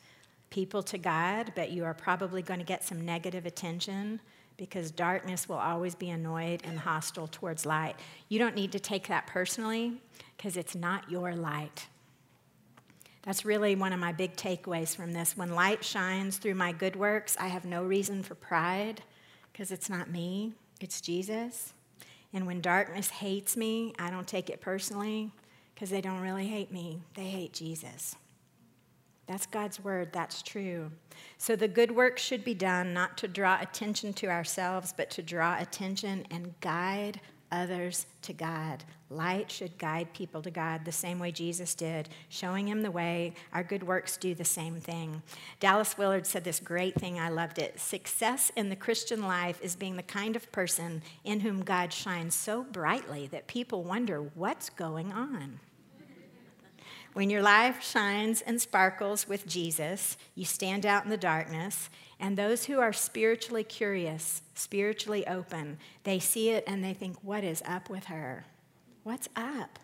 people 0.51 0.83
to 0.85 0.99
God, 0.99 1.53
but 1.57 1.70
you 1.70 1.85
are 1.85 1.95
probably 1.95 2.43
going 2.43 2.61
to 2.61 2.66
get 2.66 2.85
some 2.85 3.05
negative 3.05 3.47
attention 3.47 4.20
because 4.57 4.91
darkness 4.91 5.49
will 5.49 5.57
always 5.57 5.95
be 5.95 6.11
annoyed 6.11 6.61
and 6.64 6.78
hostile 6.78 7.26
towards 7.26 7.64
light. 7.64 7.97
You 8.28 8.39
don't 8.39 8.55
need 8.55 8.72
to 8.72 8.78
take 8.78 9.09
that 9.09 9.26
personally 9.26 10.01
because 10.37 10.57
it's 10.57 10.74
not 10.74 11.11
your 11.11 11.35
light. 11.35 11.87
That's 13.23 13.45
really 13.45 13.75
one 13.75 13.93
of 13.93 14.01
my 14.01 14.12
big 14.12 14.37
takeaways 14.37 14.97
from 14.97 15.12
this. 15.12 15.37
When 15.37 15.55
light 15.55 15.85
shines 15.85 16.39
through 16.39 16.55
my 16.55 16.73
good 16.73 16.97
works, 16.97 17.37
I 17.39 17.49
have 17.49 17.64
no 17.64 17.85
reason 17.85 18.23
for 18.23 18.35
pride 18.35 19.03
because 19.53 19.71
it's 19.71 19.91
not 19.91 20.11
me, 20.11 20.55
it's 20.81 21.01
Jesus. 21.01 21.75
And 22.33 22.47
when 22.47 22.61
darkness 22.61 23.11
hates 23.11 23.57
me, 23.57 23.93
I 23.99 24.11
don't 24.11 24.27
take 24.27 24.49
it 24.49 24.61
personally 24.61 25.33
because 25.75 25.91
they 25.91 26.01
don't 26.01 26.21
really 26.21 26.47
hate 26.47 26.73
me, 26.73 27.03
they 27.14 27.25
hate 27.25 27.53
Jesus. 27.53 28.16
That's 29.27 29.47
God's 29.47 29.83
word, 29.83 30.12
that's 30.12 30.43
true. 30.43 30.91
So 31.39 31.55
the 31.55 31.68
good 31.68 31.91
work 31.91 32.18
should 32.18 32.45
be 32.45 32.55
done 32.55 32.93
not 32.93 33.16
to 33.18 33.29
draw 33.29 33.61
attention 33.61 34.12
to 34.14 34.27
ourselves, 34.29 34.93
but 34.97 35.11
to 35.11 35.23
draw 35.23 35.59
attention 35.59 36.27
and 36.31 36.59
guide 36.61 37.21
others 37.53 38.07
to 38.23 38.33
God. 38.33 38.85
Light 39.09 39.51
should 39.51 39.77
guide 39.79 40.13
people 40.15 40.41
to 40.43 40.51
God 40.51 40.85
the 40.85 40.93
same 40.93 41.19
way 41.19 41.33
Jesus 41.33 41.75
did, 41.75 42.09
showing 42.29 42.69
him 42.69 42.83
the 42.83 42.91
way. 42.91 43.35
Our 43.53 43.65
good 43.65 43.83
works 43.83 44.17
do 44.17 44.35
the 44.35 44.45
same 44.45 44.81
thing. 44.81 45.23
Dallas 45.59 45.99
Willard 45.99 46.27
said 46.27 46.45
this 46.45 46.61
great 46.61 46.95
thing, 46.95 47.19
I 47.19 47.29
loved 47.29 47.59
it. 47.59 47.81
Success 47.81 48.53
in 48.55 48.69
the 48.69 48.77
Christian 48.77 49.23
life 49.23 49.61
is 49.63 49.75
being 49.75 49.97
the 49.97 50.03
kind 50.03 50.37
of 50.37 50.51
person 50.53 51.03
in 51.25 51.41
whom 51.41 51.63
God 51.63 51.93
shines 51.93 52.35
so 52.35 52.63
brightly 52.63 53.27
that 53.29 53.47
people 53.47 53.83
wonder 53.83 54.21
what's 54.21 54.71
going 54.71 55.13
on. 55.13 55.59
When 57.13 57.29
your 57.29 57.43
life 57.43 57.83
shines 57.83 58.41
and 58.41 58.61
sparkles 58.61 59.27
with 59.27 59.45
Jesus, 59.45 60.17
you 60.37 60.45
stand 60.45 60.87
out 60.87 61.03
in 61.03 61.11
the 61.11 61.17
darkness, 61.17 61.91
and 62.21 62.37
those 62.37 62.66
who 62.66 62.79
are 62.79 62.93
spiritually 62.93 63.64
curious, 63.64 64.43
spiritually 64.55 65.27
open, 65.27 65.79
they 66.05 66.18
see 66.18 66.51
it 66.51 66.64
and 66.66 66.85
they 66.85 66.93
think, 66.93 67.16
What 67.23 67.43
is 67.43 67.62
up 67.66 67.89
with 67.89 68.05
her? 68.05 68.45
What's 69.03 69.29
up? 69.35 69.79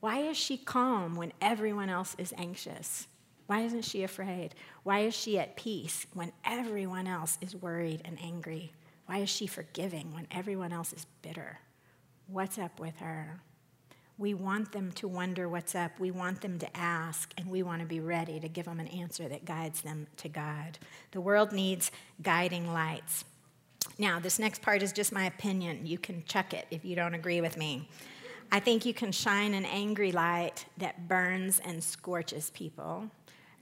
Why 0.00 0.18
is 0.18 0.36
she 0.36 0.56
calm 0.56 1.14
when 1.14 1.32
everyone 1.40 1.88
else 1.88 2.14
is 2.18 2.34
anxious? 2.36 3.06
Why 3.46 3.62
isn't 3.62 3.84
she 3.84 4.02
afraid? 4.02 4.54
Why 4.82 5.00
is 5.00 5.14
she 5.14 5.38
at 5.38 5.56
peace 5.56 6.06
when 6.12 6.32
everyone 6.44 7.06
else 7.06 7.38
is 7.40 7.56
worried 7.56 8.02
and 8.04 8.18
angry? 8.22 8.72
Why 9.06 9.18
is 9.18 9.30
she 9.30 9.46
forgiving 9.46 10.12
when 10.12 10.26
everyone 10.30 10.72
else 10.72 10.92
is 10.92 11.06
bitter? 11.22 11.60
What's 12.26 12.58
up 12.58 12.78
with 12.78 12.98
her? 12.98 13.40
We 14.18 14.34
want 14.34 14.72
them 14.72 14.90
to 14.92 15.06
wonder 15.06 15.48
what's 15.48 15.76
up. 15.76 16.00
We 16.00 16.10
want 16.10 16.40
them 16.40 16.58
to 16.58 16.76
ask, 16.76 17.32
and 17.38 17.48
we 17.48 17.62
want 17.62 17.80
to 17.82 17.86
be 17.86 18.00
ready 18.00 18.40
to 18.40 18.48
give 18.48 18.64
them 18.64 18.80
an 18.80 18.88
answer 18.88 19.28
that 19.28 19.44
guides 19.44 19.82
them 19.82 20.08
to 20.16 20.28
God. 20.28 20.78
The 21.12 21.20
world 21.20 21.52
needs 21.52 21.92
guiding 22.20 22.72
lights. 22.72 23.24
Now, 23.96 24.18
this 24.18 24.40
next 24.40 24.60
part 24.60 24.82
is 24.82 24.92
just 24.92 25.12
my 25.12 25.26
opinion. 25.26 25.86
You 25.86 25.98
can 25.98 26.24
chuck 26.24 26.52
it 26.52 26.66
if 26.72 26.84
you 26.84 26.96
don't 26.96 27.14
agree 27.14 27.40
with 27.40 27.56
me. 27.56 27.88
I 28.50 28.58
think 28.58 28.84
you 28.84 28.92
can 28.92 29.12
shine 29.12 29.54
an 29.54 29.64
angry 29.64 30.10
light 30.10 30.64
that 30.78 31.06
burns 31.06 31.60
and 31.60 31.82
scorches 31.82 32.50
people, 32.50 33.08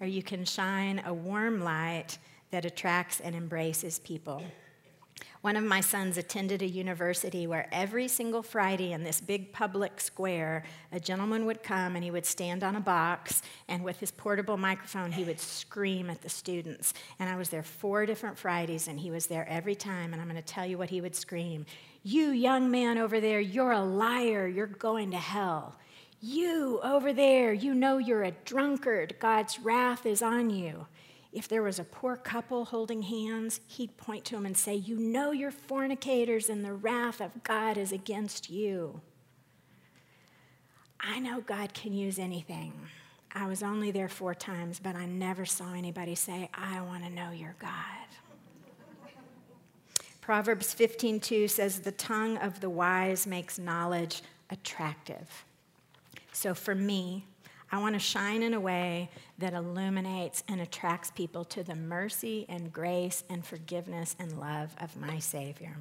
or 0.00 0.06
you 0.06 0.22
can 0.22 0.46
shine 0.46 1.02
a 1.04 1.12
warm 1.12 1.60
light 1.60 2.16
that 2.50 2.64
attracts 2.64 3.20
and 3.20 3.34
embraces 3.34 3.98
people. 3.98 4.42
One 5.46 5.54
of 5.54 5.62
my 5.62 5.80
sons 5.80 6.18
attended 6.18 6.60
a 6.60 6.66
university 6.66 7.46
where 7.46 7.68
every 7.70 8.08
single 8.08 8.42
Friday 8.42 8.90
in 8.90 9.04
this 9.04 9.20
big 9.20 9.52
public 9.52 10.00
square, 10.00 10.64
a 10.90 10.98
gentleman 10.98 11.46
would 11.46 11.62
come 11.62 11.94
and 11.94 12.02
he 12.02 12.10
would 12.10 12.26
stand 12.26 12.64
on 12.64 12.74
a 12.74 12.80
box 12.80 13.42
and 13.68 13.84
with 13.84 14.00
his 14.00 14.10
portable 14.10 14.56
microphone, 14.56 15.12
he 15.12 15.22
would 15.22 15.38
scream 15.38 16.10
at 16.10 16.20
the 16.20 16.28
students. 16.28 16.94
And 17.20 17.30
I 17.30 17.36
was 17.36 17.48
there 17.48 17.62
four 17.62 18.06
different 18.06 18.36
Fridays 18.36 18.88
and 18.88 18.98
he 18.98 19.12
was 19.12 19.28
there 19.28 19.48
every 19.48 19.76
time. 19.76 20.12
And 20.12 20.20
I'm 20.20 20.28
going 20.28 20.34
to 20.34 20.42
tell 20.42 20.66
you 20.66 20.78
what 20.78 20.90
he 20.90 21.00
would 21.00 21.14
scream 21.14 21.64
You, 22.02 22.30
young 22.30 22.68
man 22.68 22.98
over 22.98 23.20
there, 23.20 23.38
you're 23.38 23.70
a 23.70 23.84
liar. 23.84 24.48
You're 24.48 24.66
going 24.66 25.12
to 25.12 25.16
hell. 25.16 25.76
You 26.20 26.80
over 26.82 27.12
there, 27.12 27.52
you 27.52 27.72
know 27.72 27.98
you're 27.98 28.24
a 28.24 28.32
drunkard. 28.32 29.14
God's 29.20 29.60
wrath 29.60 30.06
is 30.06 30.22
on 30.22 30.50
you 30.50 30.88
if 31.32 31.48
there 31.48 31.62
was 31.62 31.78
a 31.78 31.84
poor 31.84 32.16
couple 32.16 32.66
holding 32.66 33.02
hands, 33.02 33.60
he'd 33.66 33.96
point 33.96 34.24
to 34.26 34.36
them 34.36 34.46
and 34.46 34.56
say, 34.56 34.74
You 34.74 34.96
know 34.96 35.32
you're 35.32 35.50
fornicators, 35.50 36.48
and 36.48 36.64
the 36.64 36.72
wrath 36.72 37.20
of 37.20 37.42
God 37.42 37.76
is 37.76 37.92
against 37.92 38.50
you. 38.50 39.00
I 41.00 41.18
know 41.18 41.40
God 41.40 41.74
can 41.74 41.92
use 41.92 42.18
anything. 42.18 42.72
I 43.34 43.46
was 43.46 43.62
only 43.62 43.90
there 43.90 44.08
four 44.08 44.34
times, 44.34 44.80
but 44.82 44.96
I 44.96 45.04
never 45.04 45.44
saw 45.44 45.74
anybody 45.74 46.14
say, 46.14 46.48
I 46.54 46.80
want 46.80 47.04
to 47.04 47.10
know 47.10 47.32
your 47.32 47.54
God. 47.58 48.06
Proverbs 50.22 50.74
15:2 50.74 51.48
says 51.48 51.80
the 51.80 51.92
tongue 51.92 52.36
of 52.38 52.60
the 52.60 52.70
wise 52.70 53.26
makes 53.26 53.58
knowledge 53.58 54.22
attractive. 54.50 55.44
So 56.32 56.54
for 56.54 56.74
me, 56.74 57.26
I 57.70 57.78
want 57.78 57.94
to 57.94 57.98
shine 57.98 58.42
in 58.42 58.54
a 58.54 58.60
way 58.60 59.10
that 59.38 59.52
illuminates 59.52 60.44
and 60.48 60.60
attracts 60.60 61.10
people 61.10 61.44
to 61.46 61.64
the 61.64 61.74
mercy 61.74 62.46
and 62.48 62.72
grace 62.72 63.24
and 63.28 63.44
forgiveness 63.44 64.14
and 64.18 64.38
love 64.38 64.74
of 64.80 64.96
my 64.96 65.18
Savior. 65.18 65.76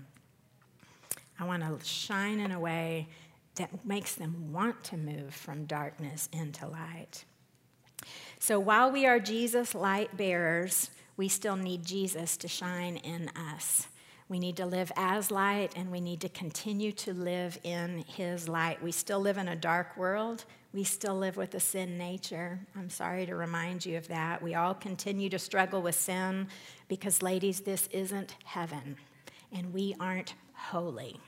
I 1.39 1.45
want 1.45 1.63
to 1.63 1.85
shine 1.85 2.39
in 2.39 2.51
a 2.51 2.59
way 2.59 3.07
that 3.55 3.85
makes 3.85 4.15
them 4.15 4.51
want 4.51 4.83
to 4.85 4.97
move 4.97 5.33
from 5.33 5.65
darkness 5.65 6.27
into 6.33 6.67
light. 6.67 7.23
So 8.39 8.59
while 8.59 8.91
we 8.91 9.05
are 9.05 9.19
Jesus 9.19 9.73
light 9.75 10.15
bearers, 10.17 10.89
we 11.17 11.27
still 11.29 11.55
need 11.55 11.85
Jesus 11.85 12.35
to 12.37 12.47
shine 12.47 12.97
in 12.97 13.29
us. 13.53 13.87
We 14.27 14.39
need 14.39 14.57
to 14.57 14.65
live 14.65 14.91
as 14.95 15.29
light 15.29 15.73
and 15.75 15.91
we 15.91 16.01
need 16.01 16.21
to 16.21 16.29
continue 16.29 16.91
to 16.93 17.13
live 17.13 17.59
in 17.63 18.03
His 18.07 18.49
light. 18.49 18.81
We 18.81 18.91
still 18.91 19.19
live 19.19 19.37
in 19.37 19.47
a 19.47 19.55
dark 19.55 19.95
world. 19.95 20.45
We 20.75 20.83
still 20.83 21.15
live 21.15 21.37
with 21.37 21.55
a 21.55 21.59
sin 21.61 21.97
nature. 21.97 22.59
I'm 22.75 22.89
sorry 22.89 23.25
to 23.27 23.35
remind 23.37 23.85
you 23.85 23.97
of 23.97 24.09
that. 24.09 24.41
We 24.41 24.55
all 24.55 24.73
continue 24.73 25.29
to 25.29 25.39
struggle 25.39 25.81
with 25.81 25.95
sin 25.95 26.49
because, 26.89 27.21
ladies, 27.21 27.61
this 27.61 27.87
isn't 27.93 28.35
heaven 28.43 28.97
and 29.53 29.71
we 29.73 29.95
aren't 30.01 30.35
holy. 30.53 31.21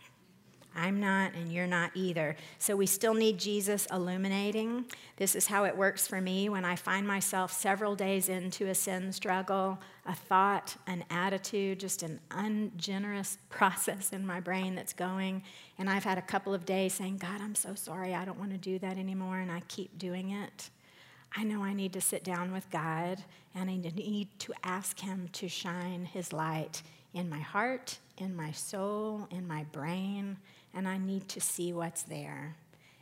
I'm 0.78 0.99
not, 0.99 1.34
and 1.34 1.51
you're 1.51 1.67
not 1.67 1.91
either. 1.95 2.36
So 2.59 2.75
we 2.75 2.86
still 2.86 3.15
need 3.15 3.39
Jesus 3.39 3.88
illuminating. 3.91 4.86
This 5.15 5.36
is 5.36 5.47
how 5.47 5.65
it 5.65 5.75
works 5.75 6.07
for 6.07 6.21
me 6.21 6.49
when 6.49 6.63
I 6.63 6.75
find 6.75 7.07
myself 7.07 7.51
several 7.51 7.95
days 7.95 8.30
into 8.30 8.67
a 8.67 8.75
sin 8.75 9.11
struggle, 9.11 9.80
a 10.05 10.13
thought, 10.13 10.78
an 10.86 11.03
attitude, 11.09 11.80
just 11.80 12.03
an 12.03 12.19
ungenerous 12.30 13.39
process 13.49 14.13
in 14.13 14.25
my 14.25 14.39
brain 14.39 14.75
that's 14.75 14.93
going. 14.93 15.41
And 15.80 15.89
I've 15.89 16.03
had 16.03 16.19
a 16.19 16.21
couple 16.21 16.53
of 16.53 16.65
days 16.65 16.93
saying, 16.93 17.17
God, 17.17 17.41
I'm 17.41 17.55
so 17.55 17.73
sorry. 17.73 18.13
I 18.13 18.23
don't 18.23 18.39
want 18.39 18.51
to 18.51 18.57
do 18.57 18.78
that 18.80 18.97
anymore. 18.97 19.39
And 19.39 19.51
I 19.51 19.61
keep 19.67 19.97
doing 19.97 20.30
it. 20.30 20.69
I 21.36 21.43
know 21.43 21.63
I 21.63 21.73
need 21.73 21.93
to 21.93 22.01
sit 22.01 22.23
down 22.23 22.53
with 22.53 22.69
God 22.69 23.23
and 23.55 23.69
I 23.69 23.75
need 23.75 24.30
to 24.39 24.53
ask 24.63 24.99
Him 24.99 25.28
to 25.34 25.49
shine 25.49 26.05
His 26.05 26.32
light 26.32 26.84
in 27.13 27.30
my 27.30 27.39
heart, 27.39 27.97
in 28.17 28.36
my 28.36 28.51
soul, 28.51 29.28
in 29.32 29.47
my 29.47 29.63
brain, 29.71 30.38
and 30.78 30.88
I 30.88 30.99
need 30.99 31.28
to 31.30 31.41
see 31.41 31.73
what's 31.73 32.03
there. 32.03 32.55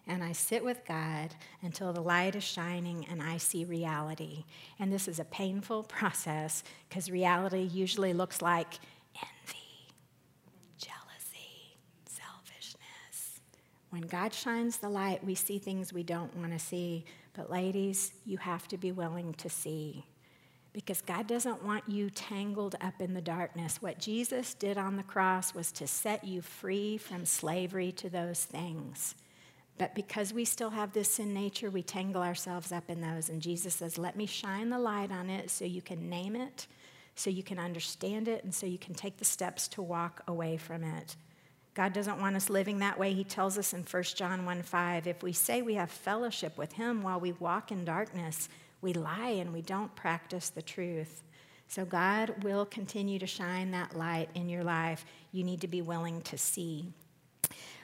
And 0.07 0.23
I 0.23 0.31
sit 0.31 0.63
with 0.63 0.85
God 0.87 1.35
until 1.61 1.91
the 1.91 2.01
light 2.01 2.35
is 2.35 2.43
shining 2.43 3.05
and 3.11 3.21
I 3.21 3.37
see 3.37 3.65
reality. 3.65 4.45
And 4.79 4.93
this 4.93 5.09
is 5.09 5.19
a 5.19 5.25
painful 5.25 5.83
process 5.97 6.63
because 6.87 7.11
reality 7.11 7.63
usually 7.63 8.13
looks 8.13 8.41
like 8.41 8.75
envy, 9.17 9.93
jealousy, 10.77 11.77
selfishness. 12.05 13.41
When 13.89 14.03
God 14.03 14.33
shines 14.33 14.77
the 14.77 14.89
light, 14.89 15.21
we 15.23 15.35
see 15.35 15.59
things 15.59 15.91
we 15.91 16.03
don't 16.03 16.35
want 16.37 16.53
to 16.53 16.59
see. 16.59 17.03
But, 17.33 17.51
ladies, 17.51 18.13
you 18.25 18.37
have 18.37 18.69
to 18.69 18.77
be 18.77 18.93
willing 18.93 19.33
to 19.33 19.49
see 19.49 20.05
because 20.75 20.99
God 20.99 21.25
doesn't 21.25 21.63
want 21.63 21.87
you 21.87 22.09
tangled 22.09 22.75
up 22.81 22.99
in 22.99 23.13
the 23.13 23.21
darkness. 23.21 23.81
What 23.81 23.97
Jesus 23.97 24.53
did 24.53 24.77
on 24.77 24.97
the 24.97 25.03
cross 25.03 25.53
was 25.53 25.71
to 25.71 25.87
set 25.87 26.25
you 26.25 26.41
free 26.41 26.97
from 26.97 27.23
slavery 27.23 27.93
to 27.93 28.09
those 28.09 28.43
things. 28.43 29.15
But 29.77 29.95
because 29.95 30.33
we 30.33 30.43
still 30.43 30.71
have 30.71 30.91
this 30.91 31.13
sin 31.13 31.33
nature, 31.33 31.71
we 31.71 31.81
tangle 31.81 32.21
ourselves 32.21 32.73
up 32.73 32.89
in 32.89 32.99
those. 32.99 33.29
And 33.29 33.41
Jesus 33.41 33.75
says, 33.75 33.97
Let 33.97 34.17
me 34.17 34.25
shine 34.25 34.69
the 34.69 34.77
light 34.77 35.13
on 35.13 35.29
it 35.29 35.49
so 35.49 35.63
you 35.63 35.81
can 35.81 36.09
name 36.09 36.35
it, 36.35 36.67
so 37.15 37.29
you 37.29 37.41
can 37.41 37.57
understand 37.57 38.27
it, 38.27 38.43
and 38.43 38.53
so 38.53 38.65
you 38.65 38.77
can 38.77 38.93
take 38.93 39.15
the 39.15 39.23
steps 39.23 39.69
to 39.69 39.81
walk 39.81 40.23
away 40.27 40.57
from 40.57 40.83
it. 40.83 41.15
God 41.73 41.93
doesn't 41.93 42.19
want 42.19 42.35
us 42.35 42.49
living 42.49 42.79
that 42.79 42.99
way. 42.99 43.13
He 43.13 43.23
tells 43.23 43.57
us 43.57 43.73
in 43.73 43.83
1 43.83 44.03
John 44.03 44.43
1 44.43 44.61
5, 44.61 45.07
if 45.07 45.23
we 45.23 45.31
say 45.31 45.61
we 45.61 45.75
have 45.75 45.89
fellowship 45.89 46.57
with 46.57 46.73
Him 46.73 47.01
while 47.01 47.21
we 47.21 47.31
walk 47.31 47.71
in 47.71 47.85
darkness, 47.85 48.49
we 48.85 48.93
lie 48.93 49.37
and 49.39 49.51
we 49.51 49.63
don't 49.63 49.93
practice 49.95 50.49
the 50.49 50.61
truth. 50.61 51.23
So 51.67 51.85
God 51.85 52.43
will 52.43 52.67
continue 52.67 53.17
to 53.17 53.25
shine 53.25 53.71
that 53.71 53.97
light 53.97 54.29
in 54.35 54.47
your 54.47 54.63
life. 54.63 55.03
You 55.31 55.43
need 55.43 55.61
to 55.61 55.67
be 55.67 55.81
willing 55.81 56.21
to 56.21 56.37
see. 56.37 56.93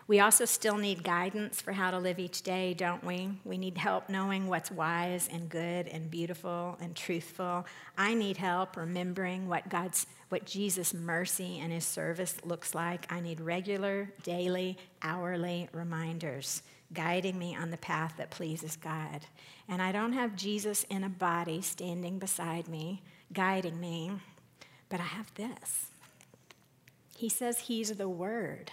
We 0.06 0.20
also 0.20 0.46
still 0.46 0.78
need 0.78 1.04
guidance 1.04 1.60
for 1.60 1.72
how 1.72 1.90
to 1.90 1.98
live 1.98 2.20
each 2.20 2.44
day, 2.44 2.76
don't 2.76 3.04
we? 3.04 3.32
We 3.46 3.58
need 3.58 3.80
help 3.80 4.10
knowing 4.10 4.48
what's 4.48 4.70
wise 4.70 5.28
and 5.32 5.50
good 5.50 5.88
and 5.88 6.12
beautiful 6.12 6.78
and 6.80 6.96
truthful. 6.96 7.66
I 7.98 8.14
need 8.14 8.38
help 8.38 8.78
remembering 8.78 9.48
what 9.48 9.70
God's 9.70 10.06
what 10.30 10.46
Jesus' 10.46 10.94
mercy 10.94 11.60
and 11.60 11.74
his 11.74 11.84
service 11.84 12.36
looks 12.46 12.76
like. 12.76 13.12
I 13.12 13.22
need 13.22 13.42
regular, 13.42 14.10
daily, 14.24 14.78
hourly 15.02 15.68
reminders 15.74 16.62
guiding 16.94 17.38
me 17.38 17.56
on 17.56 17.72
the 17.72 17.78
path 17.78 18.16
that 18.18 18.30
pleases 18.30 18.76
God. 18.76 19.26
And 19.68 19.82
I 19.82 19.92
don't 19.92 20.14
have 20.14 20.36
Jesus 20.36 20.84
in 20.90 21.04
a 21.04 21.10
body 21.10 21.62
standing 21.62 22.20
beside 22.20 22.68
me, 22.68 23.02
guiding 23.34 23.80
me, 23.80 24.12
but 24.90 25.00
I 25.00 25.04
have 25.04 25.34
this. 25.36 25.88
He 27.16 27.30
says 27.30 27.60
he's 27.60 27.92
the 27.92 28.10
Word. 28.10 28.72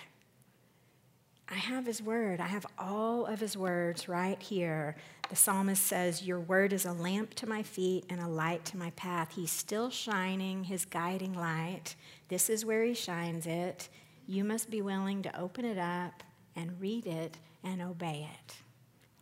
I 1.50 1.54
have 1.54 1.86
his 1.86 2.02
word. 2.02 2.40
I 2.40 2.46
have 2.46 2.66
all 2.78 3.24
of 3.24 3.40
his 3.40 3.56
words 3.56 4.06
right 4.06 4.40
here. 4.40 4.96
The 5.30 5.36
psalmist 5.36 5.82
says, 5.82 6.22
Your 6.22 6.40
word 6.40 6.74
is 6.74 6.84
a 6.84 6.92
lamp 6.92 7.32
to 7.34 7.48
my 7.48 7.62
feet 7.62 8.04
and 8.10 8.20
a 8.20 8.28
light 8.28 8.66
to 8.66 8.76
my 8.76 8.90
path. 8.90 9.32
He's 9.34 9.50
still 9.50 9.88
shining 9.88 10.64
his 10.64 10.84
guiding 10.84 11.32
light. 11.32 11.96
This 12.28 12.50
is 12.50 12.66
where 12.66 12.84
he 12.84 12.92
shines 12.92 13.46
it. 13.46 13.88
You 14.26 14.44
must 14.44 14.70
be 14.70 14.82
willing 14.82 15.22
to 15.22 15.40
open 15.40 15.64
it 15.64 15.78
up 15.78 16.22
and 16.54 16.78
read 16.78 17.06
it 17.06 17.38
and 17.68 17.82
obey 17.82 18.28
it. 18.32 18.54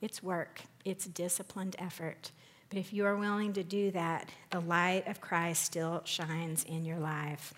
It's 0.00 0.22
work, 0.22 0.62
it's 0.84 1.06
disciplined 1.06 1.76
effort. 1.78 2.30
But 2.68 2.78
if 2.78 2.92
you 2.92 3.04
are 3.06 3.16
willing 3.16 3.52
to 3.54 3.62
do 3.62 3.90
that, 3.92 4.28
the 4.50 4.60
light 4.60 5.06
of 5.06 5.20
Christ 5.20 5.64
still 5.64 6.02
shines 6.04 6.64
in 6.64 6.84
your 6.84 6.98
life. 6.98 7.54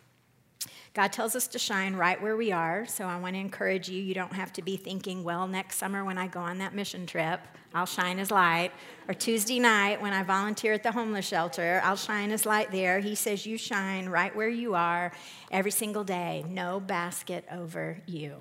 God 0.94 1.12
tells 1.12 1.36
us 1.36 1.46
to 1.48 1.58
shine 1.58 1.94
right 1.94 2.20
where 2.20 2.36
we 2.36 2.52
are, 2.52 2.86
so 2.86 3.04
I 3.04 3.18
want 3.18 3.36
to 3.36 3.40
encourage 3.40 3.88
you. 3.88 4.02
You 4.02 4.14
don't 4.14 4.32
have 4.32 4.52
to 4.54 4.62
be 4.62 4.76
thinking, 4.76 5.22
well, 5.22 5.46
next 5.46 5.76
summer 5.76 6.04
when 6.04 6.18
I 6.18 6.26
go 6.26 6.40
on 6.40 6.58
that 6.58 6.74
mission 6.74 7.06
trip, 7.06 7.40
I'll 7.74 7.86
shine 7.86 8.18
his 8.18 8.30
light. 8.30 8.72
Or 9.06 9.14
Tuesday 9.14 9.60
night 9.60 10.02
when 10.02 10.12
I 10.12 10.22
volunteer 10.22 10.72
at 10.72 10.82
the 10.82 10.92
homeless 10.92 11.26
shelter, 11.26 11.80
I'll 11.84 11.96
shine 11.96 12.30
his 12.30 12.44
light 12.44 12.72
there. 12.72 12.98
He 12.98 13.14
says, 13.14 13.46
You 13.46 13.56
shine 13.58 14.08
right 14.08 14.34
where 14.34 14.48
you 14.48 14.74
are 14.74 15.12
every 15.50 15.70
single 15.70 16.04
day, 16.04 16.44
no 16.48 16.80
basket 16.80 17.44
over 17.50 17.98
you. 18.06 18.36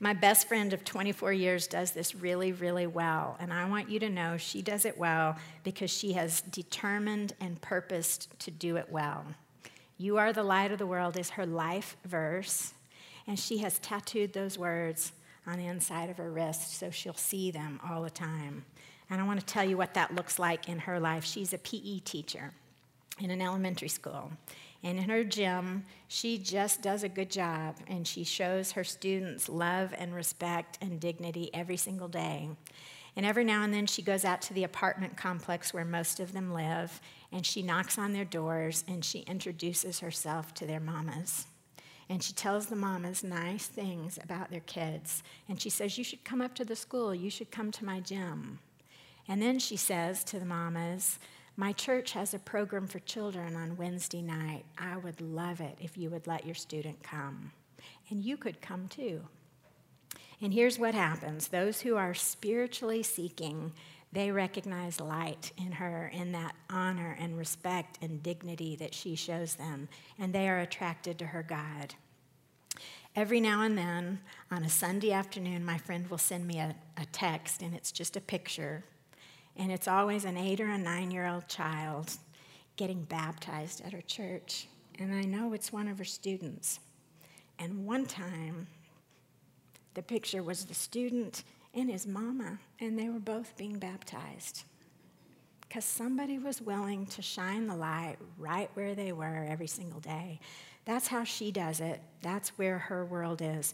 My 0.00 0.12
best 0.12 0.48
friend 0.48 0.72
of 0.72 0.84
24 0.84 1.32
years 1.32 1.66
does 1.66 1.92
this 1.92 2.14
really, 2.14 2.52
really 2.52 2.86
well. 2.86 3.36
And 3.40 3.52
I 3.52 3.68
want 3.68 3.90
you 3.90 3.98
to 4.00 4.08
know 4.08 4.36
she 4.36 4.62
does 4.62 4.84
it 4.84 4.98
well 4.98 5.36
because 5.64 5.90
she 5.90 6.12
has 6.12 6.40
determined 6.42 7.34
and 7.40 7.60
purposed 7.60 8.28
to 8.40 8.50
do 8.50 8.76
it 8.76 8.88
well. 8.90 9.24
You 9.98 10.18
are 10.18 10.32
the 10.32 10.42
light 10.42 10.72
of 10.72 10.78
the 10.78 10.86
world 10.86 11.16
is 11.16 11.30
her 11.30 11.46
life 11.46 11.96
verse. 12.04 12.74
And 13.26 13.38
she 13.38 13.58
has 13.58 13.78
tattooed 13.78 14.32
those 14.32 14.58
words 14.58 15.12
on 15.46 15.58
the 15.58 15.66
inside 15.66 16.10
of 16.10 16.18
her 16.18 16.30
wrist 16.30 16.78
so 16.78 16.90
she'll 16.90 17.14
see 17.14 17.50
them 17.50 17.80
all 17.88 18.02
the 18.02 18.10
time. 18.10 18.64
And 19.10 19.20
I 19.20 19.24
want 19.24 19.40
to 19.40 19.46
tell 19.46 19.64
you 19.64 19.76
what 19.76 19.94
that 19.94 20.14
looks 20.14 20.38
like 20.38 20.68
in 20.68 20.78
her 20.80 20.98
life. 20.98 21.24
She's 21.24 21.52
a 21.52 21.58
PE 21.58 22.00
teacher 22.00 22.52
in 23.20 23.30
an 23.30 23.42
elementary 23.42 23.88
school. 23.88 24.32
And 24.84 24.98
in 24.98 25.08
her 25.08 25.22
gym, 25.22 25.84
she 26.08 26.38
just 26.38 26.82
does 26.82 27.04
a 27.04 27.08
good 27.08 27.30
job 27.30 27.76
and 27.86 28.06
she 28.06 28.24
shows 28.24 28.72
her 28.72 28.84
students 28.84 29.48
love 29.48 29.94
and 29.96 30.14
respect 30.14 30.78
and 30.80 30.98
dignity 30.98 31.50
every 31.54 31.76
single 31.76 32.08
day. 32.08 32.48
And 33.14 33.26
every 33.26 33.44
now 33.44 33.62
and 33.62 33.72
then 33.72 33.86
she 33.86 34.02
goes 34.02 34.24
out 34.24 34.42
to 34.42 34.54
the 34.54 34.64
apartment 34.64 35.16
complex 35.16 35.72
where 35.72 35.84
most 35.84 36.18
of 36.18 36.32
them 36.32 36.52
live 36.52 37.00
and 37.30 37.46
she 37.46 37.62
knocks 37.62 37.98
on 37.98 38.12
their 38.12 38.24
doors 38.24 38.84
and 38.88 39.04
she 39.04 39.20
introduces 39.20 40.00
herself 40.00 40.52
to 40.54 40.66
their 40.66 40.80
mamas. 40.80 41.46
And 42.08 42.22
she 42.22 42.32
tells 42.32 42.66
the 42.66 42.76
mamas 42.76 43.22
nice 43.22 43.66
things 43.66 44.18
about 44.22 44.50
their 44.50 44.60
kids. 44.60 45.22
And 45.48 45.60
she 45.60 45.70
says, 45.70 45.96
You 45.96 46.04
should 46.04 46.24
come 46.24 46.42
up 46.42 46.54
to 46.56 46.64
the 46.64 46.76
school, 46.76 47.14
you 47.14 47.30
should 47.30 47.50
come 47.50 47.70
to 47.70 47.84
my 47.84 48.00
gym. 48.00 48.58
And 49.28 49.40
then 49.40 49.58
she 49.58 49.76
says 49.76 50.24
to 50.24 50.38
the 50.38 50.44
mamas, 50.44 51.18
my 51.56 51.72
church 51.72 52.12
has 52.12 52.32
a 52.32 52.38
program 52.38 52.86
for 52.86 52.98
children 53.00 53.56
on 53.56 53.76
Wednesday 53.76 54.22
night. 54.22 54.64
I 54.78 54.96
would 54.96 55.20
love 55.20 55.60
it 55.60 55.76
if 55.80 55.98
you 55.98 56.08
would 56.10 56.26
let 56.26 56.46
your 56.46 56.54
student 56.54 57.02
come. 57.02 57.52
And 58.10 58.24
you 58.24 58.36
could 58.36 58.60
come 58.62 58.88
too. 58.88 59.22
And 60.40 60.52
here's 60.52 60.78
what 60.78 60.94
happens 60.94 61.48
those 61.48 61.82
who 61.82 61.96
are 61.96 62.14
spiritually 62.14 63.02
seeking, 63.02 63.72
they 64.12 64.30
recognize 64.30 65.00
light 65.00 65.52
in 65.56 65.72
her, 65.72 66.10
in 66.12 66.32
that 66.32 66.54
honor 66.68 67.16
and 67.20 67.38
respect 67.38 67.98
and 68.02 68.22
dignity 68.22 68.74
that 68.76 68.94
she 68.94 69.14
shows 69.14 69.54
them, 69.54 69.88
and 70.18 70.32
they 70.32 70.48
are 70.48 70.60
attracted 70.60 71.18
to 71.18 71.26
her 71.26 71.42
God. 71.42 71.94
Every 73.14 73.40
now 73.40 73.60
and 73.62 73.76
then, 73.76 74.20
on 74.50 74.64
a 74.64 74.70
Sunday 74.70 75.12
afternoon, 75.12 75.64
my 75.64 75.76
friend 75.76 76.08
will 76.08 76.18
send 76.18 76.46
me 76.46 76.58
a, 76.58 76.74
a 76.96 77.04
text, 77.06 77.62
and 77.62 77.74
it's 77.74 77.92
just 77.92 78.16
a 78.16 78.20
picture 78.20 78.84
and 79.56 79.70
it's 79.70 79.88
always 79.88 80.24
an 80.24 80.36
eight 80.36 80.60
or 80.60 80.68
a 80.68 80.78
nine 80.78 81.10
year 81.10 81.26
old 81.26 81.48
child 81.48 82.10
getting 82.76 83.04
baptized 83.04 83.84
at 83.84 83.92
her 83.92 84.00
church. 84.02 84.66
And 84.98 85.14
I 85.14 85.22
know 85.22 85.52
it's 85.52 85.72
one 85.72 85.88
of 85.88 85.98
her 85.98 86.04
students. 86.04 86.80
And 87.58 87.86
one 87.86 88.06
time, 88.06 88.66
the 89.94 90.02
picture 90.02 90.42
was 90.42 90.64
the 90.64 90.74
student 90.74 91.44
and 91.74 91.90
his 91.90 92.06
mama, 92.06 92.58
and 92.80 92.98
they 92.98 93.08
were 93.08 93.20
both 93.20 93.56
being 93.56 93.78
baptized. 93.78 94.64
Because 95.60 95.84
somebody 95.84 96.38
was 96.38 96.60
willing 96.60 97.06
to 97.06 97.22
shine 97.22 97.66
the 97.66 97.76
light 97.76 98.16
right 98.38 98.70
where 98.74 98.94
they 98.94 99.12
were 99.12 99.46
every 99.48 99.66
single 99.66 100.00
day. 100.00 100.38
That's 100.84 101.06
how 101.06 101.24
she 101.24 101.50
does 101.50 101.80
it. 101.80 102.00
That's 102.20 102.50
where 102.58 102.78
her 102.78 103.04
world 103.04 103.40
is 103.40 103.72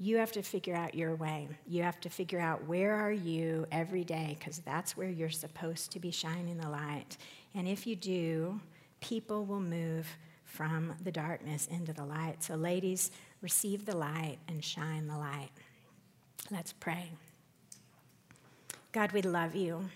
you 0.00 0.16
have 0.18 0.32
to 0.32 0.42
figure 0.42 0.76
out 0.76 0.94
your 0.94 1.16
way. 1.16 1.48
You 1.66 1.82
have 1.82 2.00
to 2.00 2.08
figure 2.08 2.38
out 2.38 2.66
where 2.66 2.94
are 2.94 3.12
you 3.12 3.66
every 3.72 4.04
day 4.04 4.36
because 4.38 4.58
that's 4.60 4.96
where 4.96 5.08
you're 5.08 5.28
supposed 5.28 5.90
to 5.92 6.00
be 6.00 6.12
shining 6.12 6.58
the 6.58 6.68
light. 6.68 7.16
And 7.54 7.66
if 7.66 7.86
you 7.86 7.96
do, 7.96 8.60
people 9.00 9.44
will 9.44 9.60
move 9.60 10.06
from 10.44 10.94
the 11.02 11.10
darkness 11.10 11.66
into 11.66 11.92
the 11.92 12.04
light. 12.04 12.42
So 12.42 12.54
ladies, 12.54 13.10
receive 13.42 13.84
the 13.84 13.96
light 13.96 14.38
and 14.46 14.64
shine 14.64 15.08
the 15.08 15.18
light. 15.18 15.50
Let's 16.50 16.72
pray. 16.72 17.10
God, 18.92 19.12
we 19.12 19.22
love 19.22 19.54
you. 19.54 19.88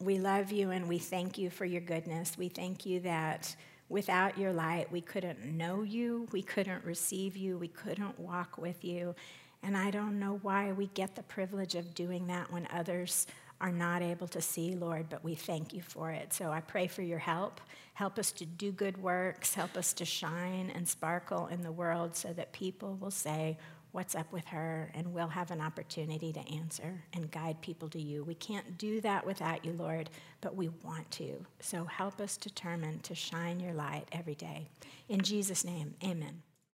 We 0.00 0.18
love 0.18 0.52
you 0.52 0.70
and 0.70 0.88
we 0.88 0.98
thank 0.98 1.36
you 1.36 1.50
for 1.50 1.64
your 1.64 1.80
goodness. 1.80 2.38
We 2.38 2.48
thank 2.48 2.86
you 2.86 3.00
that 3.00 3.54
without 3.88 4.38
your 4.38 4.52
light, 4.52 4.90
we 4.92 5.00
couldn't 5.00 5.44
know 5.44 5.82
you, 5.82 6.28
we 6.30 6.42
couldn't 6.42 6.84
receive 6.84 7.36
you, 7.36 7.58
we 7.58 7.68
couldn't 7.68 8.18
walk 8.18 8.56
with 8.56 8.84
you. 8.84 9.14
And 9.62 9.76
I 9.76 9.90
don't 9.90 10.18
know 10.18 10.38
why 10.42 10.72
we 10.72 10.86
get 10.88 11.14
the 11.14 11.22
privilege 11.22 11.74
of 11.74 11.94
doing 11.94 12.26
that 12.28 12.50
when 12.52 12.68
others 12.72 13.26
are 13.60 13.72
not 13.72 14.02
able 14.02 14.28
to 14.28 14.40
see, 14.40 14.74
Lord, 14.74 15.06
but 15.10 15.24
we 15.24 15.34
thank 15.34 15.72
you 15.72 15.82
for 15.82 16.10
it. 16.10 16.32
So 16.32 16.50
I 16.50 16.60
pray 16.60 16.86
for 16.86 17.02
your 17.02 17.18
help. 17.18 17.60
Help 17.94 18.18
us 18.18 18.30
to 18.32 18.46
do 18.46 18.70
good 18.70 19.02
works. 19.02 19.54
Help 19.54 19.76
us 19.76 19.92
to 19.94 20.04
shine 20.04 20.70
and 20.74 20.86
sparkle 20.86 21.48
in 21.48 21.62
the 21.62 21.72
world 21.72 22.14
so 22.14 22.32
that 22.34 22.52
people 22.52 22.96
will 23.00 23.10
say, 23.10 23.58
What's 23.90 24.14
up 24.14 24.30
with 24.32 24.46
her? 24.48 24.90
And 24.94 25.14
we'll 25.14 25.28
have 25.28 25.50
an 25.50 25.62
opportunity 25.62 26.30
to 26.34 26.54
answer 26.54 27.02
and 27.14 27.30
guide 27.30 27.60
people 27.62 27.88
to 27.88 28.00
you. 28.00 28.22
We 28.22 28.34
can't 28.34 28.76
do 28.76 29.00
that 29.00 29.26
without 29.26 29.64
you, 29.64 29.72
Lord, 29.72 30.10
but 30.42 30.54
we 30.54 30.68
want 30.84 31.10
to. 31.12 31.44
So 31.60 31.84
help 31.84 32.20
us 32.20 32.36
determine 32.36 33.00
to 33.00 33.14
shine 33.14 33.60
your 33.60 33.72
light 33.72 34.04
every 34.12 34.34
day. 34.34 34.68
In 35.08 35.22
Jesus' 35.22 35.64
name, 35.64 35.94
amen. 36.04 36.42